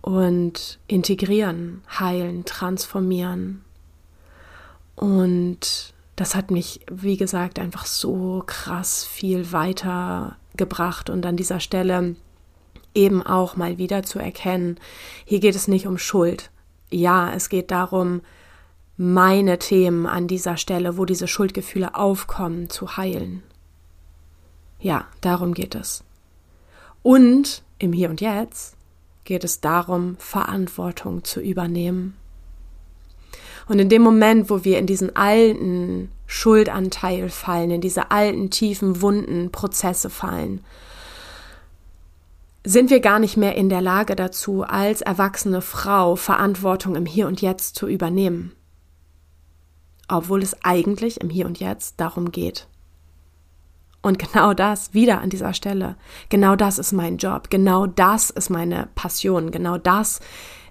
und 0.00 0.78
integrieren, 0.86 1.82
heilen, 1.98 2.44
transformieren. 2.44 3.64
Und 4.94 5.92
das 6.14 6.36
hat 6.36 6.52
mich, 6.52 6.82
wie 6.88 7.16
gesagt, 7.16 7.58
einfach 7.58 7.84
so 7.84 8.44
krass 8.46 9.04
viel 9.04 9.50
weiter 9.50 10.36
gebracht 10.56 11.10
und 11.10 11.26
an 11.26 11.36
dieser 11.36 11.58
Stelle 11.58 12.14
eben 12.94 13.26
auch 13.26 13.56
mal 13.56 13.76
wieder 13.76 14.04
zu 14.04 14.20
erkennen, 14.20 14.78
hier 15.24 15.40
geht 15.40 15.56
es 15.56 15.66
nicht 15.66 15.88
um 15.88 15.98
Schuld. 15.98 16.52
Ja, 16.90 17.32
es 17.34 17.48
geht 17.48 17.72
darum, 17.72 18.20
meine 18.97 19.59
Themen 19.59 20.07
an 20.07 20.26
dieser 20.26 20.57
Stelle, 20.57 20.97
wo 20.97 21.05
diese 21.05 21.28
Schuldgefühle 21.28 21.94
aufkommen, 21.94 22.70
zu 22.70 22.97
heilen. 22.97 23.42
Ja, 24.80 25.07
darum 25.20 25.55
geht 25.55 25.74
es. 25.74 26.03
Und 27.03 27.62
im 27.78 27.92
Hier 27.92 28.11
und 28.11 28.20
Jetzt 28.20 28.76
geht 29.24 29.44
es 29.44 29.61
darum, 29.61 30.16
Verantwortung 30.18 31.24
zu 31.24 31.40
übernehmen. 31.40 32.16
Und 33.68 33.80
in 33.80 33.88
dem 33.88 34.03
Moment, 34.03 34.49
wo 34.49 34.64
wir 34.64 34.78
in 34.78 34.86
diesen 34.86 35.14
alten 35.16 36.11
Schuldanteil 36.26 37.28
fallen, 37.28 37.72
in 37.72 37.80
diese 37.80 38.11
alten, 38.11 38.51
tiefen, 38.51 39.03
wunden 39.03 39.51
Prozesse 39.51 40.09
fallen, 40.09 40.64
sind 42.64 42.90
wir 42.90 43.01
gar 43.01 43.18
nicht 43.18 43.36
mehr 43.36 43.57
in 43.57 43.68
der 43.68 43.80
Lage 43.80 44.16
dazu, 44.16 44.62
als 44.62 45.01
erwachsene 45.01 45.61
Frau 45.61 46.16
Verantwortung 46.16 46.97
im 46.97 47.07
Hier 47.07 47.26
und 47.26 47.42
Jetzt 47.42 47.76
zu 47.76 47.86
übernehmen 47.86 48.55
obwohl 50.09 50.42
es 50.42 50.62
eigentlich 50.62 51.20
im 51.20 51.30
Hier 51.30 51.46
und 51.46 51.61
Jetzt 51.61 52.00
darum 52.00 52.32
geht. 52.32 52.68
Und 54.02 54.18
genau 54.18 54.54
das 54.54 54.94
wieder 54.94 55.20
an 55.20 55.30
dieser 55.30 55.52
Stelle, 55.52 55.96
genau 56.28 56.54
das 56.54 56.78
ist 56.78 56.92
mein 56.92 57.16
Job, 57.16 57.50
genau 57.50 57.86
das 57.86 58.30
ist 58.30 58.50
meine 58.50 58.88
Passion, 58.94 59.50
genau 59.50 59.78
das 59.78 60.20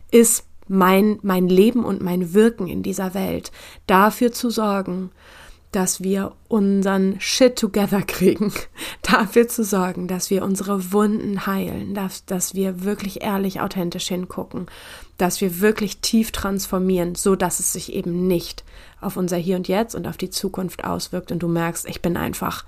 ist 0.09 0.45
mein, 0.67 1.19
mein 1.21 1.47
Leben 1.47 1.83
und 1.83 2.01
mein 2.01 2.33
Wirken 2.33 2.67
in 2.67 2.81
dieser 2.81 3.13
Welt, 3.13 3.51
dafür 3.87 4.31
zu 4.31 4.49
sorgen, 4.49 5.11
dass 5.75 6.01
wir 6.01 6.31
unseren 6.47 7.19
Shit 7.19 7.57
together 7.57 8.01
kriegen, 8.07 8.53
dafür 9.01 9.47
zu 9.47 9.63
sorgen, 9.63 10.07
dass 10.07 10.29
wir 10.29 10.43
unsere 10.43 10.93
Wunden 10.93 11.45
heilen, 11.45 11.93
dass, 11.93 12.25
dass 12.25 12.55
wir 12.55 12.83
wirklich 12.83 13.21
ehrlich 13.21 13.59
authentisch 13.59 14.07
hingucken, 14.07 14.67
dass 15.17 15.41
wir 15.41 15.59
wirklich 15.59 15.99
tief 15.99 16.31
transformieren, 16.31 17.15
so 17.15 17.35
dass 17.35 17.59
es 17.59 17.73
sich 17.73 17.91
eben 17.91 18.27
nicht 18.27 18.63
auf 19.05 19.17
unser 19.17 19.37
Hier 19.37 19.55
und 19.55 19.67
Jetzt 19.67 19.95
und 19.95 20.07
auf 20.07 20.17
die 20.17 20.29
Zukunft 20.29 20.83
auswirkt 20.83 21.31
und 21.31 21.39
du 21.39 21.47
merkst, 21.47 21.87
ich 21.87 22.01
bin 22.01 22.17
einfach 22.17 22.65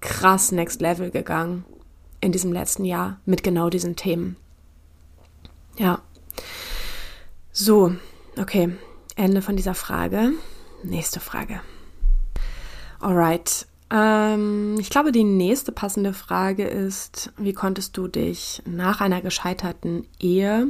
krass 0.00 0.52
next 0.52 0.80
level 0.80 1.10
gegangen 1.10 1.64
in 2.20 2.32
diesem 2.32 2.52
letzten 2.52 2.84
Jahr 2.84 3.18
mit 3.26 3.42
genau 3.42 3.68
diesen 3.70 3.96
Themen. 3.96 4.36
Ja. 5.76 6.00
So, 7.52 7.94
okay, 8.38 8.70
Ende 9.16 9.42
von 9.42 9.56
dieser 9.56 9.74
Frage. 9.74 10.32
Nächste 10.82 11.20
Frage. 11.20 11.60
Alright. 13.00 13.66
Ähm, 13.90 14.76
ich 14.78 14.90
glaube, 14.90 15.12
die 15.12 15.24
nächste 15.24 15.72
passende 15.72 16.14
Frage 16.14 16.64
ist, 16.64 17.32
wie 17.36 17.52
konntest 17.52 17.96
du 17.96 18.08
dich 18.08 18.62
nach 18.66 19.00
einer 19.00 19.20
gescheiterten 19.20 20.06
Ehe 20.18 20.68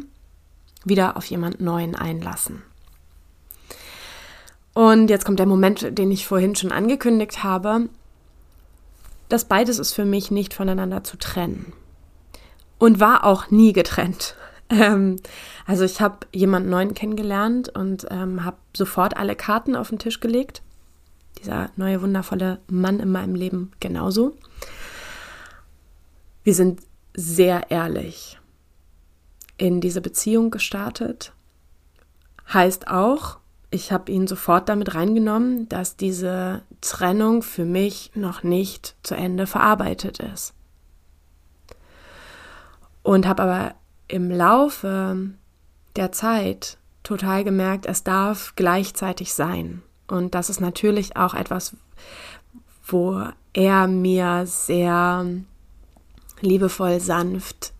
wieder 0.84 1.16
auf 1.16 1.26
jemand 1.26 1.60
Neuen 1.60 1.94
einlassen? 1.94 2.62
Und 4.74 5.08
jetzt 5.08 5.24
kommt 5.24 5.38
der 5.38 5.46
Moment, 5.46 5.96
den 5.96 6.10
ich 6.10 6.26
vorhin 6.26 6.54
schon 6.54 6.72
angekündigt 6.72 7.42
habe. 7.42 7.88
Das 9.28 9.46
beides 9.46 9.78
ist 9.78 9.92
für 9.92 10.04
mich 10.04 10.30
nicht 10.30 10.52
voneinander 10.52 11.04
zu 11.04 11.16
trennen. 11.16 11.72
Und 12.78 13.00
war 13.00 13.24
auch 13.24 13.50
nie 13.50 13.72
getrennt. 13.72 14.36
Ähm, 14.70 15.16
also 15.66 15.84
ich 15.84 16.00
habe 16.00 16.26
jemanden 16.32 16.70
neuen 16.70 16.94
kennengelernt 16.94 17.68
und 17.68 18.06
ähm, 18.10 18.46
habe 18.46 18.56
sofort 18.74 19.14
alle 19.14 19.36
Karten 19.36 19.76
auf 19.76 19.90
den 19.90 19.98
Tisch 19.98 20.20
gelegt 20.20 20.62
dieser 21.44 21.70
neue 21.76 22.00
wundervolle 22.00 22.58
Mann 22.68 23.00
in 23.00 23.10
meinem 23.10 23.34
Leben 23.34 23.72
genauso. 23.80 24.36
Wir 26.42 26.54
sind 26.54 26.80
sehr 27.14 27.70
ehrlich 27.70 28.38
in 29.56 29.80
diese 29.80 30.00
Beziehung 30.00 30.50
gestartet. 30.50 31.32
Heißt 32.52 32.88
auch, 32.88 33.38
ich 33.74 33.90
habe 33.90 34.10
ihn 34.12 34.26
sofort 34.26 34.68
damit 34.68 34.94
reingenommen, 34.94 35.68
dass 35.68 35.96
diese 35.96 36.62
Trennung 36.80 37.42
für 37.42 37.64
mich 37.64 38.12
noch 38.14 38.42
nicht 38.44 38.94
zu 39.02 39.16
Ende 39.16 39.46
verarbeitet 39.46 40.20
ist. 40.20 40.54
Und 43.02 43.26
habe 43.26 43.42
aber 43.42 43.74
im 44.06 44.30
Laufe 44.30 45.30
der 45.96 46.12
Zeit 46.12 46.78
total 47.02 47.44
gemerkt, 47.44 47.86
es 47.86 48.04
darf 48.04 48.54
gleichzeitig 48.56 49.34
sein. 49.34 49.82
Und 50.06 50.34
das 50.34 50.48
ist 50.48 50.60
natürlich 50.60 51.16
auch 51.16 51.34
etwas, 51.34 51.76
wo 52.86 53.24
er 53.52 53.88
mir 53.88 54.46
sehr 54.46 55.26
liebevoll, 56.40 57.00
sanft, 57.00 57.73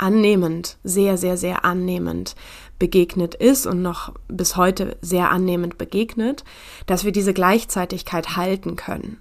annehmend, 0.00 0.78
sehr, 0.84 1.16
sehr, 1.16 1.36
sehr 1.36 1.64
annehmend 1.64 2.34
begegnet 2.78 3.34
ist 3.34 3.66
und 3.66 3.82
noch 3.82 4.14
bis 4.28 4.56
heute 4.56 4.96
sehr 5.00 5.30
annehmend 5.30 5.78
begegnet, 5.78 6.44
dass 6.86 7.04
wir 7.04 7.12
diese 7.12 7.34
Gleichzeitigkeit 7.34 8.36
halten 8.36 8.76
können. 8.76 9.20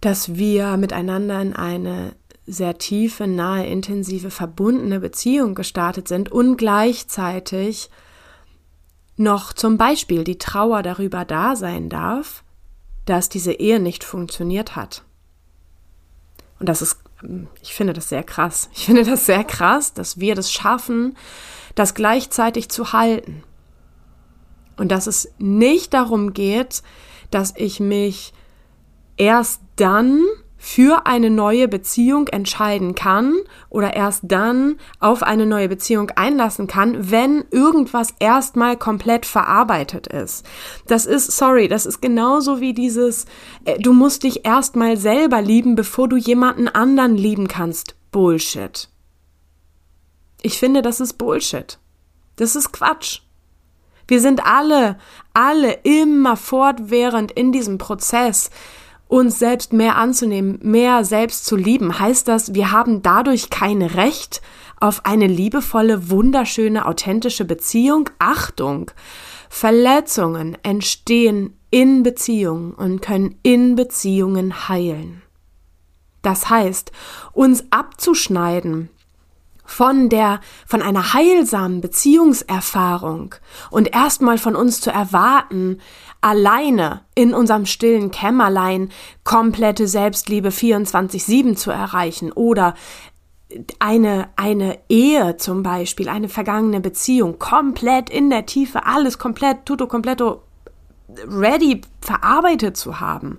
Dass 0.00 0.34
wir 0.34 0.76
miteinander 0.76 1.40
in 1.40 1.54
eine 1.54 2.14
sehr 2.46 2.76
tiefe, 2.76 3.26
nahe, 3.26 3.66
intensive, 3.66 4.30
verbundene 4.30 5.00
Beziehung 5.00 5.54
gestartet 5.54 6.08
sind 6.08 6.30
und 6.30 6.56
gleichzeitig 6.56 7.88
noch 9.16 9.52
zum 9.52 9.78
Beispiel 9.78 10.24
die 10.24 10.38
Trauer 10.38 10.82
darüber 10.82 11.24
da 11.24 11.56
sein 11.56 11.88
darf, 11.88 12.44
dass 13.06 13.28
diese 13.28 13.52
Ehe 13.52 13.80
nicht 13.80 14.04
funktioniert 14.04 14.76
hat. 14.76 15.04
Und 16.58 16.68
das 16.68 16.82
ist, 16.82 16.98
ich 17.62 17.74
finde 17.74 17.92
das 17.92 18.08
sehr 18.08 18.22
krass. 18.22 18.68
Ich 18.74 18.86
finde 18.86 19.04
das 19.04 19.26
sehr 19.26 19.44
krass, 19.44 19.94
dass 19.94 20.18
wir 20.18 20.34
das 20.34 20.52
schaffen, 20.52 21.16
das 21.74 21.94
gleichzeitig 21.94 22.68
zu 22.68 22.92
halten. 22.92 23.42
Und 24.76 24.90
dass 24.90 25.06
es 25.06 25.32
nicht 25.38 25.94
darum 25.94 26.32
geht, 26.32 26.82
dass 27.30 27.54
ich 27.56 27.80
mich 27.80 28.32
erst 29.16 29.60
dann 29.76 30.24
für 30.66 31.06
eine 31.06 31.28
neue 31.28 31.68
Beziehung 31.68 32.26
entscheiden 32.28 32.94
kann 32.94 33.36
oder 33.68 33.92
erst 33.92 34.22
dann 34.22 34.76
auf 34.98 35.22
eine 35.22 35.44
neue 35.44 35.68
Beziehung 35.68 36.08
einlassen 36.16 36.66
kann, 36.66 37.10
wenn 37.10 37.44
irgendwas 37.50 38.14
erstmal 38.18 38.78
komplett 38.78 39.26
verarbeitet 39.26 40.06
ist. 40.06 40.46
Das 40.86 41.04
ist, 41.04 41.32
sorry, 41.32 41.68
das 41.68 41.84
ist 41.84 42.00
genauso 42.00 42.62
wie 42.62 42.72
dieses, 42.72 43.26
äh, 43.66 43.78
du 43.78 43.92
musst 43.92 44.22
dich 44.22 44.46
erstmal 44.46 44.96
selber 44.96 45.42
lieben, 45.42 45.74
bevor 45.74 46.08
du 46.08 46.16
jemanden 46.16 46.66
anderen 46.68 47.14
lieben 47.14 47.46
kannst. 47.46 47.94
Bullshit. 48.10 48.88
Ich 50.40 50.58
finde, 50.58 50.80
das 50.80 50.98
ist 50.98 51.18
Bullshit. 51.18 51.78
Das 52.36 52.56
ist 52.56 52.72
Quatsch. 52.72 53.20
Wir 54.08 54.22
sind 54.22 54.46
alle, 54.46 54.96
alle 55.34 55.74
immer 55.82 56.38
fortwährend 56.38 57.32
in 57.32 57.52
diesem 57.52 57.76
Prozess, 57.76 58.48
uns 59.14 59.38
selbst 59.38 59.72
mehr 59.72 59.96
anzunehmen, 59.96 60.58
mehr 60.62 61.04
selbst 61.04 61.46
zu 61.46 61.54
lieben, 61.54 62.00
heißt 62.00 62.26
das, 62.26 62.52
wir 62.52 62.72
haben 62.72 63.00
dadurch 63.00 63.48
kein 63.48 63.80
Recht 63.80 64.42
auf 64.80 65.06
eine 65.06 65.28
liebevolle, 65.28 66.10
wunderschöne, 66.10 66.84
authentische 66.84 67.44
Beziehung? 67.44 68.10
Achtung! 68.18 68.90
Verletzungen 69.48 70.58
entstehen 70.64 71.56
in 71.70 72.02
Beziehungen 72.02 72.74
und 72.74 73.02
können 73.02 73.36
in 73.44 73.76
Beziehungen 73.76 74.68
heilen. 74.68 75.22
Das 76.22 76.50
heißt, 76.50 76.90
uns 77.32 77.64
abzuschneiden 77.70 78.88
von 79.64 80.08
der, 80.08 80.40
von 80.66 80.82
einer 80.82 81.14
heilsamen 81.14 81.80
Beziehungserfahrung 81.80 83.34
und 83.70 83.94
erstmal 83.94 84.38
von 84.38 84.56
uns 84.56 84.80
zu 84.80 84.90
erwarten, 84.90 85.80
alleine 86.24 87.02
in 87.14 87.34
unserem 87.34 87.66
stillen 87.66 88.10
Kämmerlein 88.10 88.90
komplette 89.24 89.86
Selbstliebe 89.86 90.48
24-7 90.48 91.54
zu 91.54 91.70
erreichen 91.70 92.32
oder 92.32 92.74
eine, 93.78 94.30
eine 94.36 94.78
Ehe 94.88 95.36
zum 95.36 95.62
Beispiel, 95.62 96.08
eine 96.08 96.30
vergangene 96.30 96.80
Beziehung, 96.80 97.38
komplett 97.38 98.08
in 98.08 98.30
der 98.30 98.46
Tiefe, 98.46 98.86
alles 98.86 99.18
komplett, 99.18 99.66
tutto 99.66 99.86
completo 99.86 100.42
ready 101.26 101.82
verarbeitet 102.00 102.78
zu 102.78 103.00
haben. 103.00 103.38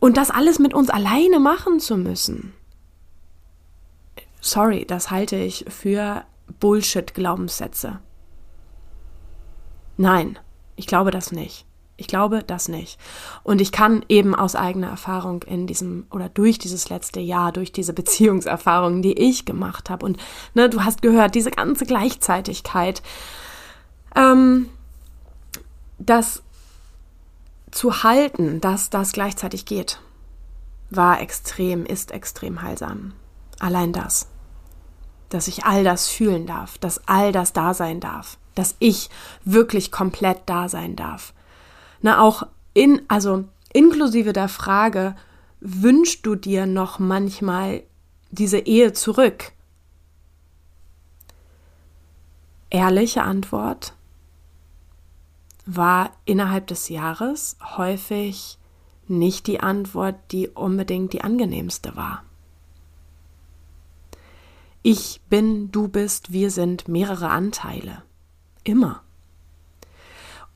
Und 0.00 0.16
das 0.16 0.30
alles 0.30 0.58
mit 0.58 0.72
uns 0.72 0.88
alleine 0.88 1.40
machen 1.40 1.78
zu 1.78 1.98
müssen. 1.98 2.54
Sorry, 4.40 4.86
das 4.86 5.10
halte 5.10 5.36
ich 5.36 5.66
für 5.68 6.24
Bullshit-Glaubenssätze. 6.58 8.00
Nein, 9.98 10.38
ich 10.78 10.86
glaube 10.86 11.10
das 11.10 11.32
nicht. 11.32 11.66
Ich 12.00 12.06
glaube 12.06 12.44
das 12.44 12.68
nicht. 12.68 12.98
Und 13.42 13.60
ich 13.60 13.72
kann 13.72 14.04
eben 14.08 14.36
aus 14.36 14.54
eigener 14.54 14.86
Erfahrung 14.88 15.42
in 15.42 15.66
diesem 15.66 16.06
oder 16.12 16.28
durch 16.28 16.58
dieses 16.58 16.88
letzte 16.88 17.18
Jahr, 17.18 17.50
durch 17.50 17.72
diese 17.72 17.92
Beziehungserfahrungen, 18.00 19.02
die 19.02 19.18
ich 19.18 19.44
gemacht 19.44 19.90
habe, 19.90 20.06
und 20.06 20.16
ne, 20.54 20.70
du 20.70 20.84
hast 20.84 21.02
gehört, 21.02 21.34
diese 21.34 21.50
ganze 21.50 21.84
Gleichzeitigkeit, 21.84 23.02
ähm, 24.14 24.68
das 25.98 26.42
zu 27.72 28.04
halten, 28.04 28.60
dass 28.60 28.88
das 28.90 29.12
gleichzeitig 29.12 29.66
geht, 29.66 30.00
war 30.90 31.20
extrem, 31.20 31.84
ist 31.84 32.12
extrem 32.12 32.62
heilsam. 32.62 33.12
Allein 33.58 33.92
das. 33.92 34.28
Dass 35.30 35.48
ich 35.48 35.64
all 35.64 35.82
das 35.82 36.08
fühlen 36.08 36.46
darf, 36.46 36.78
dass 36.78 37.06
all 37.08 37.32
das 37.32 37.52
da 37.52 37.74
sein 37.74 37.98
darf, 37.98 38.38
dass 38.58 38.74
ich 38.80 39.08
wirklich 39.44 39.92
komplett 39.92 40.40
da 40.46 40.68
sein 40.68 40.96
darf. 40.96 41.32
Na, 42.02 42.20
auch 42.20 42.44
in, 42.74 43.02
also 43.06 43.44
inklusive 43.72 44.32
der 44.32 44.48
Frage, 44.48 45.14
wünschst 45.60 46.26
du 46.26 46.34
dir 46.34 46.66
noch 46.66 46.98
manchmal 46.98 47.84
diese 48.30 48.58
Ehe 48.58 48.92
zurück? 48.92 49.52
Ehrliche 52.70 53.22
Antwort 53.22 53.94
war 55.64 56.10
innerhalb 56.24 56.66
des 56.66 56.88
Jahres 56.88 57.56
häufig 57.76 58.58
nicht 59.06 59.46
die 59.46 59.60
Antwort, 59.60 60.16
die 60.32 60.48
unbedingt 60.48 61.12
die 61.12 61.22
angenehmste 61.22 61.94
war. 61.96 62.24
Ich 64.82 65.20
bin, 65.28 65.70
du 65.70 65.88
bist, 65.88 66.32
wir 66.32 66.50
sind 66.50 66.88
mehrere 66.88 67.28
Anteile. 67.28 68.02
Immer. 68.68 69.00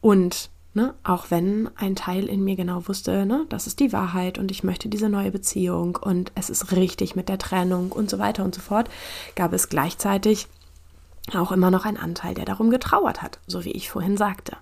Und 0.02 0.50
ne, 0.74 0.92
auch 1.02 1.30
wenn 1.30 1.70
ein 1.76 1.96
Teil 1.96 2.26
in 2.26 2.44
mir 2.44 2.56
genau 2.56 2.86
wusste, 2.86 3.24
ne, 3.24 3.46
das 3.48 3.66
ist 3.66 3.80
die 3.80 3.90
Wahrheit 3.94 4.36
und 4.36 4.50
ich 4.50 4.62
möchte 4.62 4.90
diese 4.90 5.08
neue 5.08 5.30
Beziehung 5.30 5.96
und 5.96 6.30
es 6.34 6.50
ist 6.50 6.72
richtig 6.72 7.16
mit 7.16 7.30
der 7.30 7.38
Trennung 7.38 7.90
und 7.90 8.10
so 8.10 8.18
weiter 8.18 8.44
und 8.44 8.54
so 8.54 8.60
fort, 8.60 8.90
gab 9.34 9.54
es 9.54 9.70
gleichzeitig 9.70 10.46
auch 11.34 11.52
immer 11.52 11.70
noch 11.70 11.86
einen 11.86 11.96
Anteil, 11.96 12.34
der 12.34 12.44
darum 12.44 12.68
getrauert 12.68 13.22
hat, 13.22 13.38
so 13.46 13.64
wie 13.64 13.72
ich 13.72 13.88
vorhin 13.88 14.18
sagte. 14.18 14.58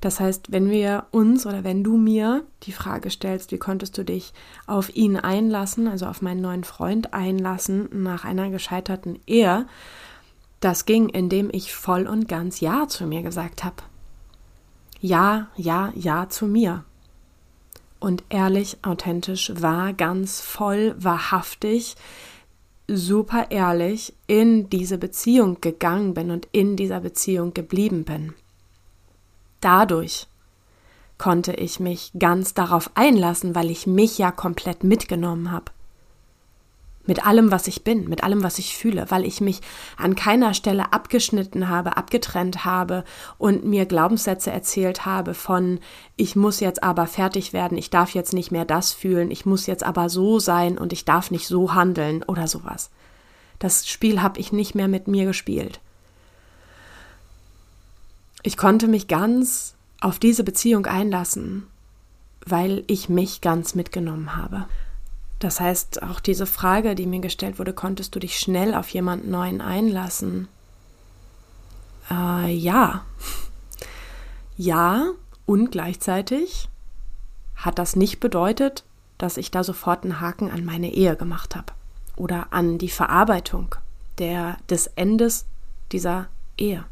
Das 0.00 0.18
heißt, 0.18 0.50
wenn 0.50 0.68
wir 0.68 1.06
uns 1.12 1.46
oder 1.46 1.62
wenn 1.62 1.84
du 1.84 1.96
mir 1.96 2.42
die 2.64 2.72
Frage 2.72 3.10
stellst, 3.10 3.52
wie 3.52 3.58
konntest 3.58 3.96
du 3.96 4.04
dich 4.04 4.32
auf 4.66 4.96
ihn 4.96 5.16
einlassen, 5.16 5.86
also 5.86 6.06
auf 6.06 6.20
meinen 6.20 6.40
neuen 6.40 6.64
Freund 6.64 7.14
einlassen 7.14 7.88
nach 7.92 8.24
einer 8.24 8.50
gescheiterten 8.50 9.20
Ehe, 9.28 9.66
das 10.60 10.86
ging, 10.86 11.08
indem 11.08 11.50
ich 11.52 11.74
voll 11.74 12.06
und 12.06 12.28
ganz 12.28 12.60
Ja 12.60 12.88
zu 12.88 13.06
mir 13.06 13.22
gesagt 13.22 13.64
habe. 13.64 13.76
Ja, 15.00 15.48
ja, 15.56 15.92
ja 15.94 16.28
zu 16.28 16.46
mir. 16.46 16.84
Und 18.00 18.24
ehrlich, 18.28 18.78
authentisch, 18.82 19.52
war 19.56 19.92
ganz 19.92 20.40
voll, 20.40 20.94
wahrhaftig, 20.98 21.96
super 22.88 23.50
ehrlich 23.50 24.14
in 24.26 24.70
diese 24.70 24.98
Beziehung 24.98 25.60
gegangen 25.60 26.14
bin 26.14 26.30
und 26.30 26.48
in 26.52 26.76
dieser 26.76 27.00
Beziehung 27.00 27.54
geblieben 27.54 28.04
bin. 28.04 28.34
Dadurch 29.60 30.26
konnte 31.18 31.52
ich 31.52 31.80
mich 31.80 32.12
ganz 32.18 32.54
darauf 32.54 32.90
einlassen, 32.94 33.54
weil 33.54 33.70
ich 33.70 33.86
mich 33.86 34.18
ja 34.18 34.30
komplett 34.30 34.84
mitgenommen 34.84 35.50
habe. 35.50 35.72
Mit 37.08 37.24
allem, 37.24 37.50
was 37.50 37.68
ich 37.68 37.84
bin, 37.84 38.06
mit 38.06 38.22
allem, 38.22 38.42
was 38.42 38.58
ich 38.58 38.76
fühle, 38.76 39.10
weil 39.10 39.24
ich 39.24 39.40
mich 39.40 39.62
an 39.96 40.14
keiner 40.14 40.52
Stelle 40.52 40.92
abgeschnitten 40.92 41.70
habe, 41.70 41.96
abgetrennt 41.96 42.66
habe 42.66 43.02
und 43.38 43.64
mir 43.64 43.86
Glaubenssätze 43.86 44.50
erzählt 44.50 45.06
habe 45.06 45.32
von, 45.32 45.80
ich 46.16 46.36
muss 46.36 46.60
jetzt 46.60 46.82
aber 46.82 47.06
fertig 47.06 47.54
werden, 47.54 47.78
ich 47.78 47.88
darf 47.88 48.10
jetzt 48.10 48.34
nicht 48.34 48.50
mehr 48.50 48.66
das 48.66 48.92
fühlen, 48.92 49.30
ich 49.30 49.46
muss 49.46 49.64
jetzt 49.64 49.84
aber 49.84 50.10
so 50.10 50.38
sein 50.38 50.76
und 50.76 50.92
ich 50.92 51.06
darf 51.06 51.30
nicht 51.30 51.46
so 51.46 51.72
handeln 51.72 52.24
oder 52.24 52.46
sowas. 52.46 52.90
Das 53.58 53.88
Spiel 53.88 54.20
habe 54.20 54.38
ich 54.38 54.52
nicht 54.52 54.74
mehr 54.74 54.88
mit 54.88 55.08
mir 55.08 55.24
gespielt. 55.24 55.80
Ich 58.42 58.58
konnte 58.58 58.86
mich 58.86 59.08
ganz 59.08 59.76
auf 60.02 60.18
diese 60.18 60.44
Beziehung 60.44 60.84
einlassen, 60.84 61.68
weil 62.44 62.84
ich 62.86 63.08
mich 63.08 63.40
ganz 63.40 63.74
mitgenommen 63.74 64.36
habe. 64.36 64.66
Das 65.38 65.60
heißt, 65.60 66.02
auch 66.02 66.20
diese 66.20 66.46
Frage, 66.46 66.94
die 66.94 67.06
mir 67.06 67.20
gestellt 67.20 67.58
wurde, 67.58 67.72
konntest 67.72 68.14
du 68.14 68.18
dich 68.18 68.38
schnell 68.38 68.74
auf 68.74 68.88
jemanden 68.90 69.30
neuen 69.30 69.60
einlassen? 69.60 70.48
Äh, 72.10 72.52
ja. 72.52 73.04
Ja, 74.60 75.12
und 75.46 75.70
gleichzeitig 75.70 76.68
hat 77.54 77.78
das 77.78 77.94
nicht 77.94 78.18
bedeutet, 78.18 78.82
dass 79.16 79.36
ich 79.36 79.52
da 79.52 79.62
sofort 79.62 80.02
einen 80.02 80.20
Haken 80.20 80.50
an 80.50 80.64
meine 80.64 80.92
Ehe 80.92 81.14
gemacht 81.14 81.54
habe 81.54 81.72
oder 82.16 82.52
an 82.52 82.76
die 82.76 82.88
Verarbeitung 82.88 83.76
der, 84.18 84.56
des 84.68 84.88
Endes 84.88 85.46
dieser 85.92 86.26
Ehe. 86.56 86.84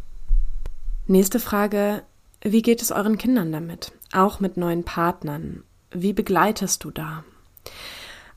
Nächste 1.09 1.41
Frage. 1.41 2.03
Wie 2.41 2.63
geht 2.63 2.83
es 2.83 2.93
euren 2.93 3.19
Kindern 3.19 3.51
damit? 3.51 3.91
Auch 4.13 4.39
mit 4.39 4.57
neuen 4.57 4.85
Partnern. 4.85 5.65
Wie 5.91 6.13
begleitest 6.13 6.85
du 6.85 6.91
da? 6.93 7.25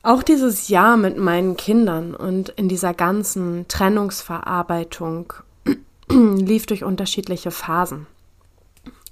Auch 0.02 0.22
dieses 0.22 0.68
Jahr 0.68 0.96
mit 0.96 1.18
meinen 1.18 1.58
Kindern 1.58 2.14
und 2.14 2.48
in 2.50 2.68
dieser 2.68 2.94
ganzen 2.94 3.66
Trennungsverarbeitung 3.68 5.34
lief 6.10 6.64
durch 6.64 6.84
unterschiedliche 6.84 7.50
Phasen. 7.50 8.06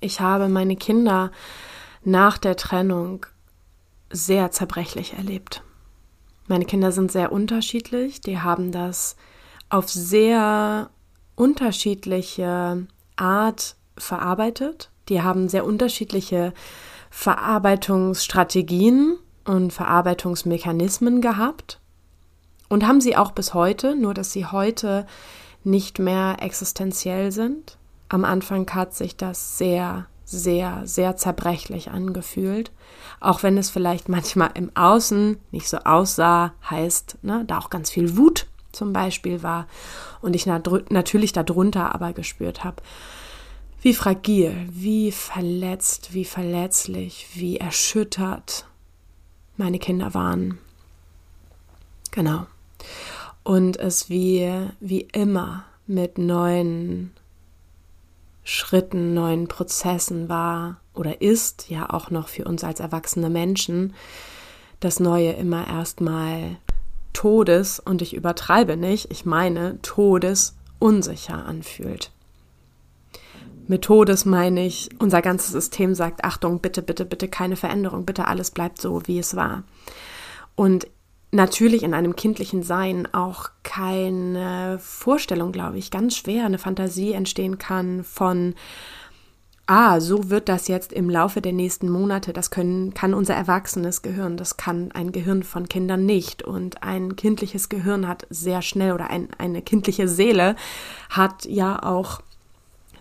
Ich 0.01 0.21
habe 0.21 0.49
meine 0.49 0.77
Kinder 0.77 1.31
nach 2.05 2.39
der 2.39 2.57
Trennung 2.57 3.27
sehr 4.11 4.51
zerbrechlich 4.51 5.13
erlebt. 5.13 5.63
Meine 6.47 6.65
Kinder 6.65 6.91
sind 6.93 7.13
sehr 7.13 7.33
unterschiedlich, 7.33 8.23
die 8.23 8.41
haben 8.41 8.73
das 8.73 9.17
auf 9.69 9.91
sehr 9.91 10.89
unterschiedliche 11.35 12.87
Art 13.17 13.77
verarbeitet. 13.99 14.91
Die 15.11 15.21
haben 15.21 15.51
sehr 15.51 15.67
unterschiedliche 15.67 16.55
Verarbeitungsstrategien 17.11 19.19
und 19.49 19.73
Verarbeitungsmechanismen 19.73 21.21
gehabt 21.21 21.81
und 22.69 22.87
haben 22.87 23.01
sie 23.01 23.17
auch 23.17 23.33
bis 23.33 23.55
heute, 23.55 23.97
nur 23.97 24.15
dass 24.15 24.33
sie 24.33 24.47
heute 24.47 25.07
nicht 25.65 25.99
mehr 25.99 26.37
existenziell 26.41 27.33
sind. 27.33 27.79
Am 28.09 28.25
Anfang 28.25 28.69
hat 28.71 28.95
sich 28.95 29.17
das 29.17 29.59
sehr, 29.59 30.07
sehr, 30.25 30.83
sehr 30.85 31.17
zerbrechlich 31.17 31.91
angefühlt, 31.91 32.71
auch 33.21 33.43
wenn 33.43 33.59
es 33.59 33.71
vielleicht 33.71 34.09
manchmal 34.09 34.51
im 34.55 34.71
Außen 34.77 35.39
nicht 35.51 35.69
so 35.69 35.79
aussah, 35.79 36.53
heißt, 36.69 37.19
ne, 37.23 37.45
da 37.47 37.59
auch 37.59 37.71
ganz 37.71 37.91
viel 37.91 38.17
Wut 38.17 38.47
zum 38.73 38.93
Beispiel 38.93 39.43
war 39.43 39.67
und 40.21 40.37
ich 40.37 40.47
natürlich 40.47 41.33
darunter 41.33 41.95
aber 41.95 42.13
gespürt 42.13 42.65
habe, 42.65 42.83
wie 43.81 43.95
fragil, 43.95 44.69
wie 44.71 45.13
verletzt, 45.13 46.13
wie 46.13 46.25
verletzlich, 46.25 47.29
wie 47.35 47.59
erschüttert 47.59 48.67
meine 49.59 49.79
Kinder 49.79 50.15
waren. 50.15 50.59
Genau. 52.11 52.47
Und 53.43 53.77
es 53.79 54.09
wie, 54.09 54.51
wie 54.81 55.03
immer 55.13 55.65
mit 55.87 56.19
neuen 56.19 57.13
Schritten, 58.45 59.15
neuen 59.15 59.47
Prozessen 59.49 60.29
war 60.29 60.81
oder 60.95 61.21
ist 61.21 61.69
ja 61.69 61.91
auch 61.91 62.11
noch 62.11 62.29
für 62.29 62.45
uns 62.45 62.65
als 62.65 62.81
erwachsene 62.81 63.29
Menschen 63.31 63.95
das 64.81 65.01
Neue 65.01 65.33
immer 65.33 65.67
erstmal 65.67 66.57
Todes, 67.13 67.81
und 67.81 68.01
ich 68.01 68.15
übertreibe 68.15 68.77
nicht, 68.77 69.11
ich 69.11 69.25
meine 69.25 69.83
todesunsicher 69.83 71.45
anfühlt. 71.47 72.13
Mit 73.69 73.83
Todes 73.83 74.25
meine 74.25 74.67
ich, 74.67 74.89
unser 74.99 75.23
ganzes 75.23 75.53
System 75.53 75.95
sagt, 75.95 76.25
Achtung, 76.25 76.61
bitte, 76.61 76.83
bitte, 76.83 77.05
bitte 77.05 77.29
keine 77.29 77.55
Veränderung, 77.55 78.07
bitte 78.07 78.27
alles 78.27 78.51
bleibt 78.51 78.81
so, 78.81 79.03
wie 79.07 79.19
es 79.19 79.37
war. 79.37 79.63
Und 80.57 80.89
natürlich 81.31 81.83
in 81.83 81.93
einem 81.93 82.17
kindlichen 82.17 82.63
Sein 82.63 83.07
auch 83.13 83.51
keine 83.63 84.79
Vorstellung, 84.81 85.53
glaube 85.53 85.77
ich, 85.77 85.91
ganz 85.91 86.17
schwer 86.17 86.47
eine 86.47 86.59
Fantasie 86.59 87.13
entstehen 87.13 87.59
kann 87.59 88.05
von 88.05 88.55
ah, 89.69 90.01
so 90.01 90.31
wird 90.31 90.49
das 90.49 90.67
jetzt 90.67 90.95
im 90.95 91.11
Laufe 91.11 91.43
der 91.43 91.53
nächsten 91.53 91.91
Monate, 91.91 92.33
das 92.33 92.51
können, 92.51 92.95
kann 92.95 93.13
unser 93.13 93.35
erwachsenes 93.35 94.01
Gehirn, 94.01 94.39
das 94.39 94.57
kann 94.57 94.93
ein 94.93 95.13
Gehirn 95.13 95.43
von 95.43 95.69
Kindern 95.69 96.07
nicht. 96.07 96.43
Und 96.43 96.83
ein 96.83 97.17
kindliches 97.17 97.69
Gehirn 97.69 98.09
hat 98.09 98.27
sehr 98.31 98.63
schnell 98.63 98.93
oder 98.93 99.11
ein, 99.11 99.29
eine 99.37 99.61
kindliche 99.61 100.09
Seele 100.09 100.57
hat 101.11 101.45
ja 101.45 101.83
auch 101.83 102.23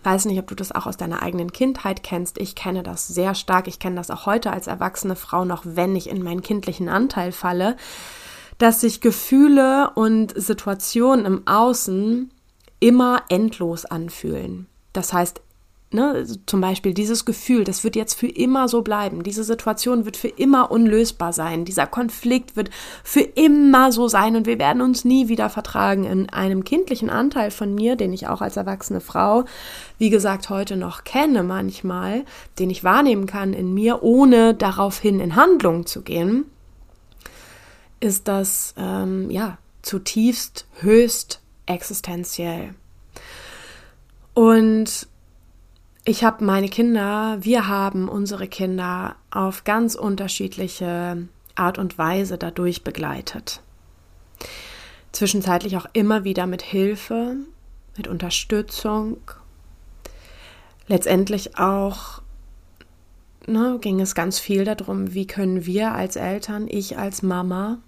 weiß 0.08 0.24
nicht, 0.24 0.38
ob 0.38 0.46
du 0.46 0.54
das 0.54 0.72
auch 0.72 0.86
aus 0.86 0.96
deiner 0.96 1.22
eigenen 1.22 1.52
Kindheit 1.52 2.02
kennst. 2.02 2.38
Ich 2.38 2.54
kenne 2.54 2.82
das 2.82 3.06
sehr 3.06 3.34
stark. 3.34 3.68
Ich 3.68 3.78
kenne 3.78 3.96
das 3.96 4.10
auch 4.10 4.24
heute 4.24 4.50
als 4.50 4.66
erwachsene 4.66 5.16
Frau 5.16 5.44
noch, 5.44 5.62
wenn 5.66 5.94
ich 5.96 6.08
in 6.08 6.22
meinen 6.22 6.40
kindlichen 6.40 6.88
Anteil 6.88 7.30
falle, 7.30 7.76
dass 8.56 8.80
sich 8.80 9.02
Gefühle 9.02 9.90
und 9.94 10.32
Situationen 10.34 11.26
im 11.26 11.46
Außen 11.46 12.30
immer 12.80 13.22
endlos 13.28 13.84
anfühlen. 13.84 14.66
Das 14.94 15.12
heißt, 15.12 15.42
Ne, 15.90 16.26
zum 16.44 16.60
Beispiel 16.60 16.92
dieses 16.92 17.24
Gefühl, 17.24 17.64
das 17.64 17.82
wird 17.82 17.96
jetzt 17.96 18.12
für 18.12 18.26
immer 18.26 18.68
so 18.68 18.82
bleiben. 18.82 19.22
Diese 19.22 19.42
Situation 19.42 20.04
wird 20.04 20.18
für 20.18 20.28
immer 20.28 20.70
unlösbar 20.70 21.32
sein. 21.32 21.64
Dieser 21.64 21.86
Konflikt 21.86 22.56
wird 22.56 22.68
für 23.02 23.22
immer 23.22 23.90
so 23.90 24.06
sein 24.06 24.36
und 24.36 24.46
wir 24.46 24.58
werden 24.58 24.82
uns 24.82 25.06
nie 25.06 25.28
wieder 25.28 25.48
vertragen. 25.48 26.04
In 26.04 26.28
einem 26.28 26.62
kindlichen 26.62 27.08
Anteil 27.08 27.50
von 27.50 27.74
mir, 27.74 27.96
den 27.96 28.12
ich 28.12 28.26
auch 28.26 28.42
als 28.42 28.58
erwachsene 28.58 29.00
Frau, 29.00 29.46
wie 29.96 30.10
gesagt, 30.10 30.50
heute 30.50 30.76
noch 30.76 31.04
kenne 31.04 31.42
manchmal, 31.42 32.26
den 32.58 32.68
ich 32.68 32.84
wahrnehmen 32.84 33.24
kann 33.24 33.54
in 33.54 33.72
mir, 33.72 34.02
ohne 34.02 34.52
daraufhin 34.52 35.20
in 35.20 35.36
Handlung 35.36 35.86
zu 35.86 36.02
gehen, 36.02 36.44
ist 37.98 38.28
das 38.28 38.74
ähm, 38.76 39.30
ja 39.30 39.56
zutiefst 39.80 40.66
höchst 40.80 41.40
existenziell. 41.64 42.74
Und 44.34 45.08
ich 46.08 46.24
habe 46.24 46.42
meine 46.42 46.70
Kinder, 46.70 47.36
wir 47.42 47.68
haben 47.68 48.08
unsere 48.08 48.48
Kinder 48.48 49.16
auf 49.30 49.64
ganz 49.64 49.94
unterschiedliche 49.94 51.28
Art 51.54 51.76
und 51.76 51.98
Weise 51.98 52.38
dadurch 52.38 52.82
begleitet. 52.82 53.60
Zwischenzeitlich 55.12 55.76
auch 55.76 55.84
immer 55.92 56.24
wieder 56.24 56.46
mit 56.46 56.62
Hilfe, 56.62 57.36
mit 57.98 58.08
Unterstützung. 58.08 59.18
Letztendlich 60.86 61.58
auch 61.58 62.22
ne, 63.46 63.76
ging 63.78 64.00
es 64.00 64.14
ganz 64.14 64.38
viel 64.38 64.64
darum, 64.64 65.12
wie 65.12 65.26
können 65.26 65.66
wir 65.66 65.92
als 65.92 66.16
Eltern, 66.16 66.68
ich 66.68 66.96
als 66.96 67.22
Mama, 67.22 67.82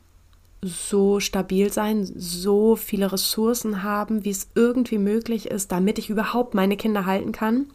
so 0.63 1.21
stabil 1.21 1.73
sein, 1.73 2.05
so 2.05 2.77
viele 2.77 3.13
Ressourcen 3.13 3.83
haben, 3.83 4.25
wie 4.25 4.31
es 4.31 4.51
irgendwie 4.55 4.99
möglich 4.99 5.51
ist, 5.51 5.73
damit 5.73 5.99
ich 5.99 6.11
überhaupt 6.11 6.55
meine 6.55 6.77
Kinder 6.77 7.07
halten 7.07 7.33
kann 7.33 7.67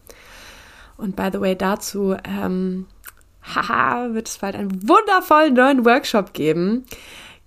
und 0.96 1.16
by 1.16 1.28
the 1.32 1.40
way, 1.40 1.56
dazu 1.56 2.16
ähm, 2.24 2.86
haha, 3.42 4.14
wird 4.14 4.28
es 4.28 4.38
bald 4.38 4.56
einen 4.56 4.88
wundervollen 4.88 5.54
neuen 5.54 5.84
Workshop 5.84 6.32
geben. 6.32 6.84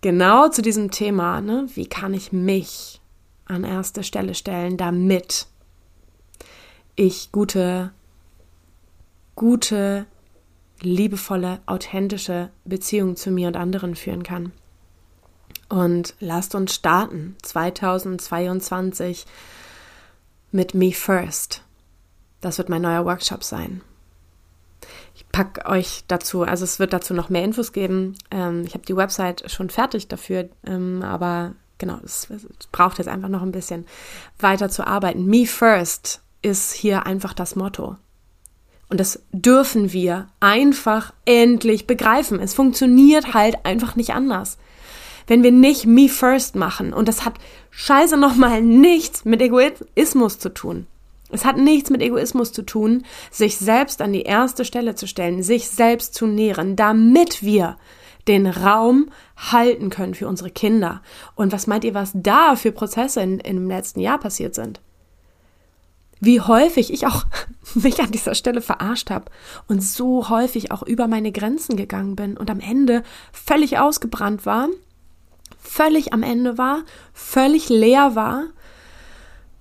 Genau 0.02 0.48
zu 0.50 0.62
diesem 0.62 0.92
Thema, 0.92 1.42
ne? 1.42 1.68
wie 1.74 1.88
kann 1.88 2.14
ich 2.14 2.32
mich 2.32 3.02
an 3.46 3.64
erste 3.64 4.04
Stelle 4.04 4.36
stellen, 4.36 4.78
damit 4.78 5.48
ich 6.96 7.32
gute, 7.32 7.92
gute, 9.36 10.06
liebevolle, 10.82 11.60
authentische 11.66 12.50
Beziehungen 12.64 13.18
zu 13.18 13.32
mir 13.32 13.48
und 13.48 13.58
anderen 13.58 13.96
führen 13.96 14.24
kann. 14.24 14.54
Und 15.70 16.16
lasst 16.20 16.56
uns 16.56 16.74
starten 16.74 17.36
2022 17.44 19.26
mit 20.52 20.74
Me 20.74 20.92
First. 20.92 21.64
Das 22.42 22.58
wird 22.58 22.70
mein 22.70 22.82
neuer 22.82 23.06
Workshop 23.06 23.44
sein. 23.44 23.82
Ich 25.14 25.28
packe 25.30 25.66
euch 25.66 26.06
dazu, 26.08 26.44
also 26.44 26.64
es 26.64 26.80
wird 26.80 26.94
dazu 26.94 27.14
noch 27.14 27.30
mehr 27.30 27.44
Infos 27.44 27.74
geben. 27.74 28.16
Ähm, 28.32 28.64
ich 28.66 28.74
habe 28.74 28.86
die 28.86 28.96
Website 28.96 29.52
schon 29.52 29.70
fertig 29.70 30.08
dafür, 30.08 30.50
ähm, 30.66 31.04
aber 31.04 31.54
genau, 31.78 32.00
es, 32.04 32.30
es, 32.30 32.48
braucht 32.72 32.98
jetzt 32.98 33.08
einfach 33.10 33.30
noch 33.30 33.42
ein 33.42 33.52
bisschen 33.52 33.86
weiter 34.40 34.70
zu 34.70 34.88
arbeiten. 34.88 35.26
Me 35.26 35.46
first 35.46 36.22
ist 36.42 36.74
hier 36.74 37.06
einfach 37.06 37.34
das 37.34 37.56
Motto. 37.56 37.98
Und 38.88 39.00
das 39.00 39.22
dürfen 39.32 39.94
wir 39.94 40.30
einfach 40.40 41.14
endlich 41.26 41.86
begreifen. 41.86 42.40
Es 42.40 42.54
funktioniert 42.54 43.34
halt 43.34 43.66
einfach 43.66 43.96
nicht 43.96 44.14
anders. 44.14 44.58
Wenn 45.30 45.44
wir 45.44 45.52
nicht 45.52 45.86
me 45.86 46.10
first 46.10 46.56
machen, 46.56 46.92
und 46.92 47.08
das 47.08 47.24
hat 47.24 47.36
scheiße 47.70 48.18
nochmal 48.18 48.64
nichts 48.64 49.26
mit 49.26 49.44
Egoismus 49.44 50.40
zu 50.40 50.50
tun. 50.50 50.88
Es 51.30 51.46
hat 51.46 51.56
nichts 51.56 51.92
mit 51.92 52.02
Egoismus 52.02 52.52
zu 52.52 52.64
tun, 52.64 53.06
sich 53.30 53.58
selbst 53.58 54.02
an 54.02 54.12
die 54.12 54.24
erste 54.24 54.66
Stelle 54.66 54.96
zu 54.96 55.06
stellen, 55.06 55.44
sich 55.44 55.70
selbst 55.70 56.16
zu 56.16 56.26
nähren, 56.26 56.76
damit 56.76 57.44
wir 57.44 57.78
den 58.28 58.48
Raum 58.48 59.12
halten 59.38 59.92
können 59.92 60.16
für 60.16 60.28
unsere 60.28 60.50
Kinder. 60.50 61.04
Und 61.36 61.52
was 61.52 61.68
meint 61.68 61.84
ihr, 61.84 61.94
was 61.94 62.10
da 62.16 62.56
für 62.56 62.72
Prozesse 62.72 63.22
in, 63.22 63.40
in 63.40 63.58
dem 63.58 63.70
letzten 63.70 64.00
Jahr 64.00 64.20
passiert 64.20 64.56
sind? 64.56 64.82
Wie 66.20 66.42
häufig 66.42 66.92
ich 66.92 67.06
auch 67.06 67.26
mich 67.76 68.02
an 68.02 68.10
dieser 68.10 68.34
Stelle 68.34 68.62
verarscht 68.62 69.12
habe 69.12 69.26
und 69.68 69.84
so 69.84 70.30
häufig 70.30 70.72
auch 70.72 70.82
über 70.82 71.08
meine 71.08 71.32
Grenzen 71.32 71.78
gegangen 71.78 72.16
bin 72.16 72.36
und 72.36 72.50
am 72.50 72.60
Ende 72.60 73.04
völlig 73.32 73.78
ausgebrannt 73.78 74.48
war, 74.48 74.70
völlig 75.60 76.14
am 76.14 76.24
Ende 76.24 76.58
war, 76.58 76.84
völlig 77.14 77.70
leer 77.70 78.16
war 78.16 78.46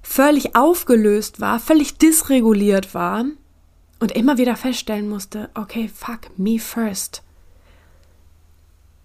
völlig 0.09 0.57
aufgelöst 0.57 1.41
war, 1.41 1.61
völlig 1.61 1.99
dysreguliert 1.99 2.95
war 2.95 3.27
und 4.01 4.13
immer 4.13 4.39
wieder 4.39 4.57
feststellen 4.57 5.09
musste, 5.09 5.51
okay, 5.55 5.89
fuck, 5.95 6.21
me 6.39 6.59
first. 6.59 7.23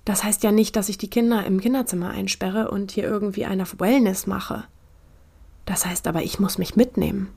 Das 0.05 0.23
heißt 0.23 0.43
ja 0.43 0.51
nicht, 0.51 0.75
dass 0.75 0.89
ich 0.89 0.97
die 0.97 1.09
Kinder 1.09 1.45
im 1.45 1.59
Kinderzimmer 1.59 2.09
einsperre 2.09 2.71
und 2.71 2.91
hier 2.91 3.03
irgendwie 3.03 3.45
eine 3.45 3.65
Wellness 3.77 4.27
mache. 4.27 4.63
Das 5.65 5.85
heißt 5.85 6.07
aber, 6.07 6.23
ich 6.23 6.39
muss 6.39 6.57
mich 6.57 6.75
mitnehmen. 6.75 7.29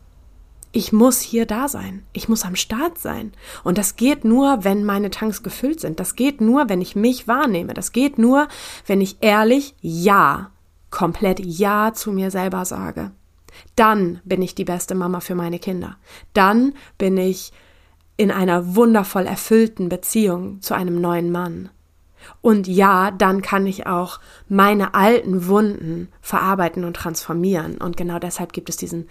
Ich 0.76 0.92
muss 0.92 1.22
hier 1.22 1.46
da 1.46 1.68
sein. 1.68 2.02
Ich 2.12 2.28
muss 2.28 2.44
am 2.44 2.54
Start 2.54 2.98
sein. 2.98 3.32
Und 3.64 3.78
das 3.78 3.96
geht 3.96 4.26
nur, 4.26 4.62
wenn 4.62 4.84
meine 4.84 5.08
Tanks 5.08 5.42
gefüllt 5.42 5.80
sind. 5.80 6.00
Das 6.00 6.16
geht 6.16 6.42
nur, 6.42 6.68
wenn 6.68 6.82
ich 6.82 6.94
mich 6.94 7.26
wahrnehme. 7.26 7.72
Das 7.72 7.92
geht 7.92 8.18
nur, 8.18 8.46
wenn 8.86 9.00
ich 9.00 9.16
ehrlich 9.22 9.74
Ja, 9.80 10.50
komplett 10.90 11.40
Ja 11.40 11.94
zu 11.94 12.12
mir 12.12 12.30
selber 12.30 12.66
sage. 12.66 13.12
Dann 13.74 14.20
bin 14.24 14.42
ich 14.42 14.54
die 14.54 14.66
beste 14.66 14.94
Mama 14.94 15.20
für 15.20 15.34
meine 15.34 15.58
Kinder. 15.58 15.96
Dann 16.34 16.74
bin 16.98 17.16
ich 17.16 17.54
in 18.18 18.30
einer 18.30 18.76
wundervoll 18.76 19.24
erfüllten 19.24 19.88
Beziehung 19.88 20.60
zu 20.60 20.74
einem 20.74 21.00
neuen 21.00 21.32
Mann. 21.32 21.70
Und 22.42 22.68
ja, 22.68 23.12
dann 23.12 23.40
kann 23.40 23.66
ich 23.66 23.86
auch 23.86 24.20
meine 24.46 24.92
alten 24.92 25.46
Wunden 25.46 26.08
verarbeiten 26.20 26.84
und 26.84 26.96
transformieren. 26.96 27.78
Und 27.78 27.96
genau 27.96 28.18
deshalb 28.18 28.52
gibt 28.52 28.68
es 28.68 28.76
diesen 28.76 29.08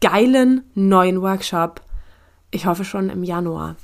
geilen 0.00 0.64
neuen 0.74 1.22
Workshop. 1.22 1.80
Ich 2.50 2.66
hoffe 2.66 2.84
schon 2.84 3.10
im 3.10 3.24
Januar. 3.24 3.76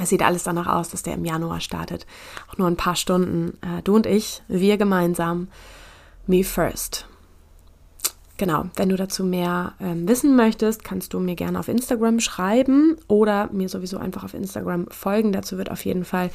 Es 0.00 0.10
sieht 0.10 0.22
alles 0.22 0.42
danach 0.42 0.66
aus, 0.66 0.90
dass 0.90 1.02
der 1.02 1.14
im 1.14 1.24
Januar 1.24 1.60
startet. 1.60 2.06
Auch 2.50 2.58
nur 2.58 2.68
ein 2.68 2.76
paar 2.76 2.96
Stunden. 2.96 3.58
Äh, 3.62 3.82
du 3.82 3.96
und 3.96 4.06
ich, 4.06 4.42
wir 4.48 4.76
gemeinsam. 4.76 5.48
Me 6.26 6.44
first. 6.44 7.06
Genau, 8.36 8.66
wenn 8.76 8.88
du 8.88 8.96
dazu 8.96 9.24
mehr 9.24 9.72
ähm, 9.80 10.06
wissen 10.06 10.36
möchtest, 10.36 10.84
kannst 10.84 11.12
du 11.12 11.18
mir 11.18 11.34
gerne 11.34 11.58
auf 11.58 11.66
Instagram 11.66 12.20
schreiben 12.20 12.96
oder 13.08 13.48
mir 13.50 13.68
sowieso 13.68 13.98
einfach 13.98 14.22
auf 14.22 14.34
Instagram 14.34 14.86
folgen. 14.90 15.32
Dazu 15.32 15.58
wird 15.58 15.70
auf 15.70 15.84
jeden 15.84 16.04
Fall 16.04 16.30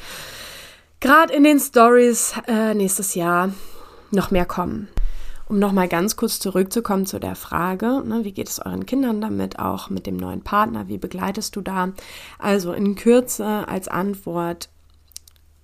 gerade 1.00 1.32
in 1.32 1.44
den 1.44 1.58
Stories 1.58 2.34
äh, 2.46 2.74
nächstes 2.74 3.14
Jahr 3.14 3.54
noch 4.10 4.30
mehr 4.30 4.44
kommen. 4.44 4.88
Um 5.46 5.58
nochmal 5.58 5.88
ganz 5.88 6.16
kurz 6.16 6.38
zurückzukommen 6.38 7.04
zu 7.06 7.20
der 7.20 7.36
Frage, 7.36 8.02
ne, 8.04 8.24
wie 8.24 8.32
geht 8.32 8.48
es 8.48 8.60
euren 8.64 8.86
Kindern 8.86 9.20
damit, 9.20 9.58
auch 9.58 9.90
mit 9.90 10.06
dem 10.06 10.16
neuen 10.16 10.42
Partner, 10.42 10.88
wie 10.88 10.98
begleitest 10.98 11.54
du 11.56 11.60
da? 11.60 11.92
Also 12.38 12.72
in 12.72 12.94
Kürze 12.94 13.68
als 13.68 13.88
Antwort, 13.88 14.70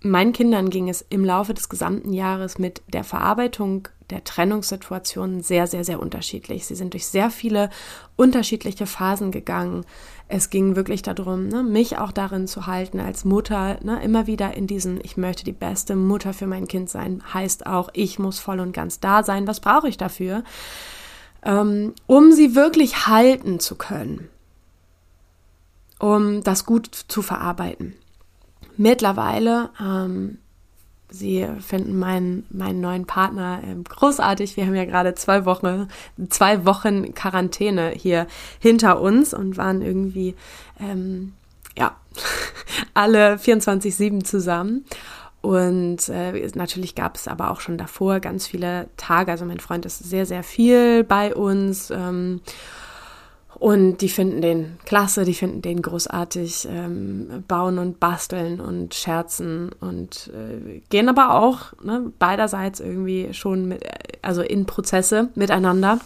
meinen 0.03 0.33
Kindern 0.33 0.71
ging 0.71 0.89
es 0.89 1.05
im 1.09 1.25
Laufe 1.25 1.55
des 1.55 1.69
gesamten 1.69 2.13
Jahres 2.13 2.59
mit 2.59 2.83
der 2.89 3.05
Verarbeitung 3.05 3.89
der 4.11 4.25
Trennungssituationen 4.25 5.43
sehr, 5.43 5.67
sehr, 5.67 5.85
sehr 5.85 6.01
unterschiedlich. 6.01 6.67
Sie 6.67 6.75
sind 6.75 6.95
durch 6.95 7.07
sehr 7.07 7.31
viele 7.31 7.71
unterschiedliche 8.17 8.87
Phasen 8.87 9.31
gegangen. 9.31 9.85
Es 10.33 10.49
ging 10.49 10.77
wirklich 10.77 11.03
darum, 11.03 11.49
ne, 11.49 11.65
mich 11.65 11.99
auch 11.99 12.13
darin 12.13 12.47
zu 12.47 12.69
halten 12.69 13.01
als 13.01 13.25
Mutter, 13.25 13.79
ne, 13.83 14.01
immer 14.05 14.29
wieder 14.29 14.55
in 14.55 14.69
diesen, 14.69 15.01
ich 15.03 15.17
möchte 15.17 15.43
die 15.43 15.51
beste 15.51 15.97
Mutter 15.97 16.33
für 16.33 16.47
mein 16.47 16.69
Kind 16.69 16.89
sein, 16.89 17.21
heißt 17.35 17.67
auch, 17.67 17.89
ich 17.95 18.21
muss 18.21 18.39
voll 18.39 18.61
und 18.61 18.71
ganz 18.71 19.01
da 19.01 19.25
sein. 19.25 19.49
Was 19.49 19.59
brauche 19.59 19.89
ich 19.89 19.97
dafür? 19.97 20.45
Ähm, 21.43 21.95
um 22.07 22.31
sie 22.31 22.55
wirklich 22.55 23.09
halten 23.09 23.59
zu 23.59 23.75
können, 23.75 24.29
um 25.99 26.45
das 26.45 26.65
gut 26.65 26.95
zu 26.95 27.23
verarbeiten. 27.23 27.95
Mittlerweile, 28.77 29.71
ähm, 29.81 30.39
sie 31.11 31.47
finden 31.61 31.99
meinen, 31.99 32.47
meinen 32.51 32.81
neuen 32.81 33.07
Partner 33.07 33.61
ähm, 33.65 33.85
großartig. 33.85 34.57
Wir 34.57 34.67
haben 34.67 34.75
ja 34.75 34.85
gerade 34.85 35.15
zwei 35.15 35.45
Wochen, 35.45 35.89
zwei 36.29 36.65
Wochen 36.65 37.15
Quarantäne 37.15 37.91
hier 37.91 38.27
hinter 38.59 39.01
uns 39.01 39.35
und 39.35 39.57
waren 39.57 39.83
irgendwie, 39.83 40.35
ähm, 40.79 41.35
ja, 41.77 41.97
alle 42.95 43.37
24-7 43.37 44.25
zusammen. 44.25 44.85
Und 45.43 46.09
äh, 46.11 46.49
natürlich 46.55 46.95
gab 46.95 47.17
es 47.17 47.27
aber 47.27 47.51
auch 47.51 47.61
schon 47.61 47.79
davor 47.79 48.21
ganz 48.21 48.47
viele 48.47 48.89
Tage. 48.97 49.31
Also 49.33 49.47
mein 49.47 49.61
Freund 49.61 49.87
ist 49.87 49.99
sehr, 49.99 50.27
sehr 50.27 50.43
viel 50.43 51.03
bei 51.03 51.35
uns. 51.35 51.91
Ähm, 51.91 52.43
und 53.61 53.99
die 53.99 54.09
finden 54.09 54.41
den 54.41 54.79
klasse, 54.87 55.27
die 55.27 55.35
finden 55.35 55.61
den 55.61 55.83
großartig, 55.83 56.67
ähm, 56.71 57.45
bauen 57.47 57.79
und 57.79 58.01
basteln 58.01 58.59
und 58.59 58.95
scherzen 58.95 59.71
und 59.81 60.33
äh, 60.35 60.81
gehen 60.89 61.11
aber 61.11 61.35
auch 61.35 61.75
ne, 61.83 62.11
beiderseits 62.19 62.81
irgendwie 62.81 63.35
schon 63.35 63.69
mit, 63.69 63.85
also 64.23 64.41
in 64.41 64.65
Prozesse 64.65 65.29
miteinander 65.35 65.99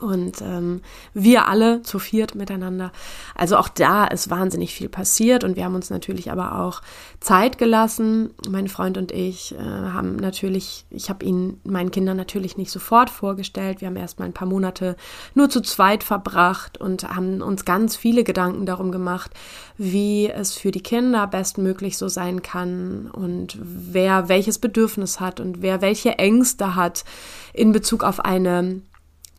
und 0.00 0.40
ähm, 0.40 0.80
wir 1.14 1.46
alle 1.46 1.82
zu 1.82 1.98
viert 1.98 2.34
miteinander. 2.34 2.92
Also 3.34 3.56
auch 3.56 3.68
da 3.68 4.06
ist 4.06 4.30
wahnsinnig 4.30 4.74
viel 4.74 4.88
passiert 4.88 5.44
und 5.44 5.56
wir 5.56 5.64
haben 5.64 5.74
uns 5.74 5.90
natürlich 5.90 6.30
aber 6.30 6.58
auch 6.58 6.80
Zeit 7.20 7.58
gelassen. 7.58 8.30
Mein 8.48 8.68
Freund 8.68 8.96
und 8.96 9.12
ich 9.12 9.54
äh, 9.54 9.58
haben 9.58 10.16
natürlich, 10.16 10.86
ich 10.90 11.10
habe 11.10 11.24
ihn 11.24 11.60
meinen 11.64 11.90
Kindern 11.90 12.16
natürlich 12.16 12.56
nicht 12.56 12.70
sofort 12.70 13.10
vorgestellt. 13.10 13.80
Wir 13.80 13.88
haben 13.88 13.96
erst 13.96 14.18
mal 14.18 14.24
ein 14.24 14.32
paar 14.32 14.48
Monate 14.48 14.96
nur 15.34 15.50
zu 15.50 15.60
zweit 15.60 16.02
verbracht 16.02 16.78
und 16.78 17.04
haben 17.04 17.42
uns 17.42 17.64
ganz 17.64 17.96
viele 17.96 18.24
Gedanken 18.24 18.66
darum 18.66 18.92
gemacht, 18.92 19.32
wie 19.76 20.28
es 20.28 20.54
für 20.54 20.70
die 20.70 20.82
Kinder 20.82 21.26
bestmöglich 21.26 21.98
so 21.98 22.08
sein 22.08 22.42
kann 22.42 23.10
und 23.10 23.58
wer 23.60 24.28
welches 24.28 24.58
Bedürfnis 24.58 25.20
hat 25.20 25.40
und 25.40 25.62
wer 25.62 25.82
welche 25.82 26.18
Ängste 26.18 26.74
hat 26.74 27.04
in 27.52 27.72
Bezug 27.72 28.04
auf 28.04 28.20
eine 28.20 28.82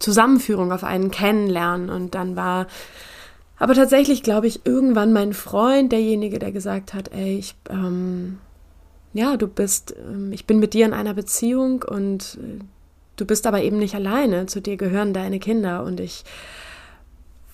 Zusammenführung, 0.01 0.71
auf 0.71 0.83
einen 0.83 1.11
Kennenlernen. 1.11 1.89
Und 1.89 2.15
dann 2.15 2.35
war 2.35 2.67
aber 3.57 3.75
tatsächlich, 3.75 4.23
glaube 4.23 4.47
ich, 4.47 4.65
irgendwann 4.65 5.13
mein 5.13 5.33
Freund 5.33 5.91
derjenige, 5.91 6.39
der 6.39 6.51
gesagt 6.51 6.93
hat, 6.93 7.11
ey, 7.13 7.37
ich, 7.37 7.55
ähm, 7.69 8.39
ja, 9.13 9.37
du 9.37 9.47
bist, 9.47 9.95
ähm, 9.97 10.31
ich 10.31 10.47
bin 10.47 10.59
mit 10.59 10.73
dir 10.73 10.85
in 10.85 10.93
einer 10.93 11.13
Beziehung 11.13 11.83
und 11.83 12.39
äh, 12.41 12.63
du 13.17 13.25
bist 13.25 13.45
aber 13.45 13.61
eben 13.61 13.77
nicht 13.77 13.93
alleine. 13.95 14.47
Zu 14.47 14.61
dir 14.61 14.77
gehören 14.77 15.13
deine 15.13 15.39
Kinder 15.39 15.83
und 15.83 15.99
ich 15.99 16.23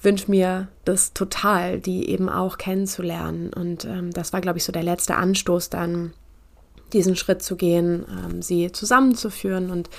wünsche 0.01 0.31
mir 0.31 0.69
das 0.85 1.13
total, 1.13 1.79
die 1.79 2.09
eben 2.09 2.29
auch 2.29 2.57
kennenzulernen. 2.57 3.51
Und 3.51 3.83
ähm, 3.85 4.11
das 4.11 4.31
war, 4.31 4.41
glaube 4.41 4.59
ich, 4.59 4.63
so 4.63 4.71
der 4.71 4.83
letzte 4.83 5.15
Anstoß 5.15 5.69
dann, 5.69 6.13
diesen 6.93 7.17
Schritt 7.17 7.41
zu 7.41 7.57
gehen, 7.57 8.05
ähm, 8.09 8.41
sie 8.41 8.71
zusammenzuführen. 8.71 9.71
Und 9.71 9.89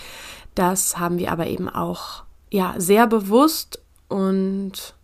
das 0.54 0.98
haben 0.98 1.18
wir 1.18 1.30
aber 1.30 1.48
eben 1.48 1.68
auch 1.68 2.24
ja 2.50 2.74
sehr 2.78 3.06
bewusst 3.06 3.82
und 4.08 4.94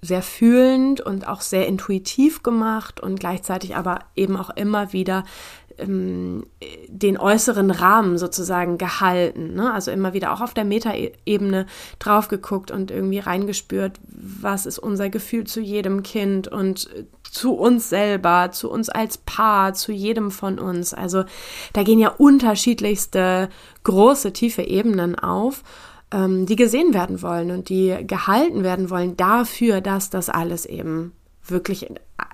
sehr 0.00 0.22
fühlend 0.22 1.00
und 1.00 1.26
auch 1.26 1.40
sehr 1.40 1.66
intuitiv 1.66 2.42
gemacht 2.42 3.00
und 3.00 3.18
gleichzeitig 3.18 3.74
aber 3.74 4.00
eben 4.14 4.36
auch 4.36 4.50
immer 4.50 4.92
wieder 4.92 5.24
ähm, 5.78 6.46
den 6.88 7.18
äußeren 7.18 7.70
Rahmen 7.70 8.18
sozusagen 8.18 8.78
gehalten. 8.78 9.54
Ne? 9.54 9.72
Also 9.72 9.90
immer 9.90 10.12
wieder 10.12 10.32
auch 10.32 10.40
auf 10.40 10.54
der 10.54 10.64
Metaebene 10.64 11.66
drauf 11.98 12.28
geguckt 12.28 12.70
und 12.70 12.90
irgendwie 12.90 13.18
reingespürt, 13.18 13.98
was 14.06 14.66
ist 14.66 14.78
unser 14.78 15.08
Gefühl 15.08 15.44
zu 15.44 15.60
jedem 15.60 16.02
Kind 16.02 16.48
und 16.48 16.88
zu 17.28 17.54
uns 17.54 17.88
selber, 17.88 18.50
zu 18.52 18.70
uns 18.70 18.88
als 18.88 19.18
Paar, 19.18 19.74
zu 19.74 19.90
jedem 19.90 20.30
von 20.30 20.58
uns. 20.58 20.94
Also 20.94 21.24
da 21.72 21.82
gehen 21.82 21.98
ja 21.98 22.10
unterschiedlichste 22.10 23.48
große, 23.82 24.32
tiefe 24.32 24.62
Ebenen 24.62 25.18
auf 25.18 25.62
ähm, 26.14 26.46
die 26.46 26.56
gesehen 26.56 26.94
werden 26.94 27.20
wollen 27.20 27.50
und 27.50 27.68
die 27.68 28.06
gehalten 28.06 28.62
werden 28.62 28.88
wollen 28.88 29.16
dafür, 29.16 29.80
dass 29.80 30.08
das 30.08 30.30
alles 30.30 30.64
eben 30.64 31.12
wirklich 31.44 31.88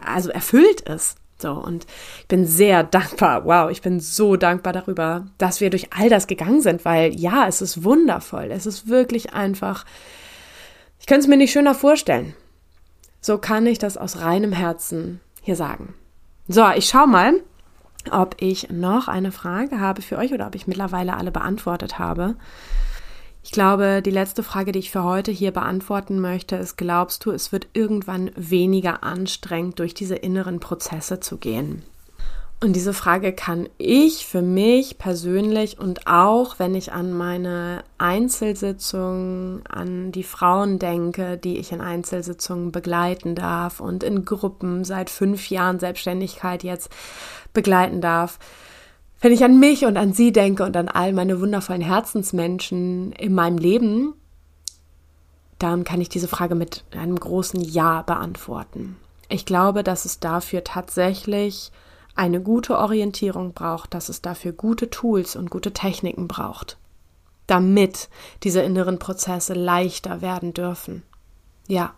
also 0.05 0.29
erfüllt 0.31 0.83
ist. 0.83 1.17
So, 1.39 1.53
und 1.53 1.87
ich 2.21 2.29
bin 2.29 2.45
sehr 2.45 2.85
dankbar, 2.85 3.47
wow, 3.47 3.71
ich 3.71 3.81
bin 3.81 3.99
so 3.99 4.37
dankbar 4.37 4.75
darüber, 4.75 5.27
dass 5.39 5.63
wir 5.63 5.71
durch 5.71 5.91
all 5.99 6.11
das 6.11 6.27
gegangen 6.27 6.61
sind, 6.61 6.85
weil 6.85 7.19
ja, 7.19 7.49
es 7.49 7.63
ist 7.63 7.83
wundervoll. 7.83 8.51
Es 8.51 8.67
ist 8.67 8.89
wirklich 8.89 9.33
einfach, 9.33 9.87
ich 10.99 11.07
könnte 11.07 11.23
es 11.23 11.27
mir 11.29 11.39
nicht 11.39 11.53
schöner 11.53 11.75
vorstellen. 11.75 12.35
So 13.23 13.39
kann 13.39 13.67
ich 13.67 13.79
das 13.79 13.97
aus 13.97 14.21
reinem 14.21 14.53
Herzen 14.53 15.21
hier 15.41 15.57
sagen. 15.57 15.95
So, 16.47 16.69
ich 16.77 16.87
schau 16.87 17.07
mal, 17.07 17.35
ob 18.11 18.37
ich 18.39 18.71
noch 18.71 19.09
eine 19.09 19.33
Frage 19.33 19.81
habe 19.81 20.03
für 20.03 20.19
euch 20.19 20.35
oder 20.35 20.47
ob 20.47 20.55
ich 20.55 20.67
mittlerweile 20.67 21.17
alle 21.17 21.31
beantwortet 21.31 21.99
habe. 21.99 22.37
Ich 23.43 23.53
glaube, 23.53 24.03
die 24.03 24.11
letzte 24.11 24.43
Frage, 24.43 24.73
die 24.73 24.81
ich 24.81 24.91
für 24.91 25.03
heute 25.03 25.33
hier 25.33 25.51
beantworten 25.51 26.21
möchte, 26.21 26.57
ist, 26.57 26.77
glaubst 26.77 27.25
du, 27.25 27.31
es 27.31 27.53
wird 27.53 27.69
irgendwann 27.73 28.31
weniger 28.37 29.03
anstrengend, 29.03 29.79
durch 29.79 29.95
diese 29.95 30.15
inneren 30.15 30.61
Prozesse 30.61 31.21
zu 31.21 31.39
gehen? 31.39 31.83
Und 32.63 32.75
diese 32.77 32.93
Frage 32.93 33.33
kann 33.33 33.71
ich 33.79 34.27
für 34.27 34.43
mich 34.43 34.99
persönlich 34.99 35.79
und 35.79 36.07
auch, 36.07 36.59
wenn 36.59 36.75
ich 36.75 36.93
an 36.93 37.11
meine 37.15 37.85
Einzelsitzungen, 37.97 39.65
an 39.67 40.13
die 40.13 40.23
Frauen 40.23 40.79
denke, 40.79 41.39
die 41.39 41.57
ich 41.57 41.73
in 41.73 41.81
Einzelsitzungen 41.81 42.71
begleiten 42.71 43.35
darf 43.35 43.81
und 43.81 44.05
in 44.05 44.27
Gruppen 44.27 44.85
seit 44.85 45.09
fünf 45.09 45.49
Jahren 45.49 45.81
Selbstständigkeit 45.81 46.63
jetzt 46.63 46.91
begleiten 47.55 48.03
darf, 48.03 48.39
wenn 49.21 49.33
ich 49.33 49.45
an 49.45 49.61
mich 49.61 49.85
und 49.85 49.97
an 49.97 50.13
sie 50.13 50.33
denke 50.33 50.65
und 50.65 50.77
an 50.77 50.89
all 50.89 51.13
meine 51.13 51.41
wundervollen 51.41 51.83
Herzensmenschen 51.83 53.13
in 53.13 53.35
meinem 53.35 53.59
Leben, 53.59 54.15
dann 55.59 55.85
kann 55.85 56.01
ich 56.01 56.09
diese 56.09 56.29
Frage 56.29 56.55
mit 56.55 56.85
einem 56.93 57.21
großen 57.21 57.61
Ja 57.61 58.03
beantworten. 58.03 58.97
Ich 59.29 59.45
glaube, 59.45 59.85
dass 59.85 60.07
es 60.07 60.21
dafür 60.21 60.65
tatsächlich 60.65 61.71
eine 62.17 62.41
gute 62.41 62.79
Orientierung 62.79 63.53
braucht, 63.53 63.95
dass 63.95 64.09
es 64.09 64.23
dafür 64.23 64.53
gute 64.53 64.91
Tools 64.91 65.37
und 65.37 65.51
gute 65.51 65.73
Techniken 65.73 66.27
braucht, 66.27 66.79
damit 67.47 68.09
diese 68.43 68.63
inneren 68.63 68.99
Prozesse 68.99 69.55
leichter 69.55 70.23
werden 70.23 70.55
dürfen. 70.55 71.03
Ja, 71.69 71.95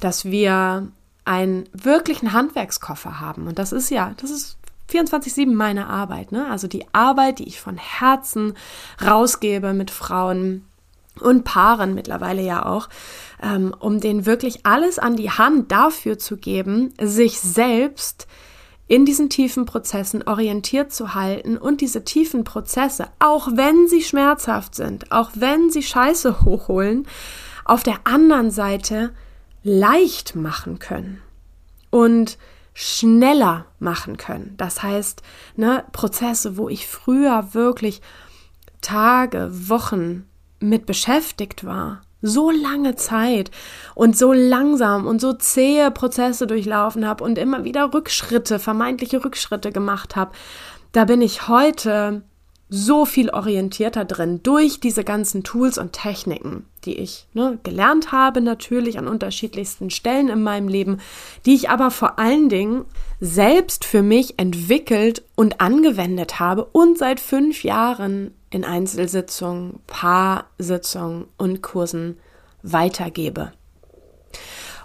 dass 0.00 0.26
wir 0.26 0.88
einen 1.24 1.68
wirklichen 1.72 2.32
Handwerkskoffer 2.32 3.20
haben. 3.20 3.48
Und 3.48 3.58
das 3.58 3.72
ist 3.72 3.90
ja, 3.90 4.14
das 4.18 4.30
ist 4.30 4.58
24-7 4.90 5.52
meine 5.52 5.88
Arbeit, 5.88 6.32
ne? 6.32 6.48
Also 6.50 6.68
die 6.68 6.86
Arbeit, 6.92 7.38
die 7.40 7.48
ich 7.48 7.60
von 7.60 7.76
Herzen 7.76 8.54
rausgebe 9.04 9.72
mit 9.72 9.90
Frauen 9.90 10.64
und 11.20 11.44
Paaren 11.44 11.94
mittlerweile 11.94 12.42
ja 12.42 12.66
auch, 12.66 12.88
ähm, 13.42 13.74
um 13.78 14.00
denen 14.00 14.26
wirklich 14.26 14.66
alles 14.66 14.98
an 14.98 15.16
die 15.16 15.30
Hand 15.30 15.72
dafür 15.72 16.18
zu 16.18 16.36
geben, 16.36 16.92
sich 17.00 17.40
selbst 17.40 18.26
in 18.88 19.04
diesen 19.04 19.30
tiefen 19.30 19.66
Prozessen 19.66 20.22
orientiert 20.22 20.92
zu 20.92 21.14
halten 21.14 21.56
und 21.56 21.80
diese 21.80 22.04
tiefen 22.04 22.44
Prozesse, 22.44 23.08
auch 23.18 23.48
wenn 23.52 23.88
sie 23.88 24.02
schmerzhaft 24.02 24.74
sind, 24.74 25.10
auch 25.10 25.30
wenn 25.34 25.70
sie 25.70 25.82
Scheiße 25.82 26.40
hochholen, 26.44 27.06
auf 27.64 27.82
der 27.82 27.98
anderen 28.04 28.50
Seite 28.50 29.12
leicht 29.64 30.36
machen 30.36 30.78
können. 30.78 31.20
Und 31.90 32.38
schneller 32.78 33.64
machen 33.78 34.18
können. 34.18 34.52
Das 34.58 34.82
heißt, 34.82 35.22
ne, 35.56 35.84
Prozesse, 35.92 36.58
wo 36.58 36.68
ich 36.68 36.86
früher 36.86 37.54
wirklich 37.54 38.02
Tage, 38.82 39.48
Wochen 39.50 40.28
mit 40.60 40.84
beschäftigt 40.84 41.64
war, 41.64 42.02
so 42.20 42.50
lange 42.50 42.94
Zeit 42.94 43.50
und 43.94 44.14
so 44.14 44.34
langsam 44.34 45.06
und 45.06 45.22
so 45.22 45.32
zähe 45.32 45.90
Prozesse 45.90 46.46
durchlaufen 46.46 47.08
habe 47.08 47.24
und 47.24 47.38
immer 47.38 47.64
wieder 47.64 47.94
Rückschritte, 47.94 48.58
vermeintliche 48.58 49.24
Rückschritte 49.24 49.72
gemacht 49.72 50.14
habe, 50.14 50.32
da 50.92 51.06
bin 51.06 51.22
ich 51.22 51.48
heute 51.48 52.24
so 52.68 53.04
viel 53.04 53.30
orientierter 53.30 54.04
drin 54.04 54.42
durch 54.42 54.80
diese 54.80 55.04
ganzen 55.04 55.44
Tools 55.44 55.78
und 55.78 55.92
Techniken, 55.92 56.64
die 56.84 56.94
ich 56.98 57.26
ne, 57.32 57.58
gelernt 57.62 58.10
habe, 58.10 58.40
natürlich 58.40 58.98
an 58.98 59.06
unterschiedlichsten 59.06 59.90
Stellen 59.90 60.28
in 60.28 60.42
meinem 60.42 60.66
Leben, 60.66 60.98
die 61.44 61.54
ich 61.54 61.70
aber 61.70 61.92
vor 61.92 62.18
allen 62.18 62.48
Dingen 62.48 62.84
selbst 63.20 63.84
für 63.84 64.02
mich 64.02 64.38
entwickelt 64.38 65.22
und 65.36 65.60
angewendet 65.60 66.40
habe 66.40 66.64
und 66.64 66.98
seit 66.98 67.20
fünf 67.20 67.62
Jahren 67.62 68.34
in 68.50 68.64
Einzelsitzungen, 68.64 69.80
Paarsitzungen 69.86 71.26
und 71.36 71.62
Kursen 71.62 72.18
weitergebe. 72.62 73.52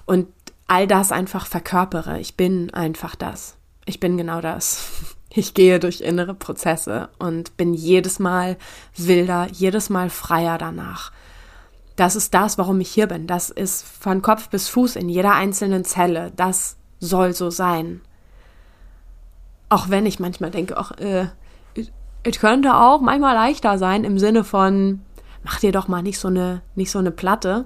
Und 0.06 0.28
all 0.68 0.88
das 0.88 1.12
einfach 1.12 1.48
verkörpere. 1.48 2.20
Ich 2.20 2.38
bin 2.38 2.74
einfach 2.74 3.16
das. 3.16 3.58
Ich 3.86 4.00
bin 4.00 4.18
genau 4.18 4.40
das. 4.40 5.16
Ich 5.34 5.54
gehe 5.54 5.80
durch 5.80 6.02
innere 6.02 6.34
Prozesse 6.34 7.10
und 7.18 7.56
bin 7.56 7.74
jedes 7.74 8.20
Mal 8.20 8.58
wilder, 8.98 9.48
jedes 9.52 9.90
Mal 9.90 10.10
freier 10.10 10.58
danach. 10.58 11.14
Das 11.96 12.18
ist 12.18 12.34
das, 12.34 12.58
warum 12.58 12.82
ich 12.82 12.90
hier 12.90 13.08
bin. 13.08 13.28
Das 13.28 13.50
ist 13.50 13.84
von 13.84 14.22
Kopf 14.22 14.50
bis 14.50 14.68
Fuß 14.68 14.98
in 14.98 15.08
jeder 15.08 15.34
einzelnen 15.34 15.86
Zelle. 15.86 16.34
Das 16.36 16.76
soll 17.00 17.34
so 17.34 17.50
sein. 17.50 18.02
Auch 19.70 19.90
wenn 19.90 20.06
ich 20.06 20.20
manchmal 20.20 20.52
denke, 20.52 20.78
ach, 20.78 20.92
äh, 21.00 21.28
es 22.24 22.40
könnte 22.40 22.76
auch 22.76 23.00
manchmal 23.00 23.34
leichter 23.34 23.78
sein 23.78 24.04
im 24.04 24.20
Sinne 24.20 24.44
von, 24.44 25.02
mach 25.44 25.60
dir 25.60 25.72
doch 25.72 25.88
mal 25.88 26.04
nicht 26.04 26.20
so 26.20 26.28
eine, 26.28 26.62
nicht 26.76 26.92
so 26.92 27.00
eine 27.00 27.12
Platte. 27.12 27.66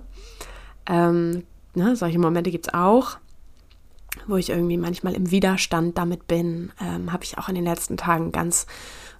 Ähm, 0.86 1.45
ne, 1.74 1.95
solche 1.95 2.20
Momente 2.20 2.51
gibt's 2.51 2.74
auch 2.74 3.18
wo 4.28 4.38
ich 4.38 4.49
irgendwie 4.49 4.78
manchmal 4.78 5.13
im 5.13 5.32
Widerstand 5.32 5.97
damit 5.97 6.28
bin, 6.28 6.71
ähm, 6.82 7.11
habe 7.11 7.23
ich 7.23 7.38
auch 7.38 7.49
in 7.49 7.55
den 7.55 7.65
letzten 7.65 7.97
Tagen 7.97 8.32
ganz 8.32 8.65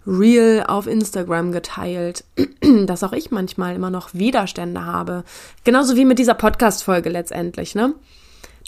real 0.08 0.66
auf 0.68 0.88
Instagram 0.88 1.52
geteilt, 1.52 2.24
dass 2.86 3.04
auch 3.04 3.14
ich 3.14 3.32
manchmal 3.32 3.76
immer 3.76 3.90
noch 3.90 4.14
Widerstände 4.14 4.86
habe. 4.86 5.24
Genauso 5.64 5.96
wie 5.96 6.06
mit 6.06 6.20
dieser 6.20 6.36
Podcast-Folge 6.36 7.10
letztendlich, 7.10 7.76
ne? 7.76 7.94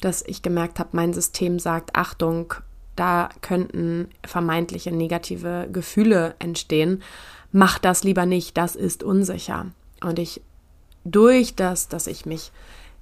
Dass 0.01 0.23
ich 0.23 0.41
gemerkt 0.41 0.79
habe, 0.79 0.89
mein 0.93 1.13
System 1.13 1.59
sagt, 1.59 1.95
Achtung, 1.95 2.53
da 2.95 3.29
könnten 3.41 4.09
vermeintliche 4.25 4.91
negative 4.91 5.67
Gefühle 5.71 6.35
entstehen. 6.39 7.03
Mach 7.51 7.79
das 7.79 8.03
lieber 8.03 8.25
nicht, 8.25 8.57
das 8.57 8.75
ist 8.75 9.03
unsicher. 9.03 9.67
Und 10.03 10.19
ich 10.19 10.41
durch 11.05 11.55
das, 11.55 11.87
dass 11.87 12.07
ich 12.07 12.25
mich 12.25 12.51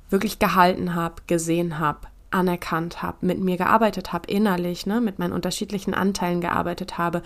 wirklich 0.09 0.39
gehalten 0.39 0.93
habe, 0.95 1.15
gesehen 1.27 1.79
habe, 1.79 1.99
anerkannt 2.35 3.01
habe, 3.01 3.25
mit 3.25 3.39
mir 3.39 3.57
gearbeitet 3.57 4.13
habe, 4.13 4.29
innerlich, 4.29 4.85
ne, 4.85 5.01
mit 5.01 5.17
meinen 5.17 5.33
unterschiedlichen 5.33 5.93
Anteilen 5.93 6.41
gearbeitet 6.41 6.97
habe 6.97 7.23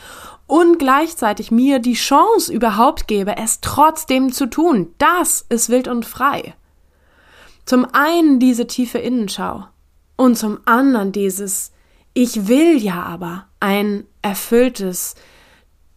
und 0.48 0.80
gleichzeitig 0.80 1.52
mir 1.52 1.80
die 1.80 1.96
Chance 1.96 2.54
überhaupt 2.54 3.08
gebe, 3.08 3.36
es 3.36 3.60
trotzdem 3.60 4.32
zu 4.32 4.46
tun. 4.46 4.94
Das 5.00 5.46
ist 5.50 5.70
wild 5.70 5.88
und 5.88 6.06
frei. 6.06 6.54
Zum 7.66 7.86
einen 7.92 8.40
diese 8.40 8.68
tiefe 8.68 9.00
Innenschau 9.00 9.66
und 10.16 10.38
zum 10.38 10.60
anderen 10.66 11.12
dieses 11.12 11.72
Ich 12.14 12.48
will 12.48 12.78
ja 12.78 13.04
aber 13.04 13.48
ein 13.60 14.06
erfülltes, 14.22 15.16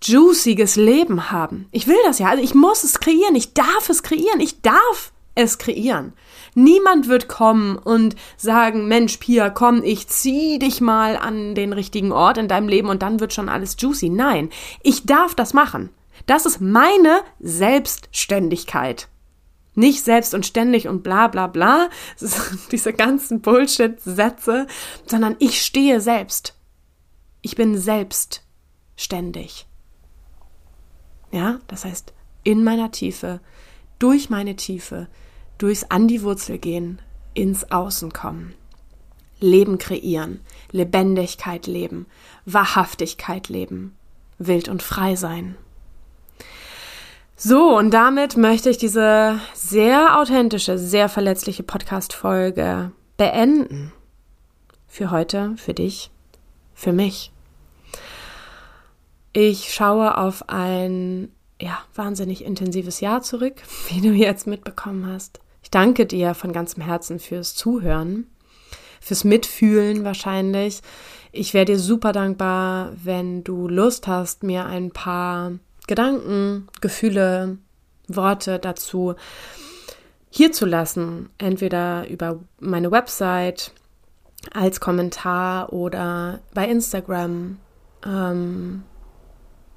juiciges 0.03 0.77
Leben 0.77 1.31
haben. 1.31 1.69
Ich 1.71 1.87
will 1.87 1.97
das 2.05 2.19
ja, 2.19 2.29
also 2.29 2.43
ich 2.43 2.55
muss 2.55 2.85
es 2.85 3.01
kreieren, 3.01 3.35
ich 3.35 3.55
darf 3.55 3.89
es 3.89 4.03
kreieren, 4.03 4.41
ich 4.41 4.61
darf 4.63 5.13
es 5.35 5.59
kreieren. 5.59 6.13
Niemand 6.55 7.09
wird 7.09 7.29
kommen 7.29 7.77
und 7.77 8.15
sagen, 8.37 8.87
Mensch, 8.87 9.17
Pia, 9.17 9.49
komm, 9.49 9.83
ich 9.83 10.09
zieh 10.09 10.59
dich 10.59 10.81
mal 10.81 11.17
an 11.17 11.55
den 11.55 11.73
richtigen 11.73 12.13
Ort 12.13 12.37
in 12.37 12.49
deinem 12.49 12.69
Leben 12.69 12.89
und 12.89 13.03
dann 13.03 13.21
wird 13.21 13.33
schon 13.33 13.49
alles 13.49 13.77
juicy. 13.79 14.11
Nein, 14.11 14.51
ich 14.83 15.07
darf 15.07 15.35
das 15.35 15.55
machen. 15.55 15.91
Das 16.27 16.45
ist 16.45 16.61
meine 16.61 17.23
Selbstständigkeit. 17.41 19.09
Nicht 19.75 20.05
selbst 20.05 20.35
und 20.35 20.45
ständig 20.45 20.87
und 20.87 21.03
bla 21.03 21.29
bla 21.29 21.47
bla, 21.47 21.89
diese 22.71 22.93
ganzen 22.93 23.41
Bullshit-Sätze, 23.41 24.67
sondern 25.07 25.37
ich 25.39 25.63
stehe 25.63 26.03
selbst. 26.03 26.55
Ich 27.41 27.57
bin 27.57 27.79
selbstständig. 27.79 29.67
Ja, 31.31 31.61
das 31.67 31.87
heißt, 31.87 32.13
in 32.45 32.63
meiner 32.63 32.91
Tiefe, 32.91 33.41
durch 33.99 34.29
meine 34.29 34.57
Tiefe, 34.57 35.09
durchs 35.63 35.85
An 35.85 36.09
die 36.09 36.23
Wurzel 36.23 36.59
gehen, 36.59 37.01
ins 37.35 37.71
Außen 37.71 38.13
kommen. 38.13 38.55
Leben 39.39 39.79
kreieren, 39.79 40.41
Lebendigkeit 40.73 41.69
leben, 41.69 42.07
Wahrhaftigkeit 42.47 43.49
leben, 43.49 43.95
wild 44.39 44.69
und 44.69 44.83
frei 44.83 45.15
sein. 45.15 45.57
So, 47.37 47.77
und 47.77 47.93
damit 47.93 48.37
möchte 48.37 48.71
ich 48.71 48.79
diese 48.79 49.39
sehr 49.55 50.19
authentische, 50.19 50.79
sehr 50.79 51.09
verletzliche 51.09 51.63
Podcast-Folge 51.63 52.91
beenden. 53.17 53.93
Für 54.89 55.13
heute, 55.13 55.55
für 55.57 55.75
dich, 55.75 56.11
für 56.75 56.93
mich. 56.93 57.31
Ich 59.33 59.73
schaue 59.73 60.19
auf 60.19 60.49
ein 60.49 61.33
ja, 61.61 61.79
wahnsinnig 61.95 62.45
intensives 62.45 62.99
Jahr 63.01 63.23
zurück, 63.23 63.63
wie 63.89 64.01
du 64.01 64.13
jetzt 64.13 64.49
mitbekommen 64.49 65.07
hast 65.07 65.41
danke 65.73 66.07
dir 66.07 66.35
von 66.35 66.53
ganzem 66.53 66.83
Herzen 66.83 67.18
fürs 67.18 67.57
Zuhören, 67.57 68.29
fürs 69.01 69.25
Mitfühlen 69.25 70.05
wahrscheinlich. 70.05 70.81
Ich 71.33 71.55
wäre 71.55 71.64
dir 71.64 71.79
super 71.79 72.12
dankbar, 72.12 72.93
wenn 73.03 73.43
du 73.43 73.66
Lust 73.66 74.07
hast, 74.07 74.45
mir 74.45 74.66
ein 74.66 74.93
paar 74.93 75.53
Gedanken, 75.89 76.68
Gefühle, 76.81 77.59
Worte 78.07 78.59
dazu 78.59 79.14
hier 80.31 80.53
zu 80.53 80.66
lassen. 80.66 81.31
Entweder 81.39 82.09
über 82.09 82.41
meine 82.61 82.91
Website 82.91 83.73
als 84.53 84.81
Kommentar 84.81 85.73
oder 85.73 86.41
bei 86.55 86.68
Instagram. 86.68 87.59
Ähm, 88.05 88.83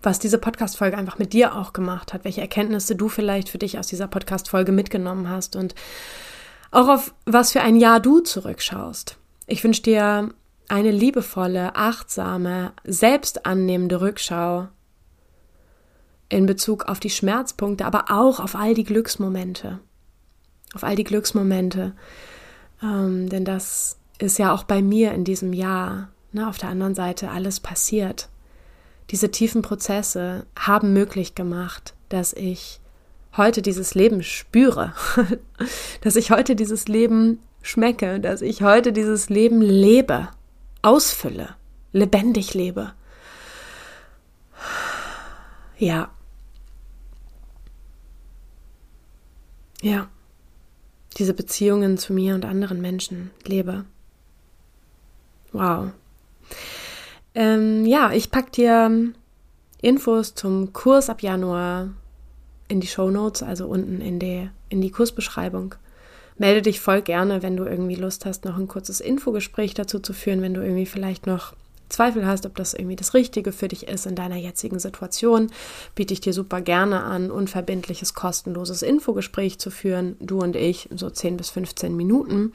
was 0.05 0.19
diese 0.19 0.37
Podcast-Folge 0.37 0.97
einfach 0.97 1.17
mit 1.17 1.33
dir 1.33 1.55
auch 1.55 1.73
gemacht 1.73 2.13
hat, 2.13 2.23
welche 2.23 2.41
Erkenntnisse 2.41 2.95
du 2.95 3.09
vielleicht 3.09 3.49
für 3.49 3.57
dich 3.57 3.79
aus 3.79 3.87
dieser 3.87 4.07
Podcast-Folge 4.07 4.71
mitgenommen 4.71 5.29
hast 5.29 5.55
und 5.55 5.75
auch 6.71 6.87
auf 6.87 7.13
was 7.25 7.51
für 7.51 7.61
ein 7.61 7.75
Jahr 7.75 7.99
du 7.99 8.19
zurückschaust. 8.19 9.17
Ich 9.47 9.63
wünsche 9.63 9.83
dir 9.83 10.29
eine 10.67 10.91
liebevolle, 10.91 11.75
achtsame, 11.75 12.73
selbstannehmende 12.83 14.01
Rückschau 14.01 14.67
in 16.29 16.45
Bezug 16.45 16.85
auf 16.85 16.99
die 16.99 17.09
Schmerzpunkte, 17.09 17.85
aber 17.85 18.05
auch 18.09 18.39
auf 18.39 18.55
all 18.55 18.73
die 18.73 18.83
Glücksmomente. 18.83 19.79
Auf 20.73 20.83
all 20.83 20.95
die 20.95 21.03
Glücksmomente. 21.03 21.93
Ähm, 22.81 23.29
denn 23.29 23.45
das 23.45 23.97
ist 24.17 24.39
ja 24.39 24.53
auch 24.53 24.63
bei 24.63 24.81
mir 24.81 25.13
in 25.13 25.23
diesem 25.23 25.53
Jahr 25.53 26.09
ne, 26.31 26.47
auf 26.47 26.57
der 26.57 26.69
anderen 26.69 26.95
Seite 26.95 27.29
alles 27.29 27.59
passiert 27.59 28.29
diese 29.11 29.31
tiefen 29.31 29.61
Prozesse 29.61 30.45
haben 30.57 30.93
möglich 30.93 31.35
gemacht, 31.35 31.93
dass 32.09 32.33
ich 32.33 32.79
heute 33.37 33.61
dieses 33.61 33.95
Leben 33.95 34.23
spüre, 34.23 34.93
dass 36.01 36.15
ich 36.15 36.31
heute 36.31 36.55
dieses 36.55 36.87
Leben 36.87 37.39
schmecke, 37.61 38.19
dass 38.19 38.41
ich 38.41 38.61
heute 38.61 38.93
dieses 38.93 39.29
Leben 39.29 39.61
lebe, 39.61 40.29
ausfülle, 40.81 41.55
lebendig 41.91 42.53
lebe. 42.53 42.93
Ja. 45.77 46.09
Ja. 49.81 50.07
Diese 51.17 51.33
Beziehungen 51.33 51.97
zu 51.97 52.13
mir 52.13 52.35
und 52.35 52.45
anderen 52.45 52.81
Menschen 52.81 53.31
lebe. 53.45 53.85
Wow. 55.51 55.91
Ähm, 57.35 57.85
ja, 57.85 58.11
ich 58.13 58.31
packe 58.31 58.51
dir 58.51 59.13
Infos 59.81 60.33
zum 60.33 60.73
Kurs 60.73 61.09
ab 61.09 61.21
Januar 61.21 61.89
in 62.67 62.79
die 62.79 62.87
Show 62.87 63.11
Notes, 63.11 63.43
also 63.43 63.67
unten 63.67 64.01
in 64.01 64.19
die, 64.19 64.49
in 64.69 64.81
die 64.81 64.89
Kursbeschreibung. 64.89 65.75
Melde 66.37 66.61
dich 66.61 66.79
voll 66.79 67.01
gerne, 67.01 67.43
wenn 67.43 67.55
du 67.55 67.65
irgendwie 67.65 67.95
Lust 67.95 68.25
hast, 68.25 68.45
noch 68.45 68.57
ein 68.57 68.67
kurzes 68.67 68.99
Infogespräch 68.99 69.73
dazu 69.73 69.99
zu 69.99 70.13
führen, 70.13 70.41
wenn 70.41 70.53
du 70.53 70.61
irgendwie 70.61 70.85
vielleicht 70.85 71.27
noch 71.27 71.53
Zweifel 71.89 72.25
hast, 72.25 72.45
ob 72.45 72.55
das 72.55 72.73
irgendwie 72.73 72.95
das 72.95 73.13
Richtige 73.13 73.51
für 73.51 73.67
dich 73.67 73.87
ist 73.87 74.07
in 74.07 74.15
deiner 74.15 74.37
jetzigen 74.37 74.79
Situation, 74.79 75.51
biete 75.93 76.13
ich 76.13 76.21
dir 76.21 76.33
super 76.33 76.61
gerne 76.61 77.03
an, 77.03 77.29
unverbindliches, 77.29 78.15
kostenloses 78.15 78.81
Infogespräch 78.81 79.59
zu 79.59 79.69
führen, 79.69 80.17
du 80.19 80.39
und 80.39 80.55
ich, 80.55 80.89
so 80.95 81.09
10 81.09 81.37
bis 81.37 81.51
15 81.51 81.95
Minuten. 81.95 82.53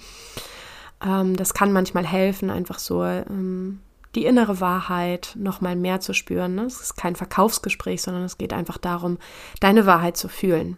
Ähm, 1.05 1.37
das 1.37 1.55
kann 1.55 1.73
manchmal 1.73 2.07
helfen, 2.07 2.51
einfach 2.51 2.81
so 2.81 3.05
ähm, 3.05 3.79
die 4.15 4.25
innere 4.25 4.61
Wahrheit 4.61 5.33
noch 5.37 5.61
mal 5.61 5.77
mehr 5.77 6.01
zu 6.01 6.15
spüren. 6.15 6.57
Ne? 6.57 6.63
Es 6.63 6.81
ist 6.81 6.97
kein 6.97 7.17
Verkaufsgespräch, 7.17 8.03
sondern 8.03 8.25
es 8.25 8.39
geht 8.39 8.53
einfach 8.53 8.79
darum, 8.79 9.19
deine 9.61 9.87
Wahrheit 9.87 10.17
zu 10.17 10.29
fühlen. 10.29 10.77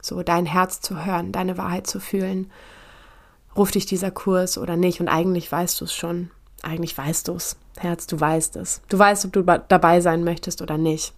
So 0.00 0.22
dein 0.22 0.46
Herz 0.46 0.80
zu 0.80 1.04
hören, 1.04 1.32
deine 1.32 1.58
Wahrheit 1.58 1.86
zu 1.86 2.00
fühlen. 2.00 2.50
Ruft 3.56 3.74
dich 3.74 3.86
dieser 3.86 4.10
Kurs 4.10 4.58
oder 4.58 4.76
nicht? 4.76 5.00
Und 5.00 5.08
eigentlich 5.08 5.50
weißt 5.50 5.80
du 5.80 5.84
es 5.84 5.94
schon. 5.94 6.30
Eigentlich 6.62 6.96
weißt 6.96 7.28
du 7.28 7.34
es. 7.34 7.56
Herz, 7.78 8.06
du 8.06 8.18
weißt 8.18 8.56
es. 8.56 8.82
Du 8.88 8.98
weißt, 8.98 9.26
ob 9.26 9.32
du 9.32 9.42
dabei 9.42 10.00
sein 10.00 10.24
möchtest 10.24 10.62
oder 10.62 10.78
nicht. 10.78 11.12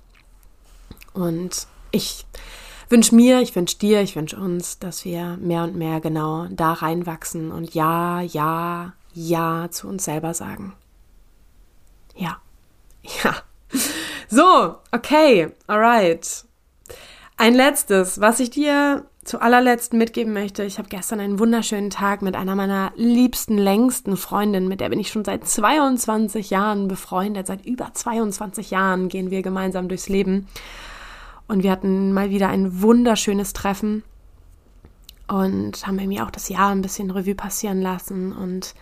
Und 1.12 1.66
ich 1.90 2.26
wünsche 2.88 3.14
mir, 3.14 3.40
ich 3.40 3.54
wünsche 3.56 3.78
dir, 3.78 4.02
ich 4.02 4.16
wünsche 4.16 4.36
uns, 4.36 4.78
dass 4.78 5.04
wir 5.04 5.38
mehr 5.38 5.64
und 5.64 5.76
mehr 5.76 6.00
genau 6.00 6.46
da 6.50 6.72
reinwachsen 6.72 7.50
und 7.52 7.74
ja, 7.74 8.20
ja, 8.20 8.92
ja 9.12 9.68
zu 9.70 9.88
uns 9.88 10.04
selber 10.04 10.34
sagen. 10.34 10.74
Ja, 12.14 12.38
ja. 13.22 13.36
So, 14.28 14.76
okay, 14.92 15.52
alright. 15.66 16.44
Ein 17.36 17.54
letztes, 17.54 18.20
was 18.20 18.40
ich 18.40 18.50
dir 18.50 19.06
zu 19.24 19.40
allerletzt 19.40 19.92
mitgeben 19.92 20.32
möchte. 20.32 20.64
Ich 20.64 20.78
habe 20.78 20.88
gestern 20.88 21.20
einen 21.20 21.38
wunderschönen 21.38 21.90
Tag 21.90 22.22
mit 22.22 22.36
einer 22.36 22.56
meiner 22.56 22.92
liebsten, 22.96 23.58
längsten 23.58 24.16
Freundinnen, 24.16 24.68
mit 24.68 24.80
der 24.80 24.88
bin 24.88 24.98
ich 24.98 25.10
schon 25.10 25.24
seit 25.24 25.46
22 25.46 26.50
Jahren 26.50 26.88
befreundet. 26.88 27.46
Seit 27.46 27.64
über 27.66 27.92
22 27.92 28.70
Jahren 28.70 29.08
gehen 29.08 29.30
wir 29.30 29.42
gemeinsam 29.42 29.88
durchs 29.88 30.08
Leben. 30.08 30.48
Und 31.48 31.62
wir 31.62 31.70
hatten 31.70 32.12
mal 32.12 32.30
wieder 32.30 32.48
ein 32.48 32.80
wunderschönes 32.82 33.52
Treffen 33.52 34.04
und 35.28 35.86
haben 35.86 35.96
mir 35.96 36.24
auch 36.24 36.30
das 36.30 36.48
Jahr 36.48 36.70
ein 36.70 36.82
bisschen 36.82 37.10
Revue 37.10 37.34
passieren 37.34 37.82
lassen. 37.82 38.32
Und 38.32 38.74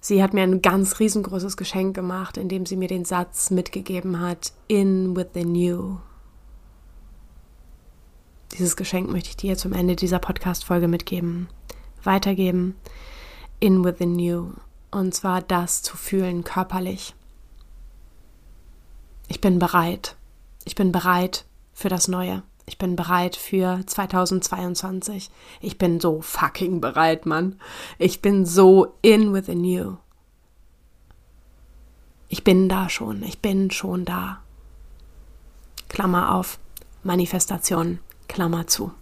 sie 0.00 0.22
hat 0.22 0.34
mir 0.34 0.42
ein 0.42 0.62
ganz 0.62 0.98
riesengroßes 1.00 1.56
Geschenk 1.56 1.94
gemacht, 1.94 2.36
indem 2.36 2.66
sie 2.66 2.76
mir 2.76 2.88
den 2.88 3.04
Satz 3.04 3.50
mitgegeben 3.50 4.20
hat, 4.20 4.52
In 4.66 5.16
with 5.16 5.28
the 5.34 5.44
new. 5.44 5.98
Dieses 8.52 8.76
Geschenk 8.76 9.10
möchte 9.10 9.30
ich 9.30 9.36
dir 9.36 9.56
zum 9.56 9.72
Ende 9.72 9.94
dieser 9.94 10.18
Podcast-Folge 10.18 10.88
mitgeben, 10.88 11.48
weitergeben. 12.02 12.76
In 13.60 13.84
with 13.84 13.96
the 13.98 14.06
new. 14.06 14.52
Und 14.90 15.14
zwar 15.14 15.42
das 15.42 15.82
zu 15.82 15.96
fühlen 15.96 16.44
körperlich. 16.44 17.14
Ich 19.28 19.40
bin 19.40 19.58
bereit. 19.58 20.16
Ich 20.64 20.74
bin 20.74 20.92
bereit 20.92 21.44
für 21.72 21.88
das 21.88 22.08
Neue. 22.08 22.42
Ich 22.68 22.76
bin 22.76 22.96
bereit 22.96 23.34
für 23.34 23.80
2022. 23.84 25.30
Ich 25.62 25.78
bin 25.78 26.00
so 26.00 26.20
fucking 26.20 26.82
bereit, 26.82 27.24
Mann. 27.24 27.58
Ich 27.96 28.20
bin 28.20 28.44
so 28.44 28.94
in 29.00 29.32
with 29.32 29.46
the 29.46 29.54
new. 29.54 29.96
Ich 32.28 32.44
bin 32.44 32.68
da 32.68 32.90
schon. 32.90 33.22
Ich 33.22 33.40
bin 33.40 33.70
schon 33.70 34.04
da. 34.04 34.42
Klammer 35.88 36.34
auf. 36.34 36.58
Manifestation. 37.02 38.00
Klammer 38.28 38.66
zu. 38.66 38.92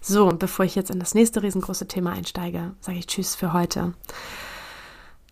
So, 0.00 0.28
bevor 0.28 0.64
ich 0.64 0.74
jetzt 0.74 0.90
in 0.90 0.98
das 0.98 1.14
nächste 1.14 1.44
riesengroße 1.44 1.86
Thema 1.86 2.10
einsteige, 2.10 2.72
sage 2.80 2.98
ich 2.98 3.06
Tschüss 3.06 3.36
für 3.36 3.52
heute. 3.52 3.94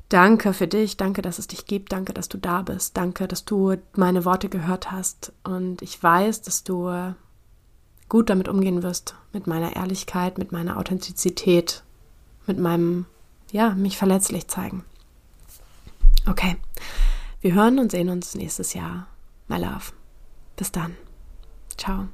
Danke 0.09 0.55
für 0.55 0.69
dich, 0.69 0.97
danke, 0.97 1.23
dass 1.23 1.41
es 1.41 1.49
dich 1.49 1.67
gibt, 1.67 1.93
danke, 1.93 2.15
dass 2.15 2.29
du 2.29 2.39
da 2.39 2.63
bist, 2.63 2.97
danke, 2.97 3.27
dass 3.27 3.45
du 3.45 3.75
meine 3.95 4.25
Worte 4.25 4.49
gehört 4.49 4.93
hast 4.93 5.33
und 5.43 5.83
ich 5.83 6.01
weiß, 6.03 6.41
dass 6.43 6.65
du 6.65 7.15
gut 8.09 8.31
damit 8.31 8.49
umgehen 8.49 8.83
wirst, 8.83 9.15
mit 9.33 9.47
meiner 9.47 9.77
Ehrlichkeit, 9.77 10.39
mit 10.39 10.53
meiner 10.53 10.79
Authentizität, 10.79 11.83
mit 12.47 12.59
meinem, 12.59 13.07
ja, 13.53 13.75
mich 13.75 13.97
verletzlich 13.97 14.49
zeigen. 14.49 14.85
Okay, 16.27 16.57
wir 17.41 17.55
hören 17.55 17.79
und 17.79 17.91
sehen 17.91 18.09
uns 18.09 18.35
nächstes 18.35 18.75
Jahr. 18.75 19.07
My 19.47 19.59
love. 19.59 19.93
Bis 20.57 20.73
dann. 20.73 20.97
Ciao. 21.77 22.09